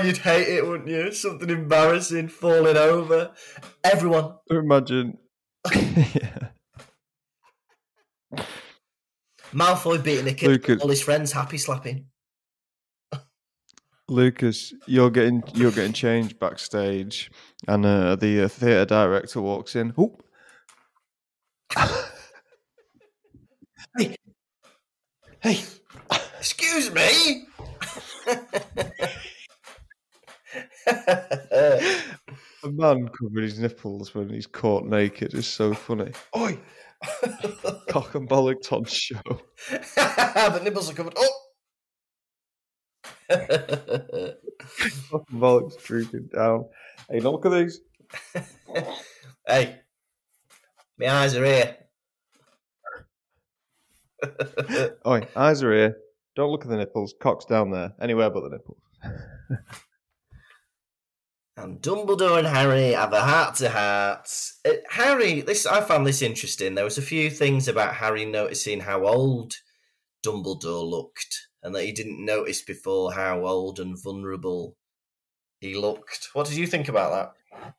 oh, 0.00 0.04
you'd 0.04 0.18
hate 0.18 0.48
it, 0.48 0.66
wouldn't 0.66 0.88
you? 0.88 1.12
Something 1.12 1.50
embarrassing, 1.50 2.28
falling 2.28 2.76
over. 2.76 3.32
Everyone, 3.84 4.34
imagine." 4.50 5.18
yeah. 5.74 6.48
Malfoy 9.52 10.02
beating 10.02 10.28
a 10.28 10.34
kid, 10.34 10.68
at- 10.68 10.80
all 10.80 10.88
his 10.88 11.02
friends 11.02 11.32
happy 11.32 11.58
slapping. 11.58 12.06
Lukas, 14.08 14.72
you're 14.86 15.10
getting 15.10 15.42
you're 15.54 15.72
getting 15.72 15.92
changed 15.92 16.38
backstage, 16.38 17.30
and 17.66 17.84
uh, 17.84 18.14
the 18.16 18.44
uh, 18.44 18.48
theatre 18.48 18.84
director 18.84 19.40
walks 19.40 19.74
in. 19.76 19.92
Hey, 23.98 24.14
Hey, 25.40 25.62
excuse 26.38 26.90
me. 26.92 27.46
a 30.86 32.02
man 32.64 33.08
covered 33.08 33.42
his 33.42 33.58
nipples 33.58 34.14
when 34.14 34.30
he's 34.30 34.46
caught 34.46 34.84
naked 34.84 35.34
is 35.34 35.46
so 35.46 35.74
funny. 35.74 36.12
Oi, 36.36 36.58
cock 37.88 38.14
and 38.14 38.28
bollocks 38.28 38.72
on 38.72 38.84
show. 38.84 39.20
the 39.70 40.60
nipples 40.62 40.90
are 40.90 40.94
covered. 40.94 41.14
Oh. 41.16 41.30
Cock 45.10 45.24
and 45.30 45.40
bollocks 45.40 45.82
drooping 45.84 46.28
down. 46.34 46.64
Hey, 47.10 47.18
don't 47.18 47.32
look 47.32 47.46
at 47.46 47.52
these. 47.52 47.80
hey, 49.46 49.80
my 50.98 51.10
eyes 51.10 51.34
are 51.34 51.44
here. 51.44 51.76
Oi, 55.06 55.26
eyes 55.34 55.62
are 55.62 55.72
here. 55.72 55.96
Don't 56.36 56.50
look 56.50 56.64
at 56.64 56.70
the 56.70 56.76
nipples. 56.76 57.14
Cock's 57.20 57.46
down 57.46 57.70
there. 57.70 57.92
Anywhere 58.00 58.30
but 58.30 58.42
the 58.42 58.50
nipples. 58.50 58.78
And 61.58 61.80
Dumbledore 61.80 62.38
and 62.38 62.46
Harry 62.46 62.92
have 62.92 63.14
a 63.14 63.20
heart 63.20 63.54
to 63.56 63.70
heart. 63.70 64.28
Uh, 64.66 64.72
Harry, 64.90 65.40
this 65.40 65.64
I 65.64 65.80
found 65.80 66.06
this 66.06 66.20
interesting. 66.20 66.74
There 66.74 66.84
was 66.84 66.98
a 66.98 67.02
few 67.02 67.30
things 67.30 67.66
about 67.66 67.94
Harry 67.94 68.26
noticing 68.26 68.80
how 68.80 69.06
old 69.06 69.54
Dumbledore 70.24 70.88
looked, 70.88 71.48
and 71.62 71.74
that 71.74 71.84
he 71.84 71.92
didn't 71.92 72.22
notice 72.22 72.60
before 72.60 73.12
how 73.12 73.46
old 73.46 73.80
and 73.80 73.96
vulnerable 74.00 74.76
he 75.60 75.74
looked. 75.74 76.28
What 76.34 76.46
did 76.46 76.58
you 76.58 76.66
think 76.66 76.90
about 76.90 77.32
that? 77.52 77.74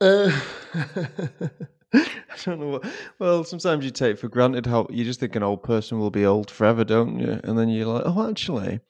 Uh, 0.00 0.40
I 1.94 2.36
don't 2.44 2.60
know 2.60 2.68
what. 2.68 2.84
Well, 3.18 3.44
sometimes 3.44 3.86
you 3.86 3.90
take 3.90 4.18
for 4.18 4.28
granted 4.28 4.66
how 4.66 4.86
you 4.90 5.04
just 5.04 5.20
think 5.20 5.34
an 5.34 5.42
old 5.42 5.62
person 5.62 5.98
will 5.98 6.10
be 6.10 6.26
old 6.26 6.50
forever, 6.50 6.84
don't 6.84 7.18
you? 7.18 7.40
And 7.42 7.58
then 7.58 7.70
you're 7.70 7.86
like, 7.86 8.02
oh, 8.04 8.28
actually, 8.28 8.80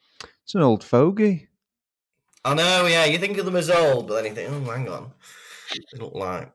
it's 0.42 0.56
an 0.56 0.62
old 0.62 0.82
fogey. 0.82 1.50
I 2.44 2.54
know, 2.54 2.86
yeah, 2.86 3.06
you 3.06 3.18
think 3.18 3.38
of 3.38 3.46
them 3.46 3.56
as 3.56 3.70
old, 3.70 4.08
but 4.08 4.16
then 4.16 4.24
you 4.26 4.34
think, 4.34 4.50
oh, 4.50 4.70
hang 4.70 4.88
on, 4.88 5.12
they 5.92 5.98
look 5.98 6.14
like 6.14 6.52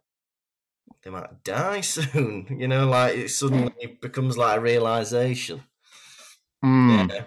they 1.04 1.10
might 1.10 1.44
die 1.44 1.82
soon. 1.82 2.48
You 2.60 2.68
know, 2.68 2.88
like 2.88 3.16
it 3.16 3.30
suddenly 3.30 3.98
becomes 4.02 4.38
like 4.38 4.58
a 4.58 4.62
realization. 4.62 5.64
Mm. 6.64 7.10
Yeah. 7.10 7.24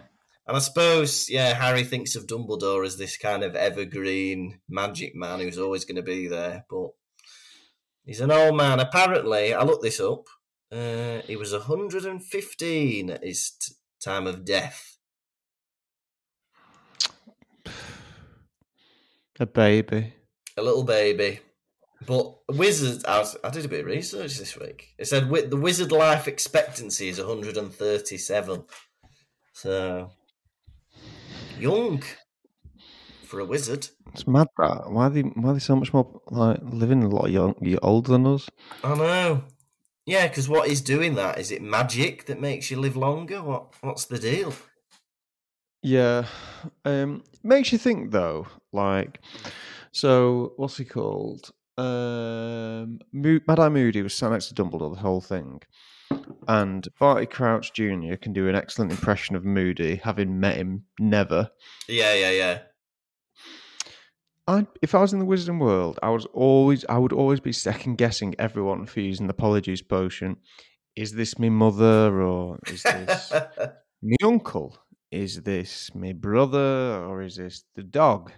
And 0.47 0.57
I 0.57 0.61
suppose, 0.61 1.31
yeah, 1.31 1.55
Harry 1.55 1.85
thinks 1.85 2.17
of 2.17 2.27
Dumbledore 2.27 2.85
as 2.85 2.99
this 2.99 3.17
kind 3.17 3.45
of 3.45 3.55
evergreen 3.55 4.61
magic 4.69 5.15
man 5.15 5.41
who's 5.41 5.59
always 5.59 5.85
going 5.85 5.97
to 5.97 6.03
be 6.03 6.27
there, 6.27 6.65
but 6.69 6.91
he's 8.05 8.21
an 8.21 8.33
old 8.33 8.57
man. 8.57 8.81
Apparently, 8.81 9.55
I 9.55 9.63
looked 9.63 9.85
this 9.85 10.01
up. 10.01 10.25
Uh, 10.71 11.21
he 11.27 11.37
was 11.37 11.53
115 11.53 13.11
at 13.11 13.23
his 13.25 13.51
t- 13.51 13.75
time 14.03 14.27
of 14.27 14.45
death. 14.45 14.91
A 19.43 19.47
baby. 19.47 20.14
A 20.57 20.62
little 20.62 20.84
baby. 20.84 21.40
But 22.07 22.32
Wizards, 22.49 23.05
I, 23.05 23.18
was, 23.18 23.36
I 23.43 23.51
did 23.51 23.64
a 23.64 23.68
bit 23.68 23.80
of 23.80 23.86
research 23.86 24.38
this 24.38 24.57
week. 24.57 24.95
It 24.97 25.09
said 25.09 25.28
the 25.28 25.57
wizard 25.57 25.90
life 25.90 26.28
expectancy 26.28 27.09
is 27.09 27.18
137. 27.18 28.64
So, 29.53 30.11
young 31.59 32.05
for 33.24 33.40
a 33.40 33.45
wizard. 33.45 33.88
It's 34.14 34.28
mad 34.28 34.47
that. 34.59 34.88
Why 34.88 35.07
are 35.07 35.11
they? 35.11 35.22
Why 35.22 35.51
are 35.51 35.55
they 35.55 35.59
so 35.59 35.74
much 35.74 35.93
more 35.93 36.22
like 36.30 36.61
living 36.62 37.03
a 37.03 37.09
lot 37.09 37.28
young, 37.32 37.57
you're 37.61 37.80
older 37.82 38.12
than 38.12 38.28
us? 38.28 38.49
I 38.84 38.95
know. 38.95 39.43
Yeah, 40.07 40.28
because 40.28 40.49
what 40.49 40.68
is 40.68 40.80
doing 40.80 41.16
that? 41.16 41.40
Is 41.40 41.51
it 41.51 41.62
magic 41.62 42.26
that 42.26 42.40
makes 42.40 42.70
you 42.70 42.78
live 42.78 42.97
longer? 42.97 43.43
What 43.43 43.74
What's 43.80 44.05
the 44.05 44.20
deal? 44.20 44.55
Yeah. 45.82 46.26
Um 46.84 47.24
makes 47.43 47.72
you 47.72 47.78
think 47.78 48.12
though, 48.12 48.47
like 48.73 49.20
so 49.93 50.53
what's 50.57 50.77
he 50.77 50.85
called? 50.85 51.51
Um 51.79 53.01
Mad 53.12 53.59
Eye 53.59 53.68
Moody 53.68 54.03
was 54.03 54.14
sat 54.14 54.31
next 54.31 54.49
to 54.49 54.55
Dumbledore 54.55 54.95
the 54.95 55.01
whole 55.01 55.20
thing. 55.20 55.61
And 56.49 56.87
Barty 56.99 57.27
Crouch 57.27 57.73
Jr. 57.73 58.16
can 58.20 58.33
do 58.33 58.49
an 58.49 58.55
excellent 58.55 58.91
impression 58.91 59.37
of 59.37 59.45
Moody, 59.45 59.97
having 59.97 60.41
met 60.41 60.57
him 60.57 60.85
never. 60.99 61.51
Yeah, 61.89 62.14
yeah, 62.14 62.31
yeah. 62.31 62.59
I 64.49 64.66
if 64.83 64.95
I 64.95 65.01
was 65.01 65.12
in 65.12 65.20
the 65.20 65.25
Wizarding 65.25 65.61
world, 65.61 65.99
I 66.03 66.11
was 66.11 66.27
always 66.27 66.85
I 66.89 66.99
would 66.99 67.12
always 67.12 67.41
be 67.41 67.53
second 67.53 67.97
guessing 67.97 68.35
everyone 68.39 68.87
for 68.87 69.01
using 69.01 69.29
the 69.29 69.35
Polyjuice 69.35 69.87
potion. 69.89 70.37
Is 70.97 71.12
this 71.12 71.39
me 71.39 71.49
mother 71.49 72.20
or 72.20 72.59
is 72.66 72.83
this 72.83 73.33
me 74.03 74.16
uncle? 74.23 74.77
Is 75.13 75.43
this 75.43 75.95
my 75.95 76.15
brother 76.15 77.05
or 77.05 77.21
is 77.23 77.37
this 77.37 77.65
the 77.75 77.83
dog? 77.83 78.33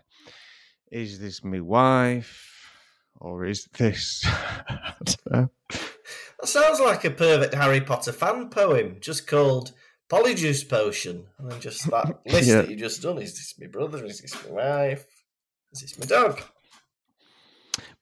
Is 0.91 1.21
this 1.21 1.45
my 1.45 1.61
wife 1.61 2.51
or 3.21 3.45
is 3.45 3.69
this? 3.79 4.23
I 4.27 4.95
don't 5.05 5.31
know. 5.31 5.51
that 5.71 6.49
sounds 6.49 6.81
like 6.81 7.05
a 7.05 7.11
perfect 7.11 7.55
Harry 7.55 7.81
Potter 7.81 8.11
fan 8.13 8.49
poem, 8.49 8.97
just 9.01 9.29
called 9.29 9.71
Polyjuice 10.11 10.69
Potion. 10.69 11.27
And 11.39 11.53
then 11.53 11.61
just 11.61 11.89
that 11.93 12.19
list 12.27 12.49
Yeah. 12.49 12.63
that 12.63 12.71
you 12.71 12.77
just 12.77 13.03
done. 13.03 13.19
Is 13.19 13.35
this 13.35 13.55
my 13.61 13.69
brother? 13.69 14.05
Is 14.05 14.21
this 14.21 14.35
my 14.47 14.51
wife? 14.51 15.07
Is 15.73 15.81
this 15.83 15.97
my 15.97 16.07
dog? 16.07 16.43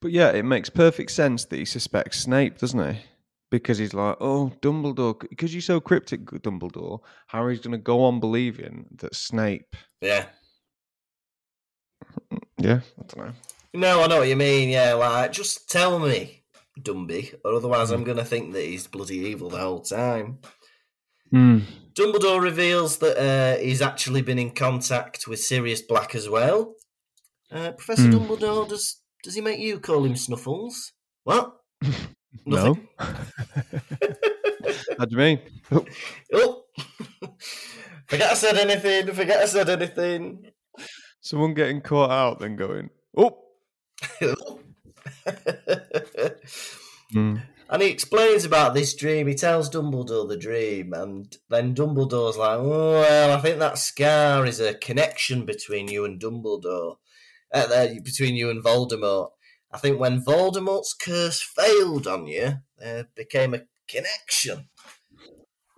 But 0.01 0.13
yeah, 0.13 0.31
it 0.31 0.45
makes 0.45 0.71
perfect 0.71 1.11
sense 1.11 1.45
that 1.45 1.59
he 1.59 1.67
suspects 1.67 2.21
Snape, 2.21 2.59
doesn't 2.59 2.95
he? 2.95 3.01
Because 3.53 3.77
he's 3.77 3.93
like, 3.93 4.17
oh, 4.19 4.51
Dumbledore, 4.63 5.21
because 5.29 5.55
you're 5.55 5.61
so 5.61 5.79
cryptic, 5.79 6.25
Dumbledore. 6.25 7.01
Harry's 7.27 7.61
going 7.61 7.73
to 7.73 7.79
go 7.79 8.03
on 8.05 8.19
believing 8.19 8.87
that 8.97 9.15
Snape. 9.15 9.77
Yeah. 10.01 10.25
Yeah, 12.59 12.81
I 12.99 13.03
don't 13.07 13.27
know. 13.27 13.33
No, 13.75 14.03
I 14.03 14.07
know 14.07 14.19
what 14.21 14.29
you 14.29 14.37
mean. 14.37 14.71
Yeah, 14.71 14.95
like 14.95 15.33
just 15.33 15.69
tell 15.71 15.99
me, 15.99 16.43
Dumby, 16.81 17.35
or 17.45 17.55
otherwise 17.55 17.91
I'm 17.91 18.05
going 18.05 18.17
to 18.17 18.25
think 18.25 18.55
that 18.55 18.65
he's 18.65 18.87
bloody 18.87 19.19
evil 19.19 19.51
the 19.51 19.59
whole 19.59 19.81
time. 19.81 20.39
Mm. 21.33 21.63
Dumbledore 21.93 22.43
reveals 22.43 22.99
that 22.99 23.19
uh, 23.19 23.63
he's 23.63 23.83
actually 23.83 24.23
been 24.23 24.39
in 24.39 24.51
contact 24.53 25.27
with 25.29 25.41
Sirius 25.41 25.83
Black 25.83 26.15
as 26.15 26.29
well. 26.29 26.75
Uh, 27.51 27.73
Professor 27.73 28.05
Hmm. 28.05 28.15
Dumbledore, 28.15 28.67
does 28.69 29.03
does 29.23 29.35
he 29.35 29.43
make 29.43 29.61
you 29.61 29.79
call 29.79 30.05
him 30.05 30.17
Snuffles? 30.17 30.93
What? 31.25 31.55
No. 32.45 32.75
Nothing. 32.75 32.89
How 34.99 35.05
do 35.05 35.11
you 35.11 35.17
mean? 35.17 35.41
Oh, 36.33 36.65
forget 38.07 38.31
I 38.31 38.35
said 38.35 38.57
anything. 38.57 39.15
Forget 39.15 39.41
I 39.41 39.47
said 39.47 39.69
anything. 39.69 40.51
someone 41.21 41.55
getting 41.55 41.81
caught 41.81 42.11
out, 42.11 42.41
then 42.41 42.57
going, 42.57 42.91
oh. 43.17 43.39
Mm. 47.15 47.43
And 47.69 47.83
he 47.83 47.89
explains 47.89 48.45
about 48.45 48.75
this 48.75 48.95
dream. 48.95 49.27
He 49.27 49.35
tells 49.35 49.71
Dumbledore 49.71 50.29
the 50.29 50.37
dream, 50.37 50.93
and 50.93 51.35
then 51.49 51.75
Dumbledore's 51.75 52.37
like, 52.37 52.59
oh, 52.59 53.01
"Well, 53.01 53.37
I 53.37 53.41
think 53.41 53.59
that 53.59 53.79
scar 53.79 54.45
is 54.47 54.61
a 54.61 54.75
connection 54.75 55.47
between 55.47 55.89
you 55.89 56.05
and 56.05 56.21
Dumbledore, 56.21 56.97
uh, 57.53 57.89
between 58.03 58.35
you 58.35 58.51
and 58.51 58.63
Voldemort. 58.63 59.31
I 59.73 59.79
think 59.79 59.99
when 59.99 60.23
Voldemort's 60.23 60.95
curse 60.95 61.41
failed 61.43 62.07
on 62.07 62.27
you, 62.27 62.55
there 62.79 63.09
became 63.15 63.55
a 63.55 63.63
connection." 63.89 64.69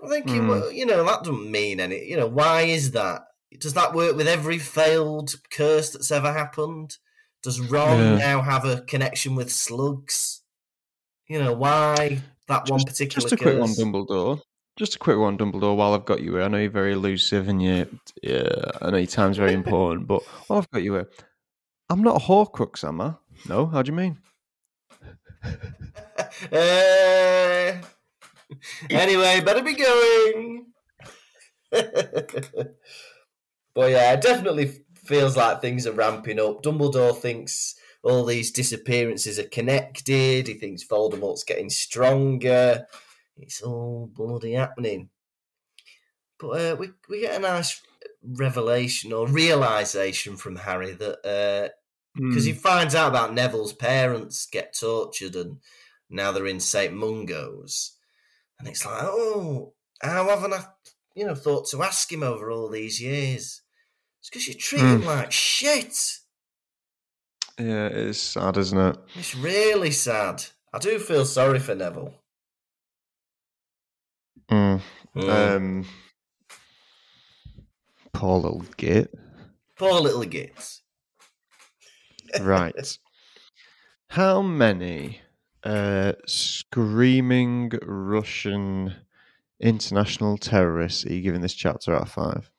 I'm 0.02 0.10
thinking, 0.10 0.42
Hmm. 0.42 0.48
well, 0.48 0.70
you 0.72 0.84
know, 0.84 1.02
that 1.04 1.24
doesn't 1.24 1.50
mean 1.50 1.80
any. 1.80 2.04
You 2.04 2.16
know, 2.16 2.26
why 2.26 2.62
is 2.62 2.90
that? 2.92 3.22
Does 3.58 3.74
that 3.74 3.94
work 3.94 4.16
with 4.16 4.26
every 4.28 4.58
failed 4.58 5.34
curse 5.50 5.90
that's 5.90 6.10
ever 6.10 6.32
happened? 6.32 6.98
Does 7.42 7.60
Ron 7.60 7.98
Yeah. 7.98 8.16
now 8.18 8.42
have 8.42 8.64
a 8.64 8.82
connection 8.82 9.34
with 9.34 9.50
slugs? 9.52 10.42
You 11.28 11.38
know, 11.38 11.52
why 11.54 12.20
that 12.48 12.68
one 12.68 12.82
particular 12.84 13.22
Just 13.22 13.32
a 13.32 13.36
quick 13.36 13.58
one, 13.58 13.68
curse? 13.68 13.78
Dumbledore. 13.78 14.40
Just 14.76 14.96
a 14.96 14.98
quick 14.98 15.18
one, 15.18 15.38
Dumbledore. 15.38 15.76
While 15.76 15.94
I've 15.94 16.04
got 16.04 16.20
you 16.20 16.34
here, 16.34 16.42
I 16.42 16.48
know 16.48 16.58
you're 16.58 16.70
very 16.70 16.92
elusive 16.92 17.48
and 17.48 17.62
you, 17.62 17.86
yeah, 18.22 18.72
I 18.82 18.90
know 18.90 18.96
your 18.98 19.06
time's 19.06 19.36
very 19.38 19.52
important. 19.62 20.06
But 20.08 20.22
while 20.48 20.58
I've 20.58 20.70
got 20.70 20.82
you 20.82 20.94
here, 20.94 21.08
I'm 21.88 22.02
not 22.02 22.16
a 22.20 22.24
Horcrux, 22.24 22.82
am 22.86 23.00
I? 23.00 23.14
No. 23.48 23.66
How 23.66 23.82
do 23.82 23.90
you 23.90 23.96
mean? 23.96 24.18
Uh, 26.52 27.80
anyway, 28.90 29.40
better 29.40 29.62
be 29.62 29.74
going. 29.74 30.66
but 31.70 32.76
yeah, 33.76 34.12
it 34.12 34.22
definitely 34.22 34.84
feels 35.04 35.36
like 35.36 35.60
things 35.60 35.86
are 35.86 35.92
ramping 35.92 36.40
up. 36.40 36.62
Dumbledore 36.62 37.16
thinks 37.16 37.74
all 38.02 38.24
these 38.24 38.52
disappearances 38.52 39.38
are 39.38 39.48
connected. 39.48 40.46
He 40.46 40.54
thinks 40.54 40.84
Voldemort's 40.84 41.44
getting 41.44 41.70
stronger. 41.70 42.86
It's 43.36 43.62
all 43.62 44.10
bloody 44.12 44.52
happening. 44.52 45.10
But 46.38 46.48
uh, 46.48 46.76
we 46.76 46.90
we 47.08 47.22
get 47.22 47.36
a 47.36 47.40
nice 47.40 47.80
revelation 48.22 49.12
or 49.12 49.26
realization 49.26 50.36
from 50.36 50.56
Harry 50.56 50.92
that 50.92 51.26
uh, 51.26 51.68
because 52.16 52.44
he 52.44 52.52
finds 52.52 52.94
out 52.94 53.08
about 53.08 53.34
Neville's 53.34 53.72
parents 53.72 54.46
get 54.46 54.76
tortured 54.78 55.34
and 55.34 55.58
now 56.08 56.30
they're 56.32 56.46
in 56.46 56.60
St. 56.60 56.92
Mungo's. 56.94 57.96
And 58.58 58.68
it's 58.68 58.86
like, 58.86 59.00
oh, 59.02 59.72
how 60.00 60.28
haven't 60.28 60.52
I, 60.52 60.64
you 61.16 61.26
know, 61.26 61.34
thought 61.34 61.68
to 61.70 61.82
ask 61.82 62.12
him 62.12 62.22
over 62.22 62.50
all 62.50 62.68
these 62.68 63.00
years? 63.02 63.62
It's 64.20 64.30
because 64.30 64.46
you 64.48 64.54
treat 64.54 64.80
him 64.82 65.00
Hmm. 65.02 65.06
like 65.08 65.32
shit. 65.32 65.98
yeah, 67.58 67.86
it 67.86 67.92
is 67.96 68.20
sad, 68.20 68.56
isn't 68.58 68.78
it? 68.78 68.96
It's 69.16 69.34
really 69.34 69.90
sad. 69.90 70.44
I 70.72 70.78
do 70.78 70.98
feel 70.98 71.24
sorry 71.24 71.58
for 71.58 71.74
Neville. 71.74 72.14
Mm. 74.50 74.80
Mm. 75.16 75.56
Um, 75.56 75.86
poor 78.12 78.38
little 78.38 78.64
git. 78.76 79.12
Poor 79.76 80.00
little 80.00 80.24
git. 80.24 80.80
Right. 82.40 82.98
How 84.08 84.42
many 84.42 85.20
uh, 85.62 86.12
screaming 86.26 87.72
Russian 87.82 88.94
international 89.60 90.36
terrorists 90.38 91.06
are 91.06 91.12
you 91.12 91.22
giving 91.22 91.40
this 91.40 91.54
chapter 91.54 91.94
out 91.94 92.02
of 92.02 92.10
five? 92.10 92.50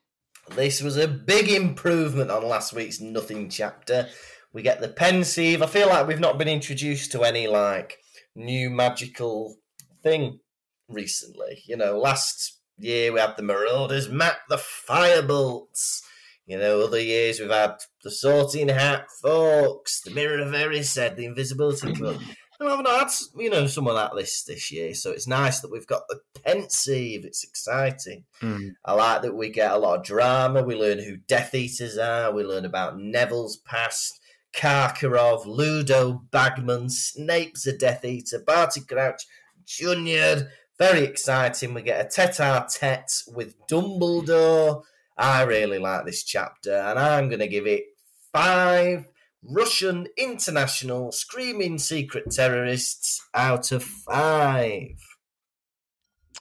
This 0.54 0.80
was 0.82 0.96
a 0.96 1.08
big 1.08 1.48
improvement 1.48 2.30
on 2.30 2.48
last 2.48 2.72
week's 2.72 3.00
Nothing 3.00 3.48
chapter. 3.48 4.08
We 4.52 4.62
get 4.62 4.80
the 4.80 4.88
pensieve. 4.88 5.62
I 5.62 5.66
feel 5.66 5.88
like 5.88 6.06
we've 6.06 6.20
not 6.20 6.38
been 6.38 6.48
introduced 6.48 7.12
to 7.12 7.24
any 7.24 7.46
like 7.46 7.98
new 8.34 8.70
magical 8.70 9.56
thing 10.02 10.40
recently. 10.88 11.62
You 11.66 11.76
know, 11.76 11.98
last 11.98 12.58
year 12.78 13.12
we 13.12 13.20
had 13.20 13.36
the 13.36 13.42
Marauders 13.42 14.08
map 14.08 14.38
the 14.48 14.56
firebolts. 14.56 16.02
You 16.46 16.58
know, 16.58 16.82
other 16.82 17.00
years 17.00 17.40
we've 17.40 17.50
had 17.50 17.74
the 18.04 18.10
sorting 18.10 18.68
hat, 18.68 19.06
Fawkes, 19.20 20.00
the 20.00 20.12
Mirror 20.12 20.42
of 20.42 20.54
Erised, 20.54 21.16
the 21.16 21.24
Invisibility 21.24 21.88
mm. 21.88 21.96
Cloak. 21.96 22.20
And 22.58 22.68
I've 22.68 22.82
not 22.82 23.10
had, 23.10 23.12
you 23.36 23.50
know, 23.50 23.66
some 23.66 23.86
of 23.86 23.96
that 23.96 24.12
this 24.16 24.44
this 24.44 24.70
year, 24.72 24.94
so 24.94 25.10
it's 25.10 25.26
nice 25.26 25.60
that 25.60 25.70
we've 25.70 25.86
got 25.86 26.08
the 26.08 26.20
pensieve. 26.42 27.24
It's 27.24 27.44
exciting. 27.44 28.24
Mm. 28.40 28.70
I 28.84 28.92
like 28.92 29.22
that 29.22 29.34
we 29.34 29.50
get 29.50 29.72
a 29.72 29.78
lot 29.78 29.98
of 29.98 30.04
drama. 30.04 30.62
We 30.62 30.74
learn 30.74 31.00
who 31.00 31.16
Death 31.16 31.54
Eaters 31.54 31.98
are. 31.98 32.32
We 32.32 32.44
learn 32.44 32.64
about 32.64 32.98
Neville's 32.98 33.58
past, 33.58 34.20
Karkaroff, 34.54 35.44
Ludo 35.44 36.22
Bagman, 36.30 36.88
Snape's 36.88 37.66
a 37.66 37.76
Death 37.76 38.04
Eater, 38.04 38.38
Barty 38.38 38.80
Crouch 38.80 39.26
Jr. 39.66 40.46
Very 40.78 41.04
exciting. 41.04 41.74
We 41.74 41.82
get 41.82 42.06
a 42.06 42.08
tete-a-tete 42.08 43.22
with 43.34 43.54
Dumbledore. 43.66 44.82
I 45.16 45.42
really 45.42 45.78
like 45.78 46.04
this 46.04 46.22
chapter, 46.22 46.74
and 46.74 46.98
I'm 46.98 47.28
going 47.28 47.40
to 47.40 47.48
give 47.48 47.66
it 47.66 47.84
five 48.32 49.08
Russian 49.42 50.08
international 50.16 51.12
screaming 51.12 51.78
secret 51.78 52.30
terrorists 52.30 53.24
out 53.34 53.72
of 53.72 53.82
five. 53.82 55.00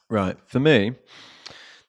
Right. 0.09 0.38
For 0.47 0.59
me, 0.59 0.93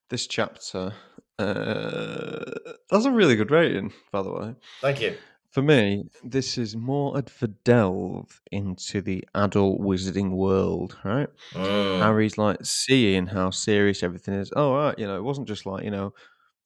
this 0.08 0.26
chapter 0.26 0.94
uh, 1.38 2.44
that's 2.90 3.04
a 3.04 3.10
really 3.10 3.36
good 3.36 3.50
rating, 3.50 3.92
by 4.10 4.22
the 4.22 4.32
way. 4.32 4.54
Thank 4.80 5.00
you. 5.00 5.16
For 5.50 5.62
me, 5.62 6.10
this 6.22 6.58
is 6.58 6.76
more 6.76 7.16
of 7.16 7.32
a 7.40 7.46
delve 7.46 8.42
into 8.52 9.00
the 9.00 9.24
adult 9.34 9.80
wizarding 9.80 10.30
world, 10.32 10.98
right? 11.02 11.28
Mm. 11.52 12.00
Harry's 12.00 12.36
like 12.36 12.58
seeing 12.62 13.26
how 13.26 13.50
serious 13.50 14.02
everything 14.02 14.34
is. 14.34 14.52
Oh, 14.54 14.74
right, 14.74 14.98
you 14.98 15.06
know, 15.06 15.16
it 15.16 15.24
wasn't 15.24 15.48
just 15.48 15.64
like, 15.64 15.84
you 15.84 15.90
know, 15.90 16.12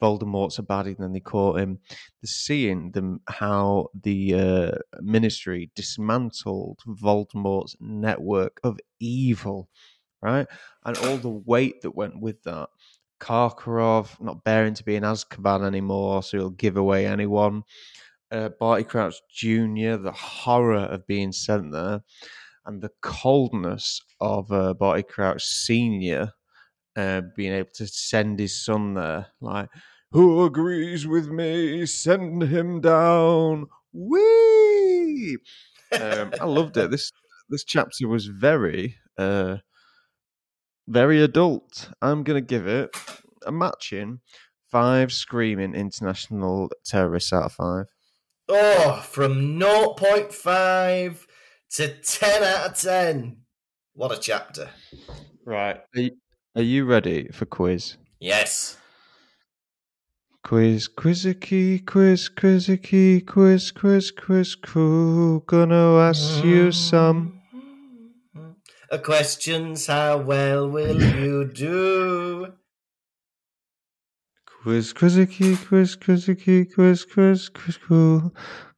Voldemort's 0.01 0.59
a 0.59 0.63
baddie 0.63 0.97
and 0.97 0.99
then 0.99 1.13
they 1.13 1.21
caught 1.21 1.59
him. 1.59 1.79
The 2.23 2.27
seeing 2.27 2.91
them 2.93 3.21
how 3.29 3.89
the 4.03 4.35
uh, 4.35 4.79
ministry 5.01 5.71
dismantled 5.75 6.81
Voldemort's 6.87 7.77
network 7.81 8.61
of 8.65 8.79
evil, 8.99 9.69
right? 10.23 10.47
And 10.85 10.97
all 10.99 11.17
the 11.17 11.29
weight 11.29 11.83
that 11.83 11.95
went 11.95 12.21
with 12.21 12.43
that. 12.45 12.69
Karkaroff 13.21 14.19
not 14.21 14.45
bearing 14.45 14.75
to 14.75 14.85
be 14.85 14.97
in 14.97 15.03
Azkaban 15.03 15.65
anymore, 15.65 16.23
so 16.23 16.39
he'll 16.39 16.51
give 16.51 16.77
away 16.77 17.07
anyone. 17.07 17.63
Uh, 18.33 18.49
Barty 18.59 18.85
Crouch 18.85 19.17
Jr., 19.31 19.97
the 19.97 20.15
horror 20.15 20.85
of 20.85 21.07
being 21.07 21.33
sent 21.33 21.73
there, 21.73 22.01
and 22.65 22.81
the 22.81 22.91
coldness 23.03 24.01
of 24.21 24.51
uh, 24.51 24.73
Barty 24.75 25.03
Crouch 25.03 25.45
Sr. 25.45 26.33
Uh, 26.97 27.23
being 27.37 27.53
able 27.53 27.71
to 27.75 27.87
send 27.87 28.39
his 28.39 28.65
son 28.65 28.95
there. 28.95 29.27
Like, 29.41 29.69
who 30.13 30.45
agrees 30.45 31.07
with 31.07 31.29
me? 31.29 31.87
Send 31.87 32.43
him 32.43 32.81
down. 32.81 33.67
Whee! 33.93 35.39
Um, 35.93 36.33
I 36.41 36.45
loved 36.45 36.77
it. 36.77 36.91
This 36.91 37.11
this 37.49 37.65
chapter 37.65 38.09
was 38.09 38.27
very 38.27 38.97
uh, 39.19 39.57
very 40.89 41.23
adult. 41.23 41.91
I'm 42.01 42.23
gonna 42.23 42.41
give 42.41 42.67
it 42.67 42.91
a 43.47 43.53
matching 43.53 44.21
five 44.71 45.13
screaming 45.13 45.75
international 45.75 46.71
terrorists 46.85 47.33
out 47.33 47.45
of 47.45 47.53
five. 47.53 47.87
Oh, 48.49 49.01
from 49.09 49.59
0.5 49.61 51.27
to 51.71 51.89
10 51.89 52.43
out 52.43 52.71
of 52.71 52.77
10. 52.77 53.37
What 53.93 54.13
a 54.13 54.19
chapter. 54.21 54.71
Right. 55.45 55.81
Are 55.95 56.01
you, 56.01 56.11
are 56.57 56.63
you 56.63 56.85
ready 56.85 57.29
for 57.29 57.47
quiz? 57.47 57.97
Yes. 58.19 58.77
Quiz, 60.43 60.89
quizzicky, 60.89 61.85
quiz, 61.85 62.29
quizzicky, 62.31 63.21
quiz, 63.25 63.71
quiz, 63.71 64.11
quiz, 64.11 64.57
cool. 64.57 65.41
Gonna 65.41 65.99
ask 65.99 66.43
you 66.43 66.73
some. 66.73 67.41
A 68.91 68.99
question's 68.99 69.87
how 69.87 70.17
well 70.17 70.69
will 70.69 71.01
you 71.01 71.45
do? 71.45 72.53
Quiz, 74.63 74.93
quizzicky, 74.93 75.57
quiz, 75.69 75.95
quizzicky, 75.97 76.65
quiz, 76.75 77.05
quiz, 77.05 77.49
quiz, 77.51 77.79
cool. 77.87 78.35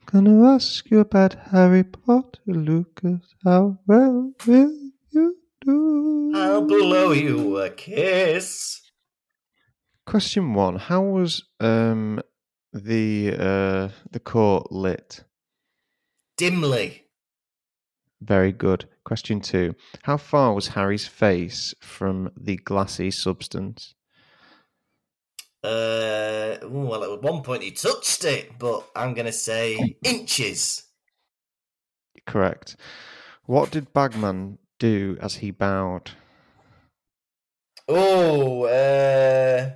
Gonna 0.06 0.54
ask 0.54 0.90
you 0.90 1.00
about 1.00 1.34
Harry 1.52 1.84
Potter, 1.84 2.40
Lukas. 2.46 3.34
How 3.44 3.78
well 3.86 4.32
will 4.46 4.74
you 5.10 5.36
do? 5.64 6.32
I'll 6.34 6.62
blow 6.66 7.12
you 7.12 7.56
a 7.58 7.70
kiss. 7.70 8.81
Question 10.12 10.52
one: 10.52 10.76
How 10.76 11.00
was 11.00 11.42
um 11.58 12.20
the 12.74 13.32
uh 13.32 13.88
the 14.10 14.20
court 14.20 14.70
lit? 14.70 15.24
Dimly. 16.36 17.06
Very 18.20 18.52
good. 18.52 18.90
Question 19.06 19.40
two: 19.40 19.74
How 20.02 20.18
far 20.18 20.52
was 20.52 20.68
Harry's 20.68 21.06
face 21.06 21.74
from 21.80 22.30
the 22.36 22.56
glassy 22.56 23.10
substance? 23.10 23.94
Uh, 25.64 26.58
well, 26.64 27.04
at 27.04 27.22
one 27.22 27.42
point 27.42 27.62
he 27.62 27.70
touched 27.70 28.22
it, 28.26 28.58
but 28.58 28.86
I'm 28.94 29.14
going 29.14 29.24
to 29.24 29.32
say 29.32 29.96
inches. 30.04 30.88
Correct. 32.26 32.76
What 33.46 33.70
did 33.70 33.94
Bagman 33.94 34.58
do 34.78 35.16
as 35.22 35.36
he 35.36 35.50
bowed? 35.50 36.10
Oh, 37.88 38.64
uh, 38.64 39.70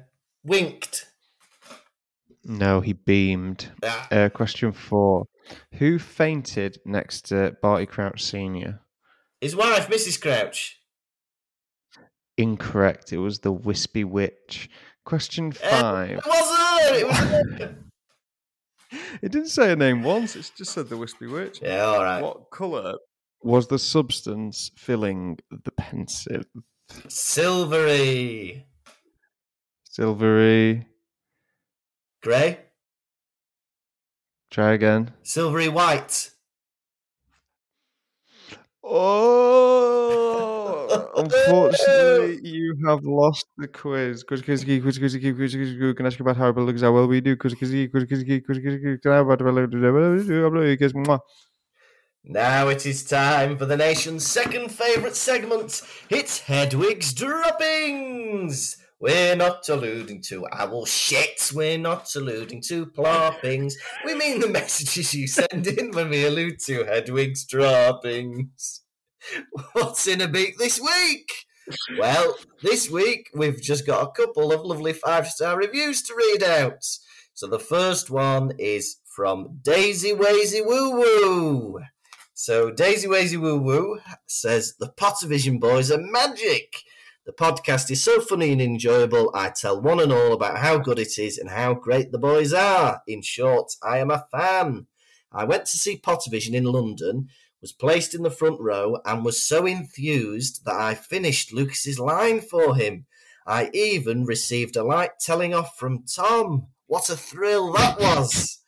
winked. 0.47 1.07
No, 2.45 2.81
he 2.81 2.93
beamed. 2.93 3.73
Ah, 3.85 4.09
Uh, 4.11 4.29
question 4.29 4.73
four: 4.73 5.27
Who 5.75 5.99
fainted 5.99 6.79
next 6.85 7.27
to 7.29 7.57
Barty 7.61 7.87
Crouch 7.87 8.23
Senior? 8.23 8.81
his 9.41 9.55
wife, 9.57 9.89
Mrs. 9.89 10.21
Crouch. 10.21 10.79
Incorrect. 12.39 13.13
It 13.13 13.19
was 13.19 13.41
the 13.41 13.53
Wispy 13.53 14.05
Witch. 14.05 14.69
Question 15.05 15.53
Uh, 15.63 15.71
five. 15.71 16.11
it 16.19 16.27
was 16.27 16.57
her. 16.59 16.95
It 16.95 17.07
was 17.07 17.17
her. 17.19 17.77
It 19.23 19.33
didn't 19.33 19.49
say 19.49 19.73
a 19.73 19.77
name 19.77 20.03
once. 20.03 20.37
It 20.37 20.51
just 20.57 20.73
said 20.73 20.89
the 20.89 20.97
Wispy 20.97 21.27
Witch. 21.27 21.61
yeah, 21.63 21.81
all 21.85 22.03
right. 22.05 22.23
What 22.23 22.51
colour 22.53 22.95
was 23.43 23.67
the 23.69 23.79
substance 23.79 24.71
filling 24.77 25.39
the 25.51 25.73
pensieve? 25.73 26.47
Silvery. 27.09 28.67
Silvery. 29.97 30.85
Grey. 32.23 32.59
Try 34.51 34.75
again. 34.75 35.15
Silvery 35.23 35.71
white. 35.71 36.33
Oh, 38.85 39.89
unfortunately, 41.17 42.47
you 42.47 42.77
have 42.87 43.05
lost 43.05 43.47
the 43.57 43.69
quiz. 43.69 44.23
Quiz, 44.23 44.43
quiz, 44.43 44.65
quiz, 44.65 44.83
quiz, 44.83 44.99
quiz, 44.99 45.17
quiz, 45.17 45.33
quiz, 45.33 45.55
quiz, 45.55 45.77
quiz. 45.79 45.95
Can 45.95 46.05
I 46.05 46.09
ask 46.09 46.19
you 46.19 46.25
about 46.25 46.37
how 46.37 46.51
looks 46.51 46.83
how 46.83 46.93
well 46.93 47.07
we 47.07 47.23
do? 47.23 47.35
Quiz, 47.35 47.55
quiz, 47.55 47.71
quiz, 47.71 47.89
quiz, 48.05 48.05
quiz, 48.05 48.23
quiz, 48.45 48.59
quiz, 48.59 48.79
quiz. 48.83 49.01
Can 49.03 49.13
I 49.13 49.17
about 49.21 49.41
how 49.41 49.47
well 49.47 49.65
we 49.65 49.67
do? 49.67 49.79
Mwah. 50.93 51.21
Now 52.23 52.69
it 52.69 52.85
is 52.85 53.03
time 53.03 53.57
for 53.57 53.65
the 53.65 53.79
nation's 53.79 54.27
second 54.27 54.71
favourite 54.71 55.17
segment. 55.17 55.81
It's 56.11 56.41
Hedwig's 56.41 57.15
Droppings. 57.15 58.77
We're 58.99 59.37
not 59.37 59.69
alluding 59.69 60.23
to 60.29 60.47
owl 60.51 60.87
shits. 60.87 61.53
We're 61.53 61.77
not 61.77 62.15
alluding 62.15 62.63
to 62.69 62.87
ploppings. 62.87 63.75
We 64.07 64.15
mean 64.15 64.41
the 64.41 64.49
messages 64.49 65.13
you 65.15 65.27
send 65.27 65.67
in 65.67 65.91
when 65.91 66.09
we 66.09 66.25
allude 66.25 66.61
to 66.61 66.85
Hedwig's 66.85 67.45
droppings. 67.45 68.83
What's 69.73 70.07
in 70.07 70.23
a 70.23 70.29
beak 70.29 70.57
this 70.57 70.81
week? 70.81 71.31
Well, 71.99 72.37
this 72.63 72.89
week 72.91 73.29
we've 73.35 73.61
just 73.61 73.87
got 73.87 74.09
a 74.09 74.13
couple 74.13 74.53
of 74.53 74.65
lovely 74.65 74.95
five 74.95 75.27
star 75.27 75.59
reviews 75.59 76.01
to 76.03 76.15
read 76.15 76.43
out. 76.43 76.85
So 77.35 77.47
the 77.47 77.59
first 77.59 78.09
one 78.09 78.53
is 78.59 78.97
from 79.05 79.59
Daisy 79.61 80.13
Wazy 80.13 80.65
Woo 80.65 80.93
Woo. 80.93 81.81
So 82.33 82.71
Daisy 82.71 83.09
Wazy 83.09 83.39
Woo 83.39 83.59
Woo 83.59 83.99
says 84.27 84.75
the 84.79 84.89
Pottervision 84.89 85.61
boys 85.61 85.91
are 85.91 86.01
magic. 86.01 86.83
The 87.27 87.33
podcast 87.33 87.91
is 87.91 88.05
so 88.05 88.21
funny 88.21 88.53
and 88.53 88.63
enjoyable. 88.63 89.33
I 89.35 89.51
tell 89.51 89.83
one 89.83 89.99
and 89.99 90.13
all 90.13 90.33
about 90.33 90.59
how 90.59 90.79
good 90.79 91.01
it 91.01 91.19
is 91.19 91.39
and 91.39 91.51
how 91.51 91.75
great 91.75 92.13
the 92.13 92.19
boys 92.19 92.53
are. 92.53 93.03
In 93.09 93.21
short, 93.21 93.73
I 93.83 93.99
am 93.99 94.13
a 94.13 94.29
fan. 94.31 94.87
I 95.33 95.43
went 95.43 95.67
to 95.67 95.77
see 95.77 95.99
Pottervision 95.99 96.55
in 96.55 96.63
London, 96.63 97.27
was 97.61 97.73
placed 97.73 98.15
in 98.15 98.23
the 98.23 98.31
front 98.31 98.61
row, 98.61 98.99
and 99.05 99.25
was 99.25 99.43
so 99.43 99.67
enthused 99.67 100.65
that 100.67 100.77
I 100.77 100.95
finished 100.95 101.53
Lukas's 101.53 101.99
line 101.99 102.41
for 102.41 102.77
him. 102.77 103.07
I 103.45 103.71
even 103.75 104.25
received 104.25 104.77
a 104.77 104.85
light 104.85 105.19
telling 105.19 105.53
off 105.53 105.77
from 105.77 106.05
Tom. 106.05 106.69
What 106.87 107.11
a 107.11 107.17
thrill 107.17 107.73
that 107.73 107.99
was! 107.99 108.61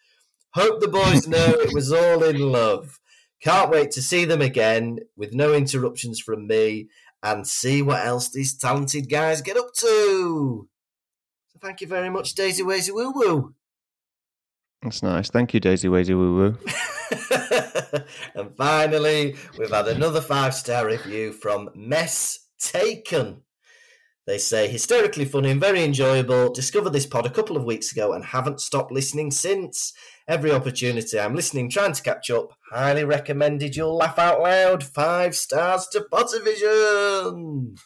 Hope 0.55 0.81
the 0.81 0.89
boys 0.89 1.29
know 1.29 1.47
it 1.47 1.73
was 1.73 1.93
all 1.93 2.25
in 2.25 2.41
love. 2.41 2.99
Can't 3.41 3.71
wait 3.71 3.93
to 3.93 4.03
see 4.03 4.25
them 4.25 4.43
again 4.43 4.99
with 5.17 5.33
no 5.33 5.55
interruptions 5.55 6.19
from 6.19 6.49
me 6.49 6.89
and 7.23 7.47
see 7.47 7.83
what 7.83 8.05
else 8.05 8.31
these 8.31 8.57
talented 8.57 9.09
guys 9.09 9.43
get 9.43 9.57
up 9.57 9.73
to. 9.75 10.69
So 11.49 11.59
thank 11.61 11.81
you 11.81 11.87
very 11.87 12.11
much, 12.11 12.35
Daisy 12.35 12.63
Wazy 12.63 12.93
Woo 12.93 13.13
Woo. 13.15 13.55
That's 14.83 15.03
nice. 15.03 15.29
Thank 15.29 15.55
you, 15.55 15.61
Daisy 15.61 15.89
Wazy 15.89 16.15
Woo 16.15 16.37
Woo. 16.37 16.59
and 18.35 18.55
finally, 18.55 19.37
we've 19.59 19.71
had 19.71 19.89
another 19.89 20.21
five 20.21 20.55
star 20.55 20.87
review 20.87 21.33
from 21.33 21.71
Mess 21.75 22.47
Taken. 22.61 23.43
They 24.27 24.39
say, 24.39 24.69
hysterically 24.69 25.25
funny 25.25 25.51
and 25.51 25.61
very 25.61 25.83
enjoyable. 25.83 26.53
Discovered 26.53 26.91
this 26.91 27.07
pod 27.07 27.25
a 27.25 27.31
couple 27.31 27.57
of 27.57 27.65
weeks 27.65 27.93
ago 27.93 28.13
and 28.13 28.23
haven't 28.23 28.61
stopped 28.61 28.93
listening 28.93 29.31
since. 29.31 29.95
Every 30.29 30.53
opportunity 30.53 31.19
I'm 31.19 31.35
listening, 31.35 31.71
trying 31.71 31.95
to 31.95 32.03
catch 32.03 32.31
up. 32.31 32.51
Highly 32.71 33.03
recommended. 33.05 33.75
You'll 33.75 33.97
laugh 33.97 34.19
out 34.19 34.43
loud. 34.43 34.85
Five 34.85 35.35
stars 35.35 35.89
to 35.93 36.07
Pottervision. 36.13 37.79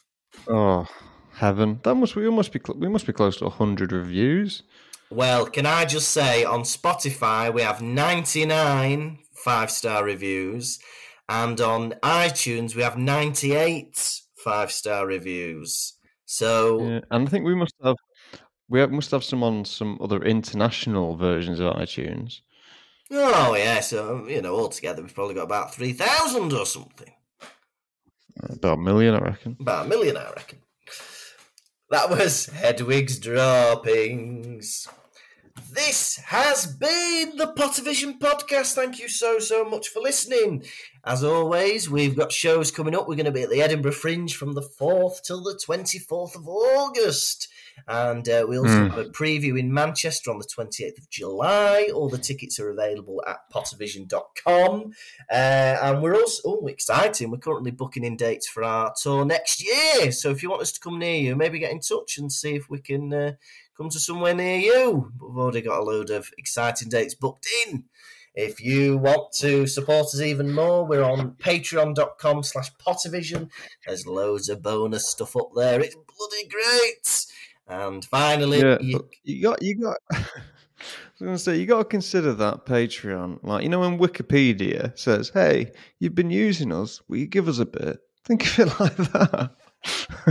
Oh, 0.49 0.89
heaven! 1.35 1.79
That 1.85 1.95
must 1.95 2.17
we 2.17 2.29
must 2.31 2.53
be 2.53 2.61
we 2.75 2.89
must 2.89 3.07
be 3.07 3.13
close 3.13 3.37
to 3.37 3.49
hundred 3.49 3.93
reviews. 3.93 4.65
Well, 5.09 5.47
can 5.47 5.67
I 5.67 5.85
just 5.85 6.11
say 6.11 6.43
on 6.43 6.63
Spotify 6.63 7.53
we 7.53 7.63
have 7.63 7.81
99 7.81 9.19
five 9.45 9.71
star 9.71 10.03
reviews, 10.05 10.81
and 11.29 11.61
on 11.61 11.93
iTunes 12.03 12.75
we 12.75 12.83
have 12.83 12.99
98 12.99 14.21
five 14.43 14.73
star 14.73 15.07
reviews. 15.07 15.95
So 16.25 16.83
Yeah, 16.83 17.01
and 17.11 17.29
I 17.29 17.31
think 17.31 17.45
we 17.45 17.55
must 17.55 17.75
have 17.85 17.97
we 18.73 18.87
must 18.87 19.11
have 19.11 19.23
some 19.23 19.43
on 19.43 19.65
some 19.65 19.99
other 20.01 20.23
international 20.25 21.17
versions 21.17 21.61
of 21.61 21.75
iTunes. 21.75 22.41
Oh 23.11 23.55
yeah, 23.55 23.81
so 23.81 24.27
you 24.27 24.41
know, 24.41 24.57
altogether 24.57 25.03
we've 25.03 25.15
probably 25.15 25.35
got 25.35 25.45
about 25.45 25.75
three 25.75 25.93
thousand 25.93 26.53
or 26.55 26.65
something, 26.67 27.13
uh, 27.43 28.55
About 28.55 28.79
a 28.79 28.81
million, 28.81 29.15
I 29.15 29.19
reckon. 29.19 29.57
about 29.61 29.87
a 29.87 29.89
million, 29.89 30.17
I 30.17 30.31
reckon. 30.31 30.59
That 31.91 32.09
was 32.09 32.47
Hedwig's 32.47 33.19
droppings. 33.19 34.89
This 35.71 36.17
has 36.17 36.67
been 36.67 37.37
the 37.37 37.53
Pottervision 37.57 38.19
podcast. 38.19 38.75
Thank 38.75 38.99
you 39.01 39.09
so 39.09 39.39
so 39.39 39.65
much 39.65 39.89
for 39.89 40.01
listening. 40.01 40.65
As 41.05 41.25
always, 41.25 41.91
we've 41.91 42.17
got 42.17 42.31
shows 42.31 42.71
coming 42.71 42.95
up. 42.95 43.09
We're 43.09 43.17
going 43.17 43.27
to 43.27 43.33
be 43.33 43.43
at 43.43 43.51
the 43.51 43.63
Edinburgh 43.63 43.93
Fringe 43.93 44.35
from 44.37 44.55
the 44.55 44.63
fourth 44.63 45.23
till 45.23 45.43
the 45.43 45.59
twenty 45.65 45.99
fourth 45.99 46.37
of 46.37 46.47
August. 46.49 47.49
And 47.89 48.29
uh, 48.29 48.45
we 48.49 48.59
also 48.59 48.69
Mm. 48.73 48.91
have 48.91 48.99
a 48.99 49.05
preview 49.11 49.59
in 49.59 49.73
Manchester 49.73 50.31
on 50.31 50.39
the 50.39 50.45
28th 50.45 50.99
of 50.99 51.09
July. 51.11 51.89
All 51.93 52.09
the 52.11 52.19
tickets 52.19 52.61
are 52.61 52.69
available 52.71 53.23
at 53.27 53.39
pottervision.com. 53.53 54.93
Uh, 55.31 55.35
and 55.35 56.03
we're 56.03 56.15
also, 56.15 56.43
oh, 56.45 56.67
exciting. 56.67 57.31
We're 57.31 57.39
currently 57.39 57.71
booking 57.71 58.05
in 58.05 58.17
dates 58.17 58.47
for 58.47 58.63
our 58.63 58.93
tour 59.01 59.25
next 59.25 59.65
year. 59.65 60.13
So 60.13 60.31
if 60.31 60.43
you 60.43 60.51
want 60.51 60.63
us 60.63 60.73
to 60.73 60.81
come 60.81 60.99
near 60.99 61.17
you, 61.17 61.35
maybe 61.35 61.59
get 61.59 61.73
in 61.73 61.81
touch 61.81 62.19
and 62.19 62.31
see 62.31 62.55
if 62.55 62.69
we 62.69 62.79
can 62.79 63.13
uh, 63.13 63.33
come 63.77 63.89
to 63.91 64.01
somewhere 64.01 64.35
near 64.35 64.59
you. 64.59 65.13
But 65.19 65.29
we've 65.29 65.39
already 65.39 65.63
got 65.63 65.81
a 65.81 65.85
load 65.85 66.11
of 66.11 66.31
exciting 66.39 66.89
dates 66.89 67.15
booked 67.15 67.47
in. 67.69 67.85
If 68.35 68.61
you 68.63 68.97
want 68.97 69.33
to 69.41 69.67
support 69.67 70.07
us 70.07 70.21
even 70.21 70.53
more, 70.53 70.87
we're 70.87 71.03
on 71.05 71.33
patreon.com 71.33 72.43
slash 72.45 72.71
pottervision. 72.77 73.51
There's 73.87 74.07
loads 74.07 74.49
of 74.49 74.63
bonus 74.63 75.09
stuff 75.11 75.37
up 75.37 75.51
there. 75.55 75.81
It's 75.81 75.95
bloody 75.95 76.49
great. 76.49 77.27
And 77.69 78.05
finally, 78.05 78.61
Yeah, 78.61 78.79
you- 78.81 79.09
you 79.23 79.43
got 79.43 79.63
you 79.63 79.75
got. 79.81 79.97
I 80.13 81.25
was 81.25 81.27
going 81.27 81.33
to 81.35 81.39
say 81.39 81.57
you 81.59 81.67
got 81.67 81.79
to 81.79 81.85
consider 81.85 82.33
that 82.35 82.67
Patreon, 82.67 83.39
like 83.45 83.63
you 83.63 83.69
know, 83.69 83.81
when 83.81 83.99
Wikipedia 83.99 84.99
says, 84.99 85.29
"Hey, 85.29 85.71
you've 86.01 86.15
been 86.17 86.31
using 86.31 86.73
us, 86.73 87.01
will 87.09 87.19
you 87.19 87.27
give 87.27 87.49
us 87.49 87.59
a 87.61 87.67
bit?" 87.67 87.99
Think 88.25 88.45
of 88.47 88.59
it 88.67 88.67
like 88.81 88.97
that. 88.97 89.51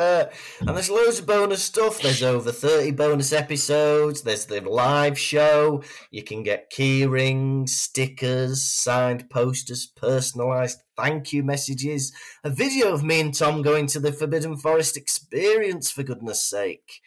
uh, 0.00 0.24
and 0.60 0.68
there's 0.68 0.90
loads 0.90 1.18
of 1.18 1.26
bonus 1.26 1.62
stuff. 1.62 2.00
There's 2.00 2.22
over 2.22 2.52
30 2.52 2.92
bonus 2.92 3.32
episodes. 3.32 4.22
There's 4.22 4.46
the 4.46 4.60
live 4.60 5.18
show. 5.18 5.82
You 6.10 6.22
can 6.22 6.42
get 6.42 6.70
key 6.70 7.06
rings, 7.06 7.74
stickers, 7.74 8.62
signed 8.62 9.30
posters, 9.30 9.90
personalised 10.00 10.76
thank 10.98 11.32
you 11.32 11.42
messages, 11.42 12.12
a 12.42 12.50
video 12.50 12.92
of 12.92 13.04
me 13.04 13.20
and 13.20 13.32
Tom 13.32 13.62
going 13.62 13.86
to 13.86 14.00
the 14.00 14.12
Forbidden 14.12 14.56
Forest 14.56 14.96
experience, 14.96 15.90
for 15.90 16.02
goodness 16.02 16.42
sake. 16.42 17.00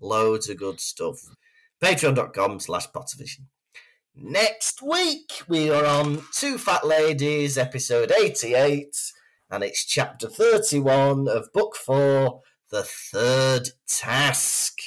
Loads 0.00 0.48
of 0.48 0.58
good 0.58 0.80
stuff. 0.80 1.16
Patreon.com 1.82 2.60
slash 2.60 2.88
Pottervision. 2.88 3.46
Next 4.14 4.82
week, 4.82 5.42
we 5.48 5.70
are 5.70 5.86
on 5.86 6.22
Two 6.34 6.58
Fat 6.58 6.86
Ladies, 6.86 7.56
episode 7.56 8.12
88 8.12 8.94
and 9.50 9.64
it's 9.64 9.84
chapter 9.84 10.28
31 10.28 11.28
of 11.28 11.52
book 11.52 11.76
4 11.76 12.42
The 12.70 12.82
Third 12.82 13.70
Task. 13.86 14.78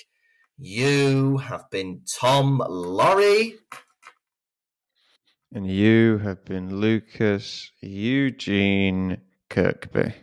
You 0.58 1.38
have 1.38 1.70
been 1.72 2.02
Tom 2.20 2.62
Laurie. 2.70 3.56
And 5.54 5.70
you 5.70 6.20
have 6.20 6.46
been 6.46 6.78
Lukas 6.80 7.72
Eugene 7.82 9.18
Kirkby. 9.50 10.14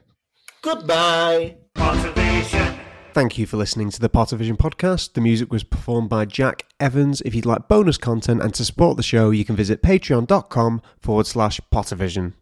Goodbye. 0.62 1.56
Pottervision. 1.74 2.78
Thank 3.12 3.36
you 3.36 3.46
for 3.46 3.56
listening 3.56 3.90
to 3.90 4.00
the 4.00 4.08
Pottervision 4.08 4.56
podcast. 4.56 5.14
The 5.14 5.20
music 5.20 5.50
was 5.52 5.64
performed 5.64 6.08
by 6.08 6.24
Jack 6.24 6.66
Evans. 6.78 7.20
If 7.22 7.34
you'd 7.34 7.46
like 7.46 7.66
bonus 7.66 7.98
content 7.98 8.40
and 8.40 8.54
to 8.54 8.64
support 8.64 8.96
the 8.96 9.02
show, 9.02 9.30
you 9.30 9.44
can 9.44 9.56
visit 9.56 9.82
patreon.com 9.82 10.82
forward 11.00 11.26
slash 11.26 11.60
Pottervision. 11.72 12.34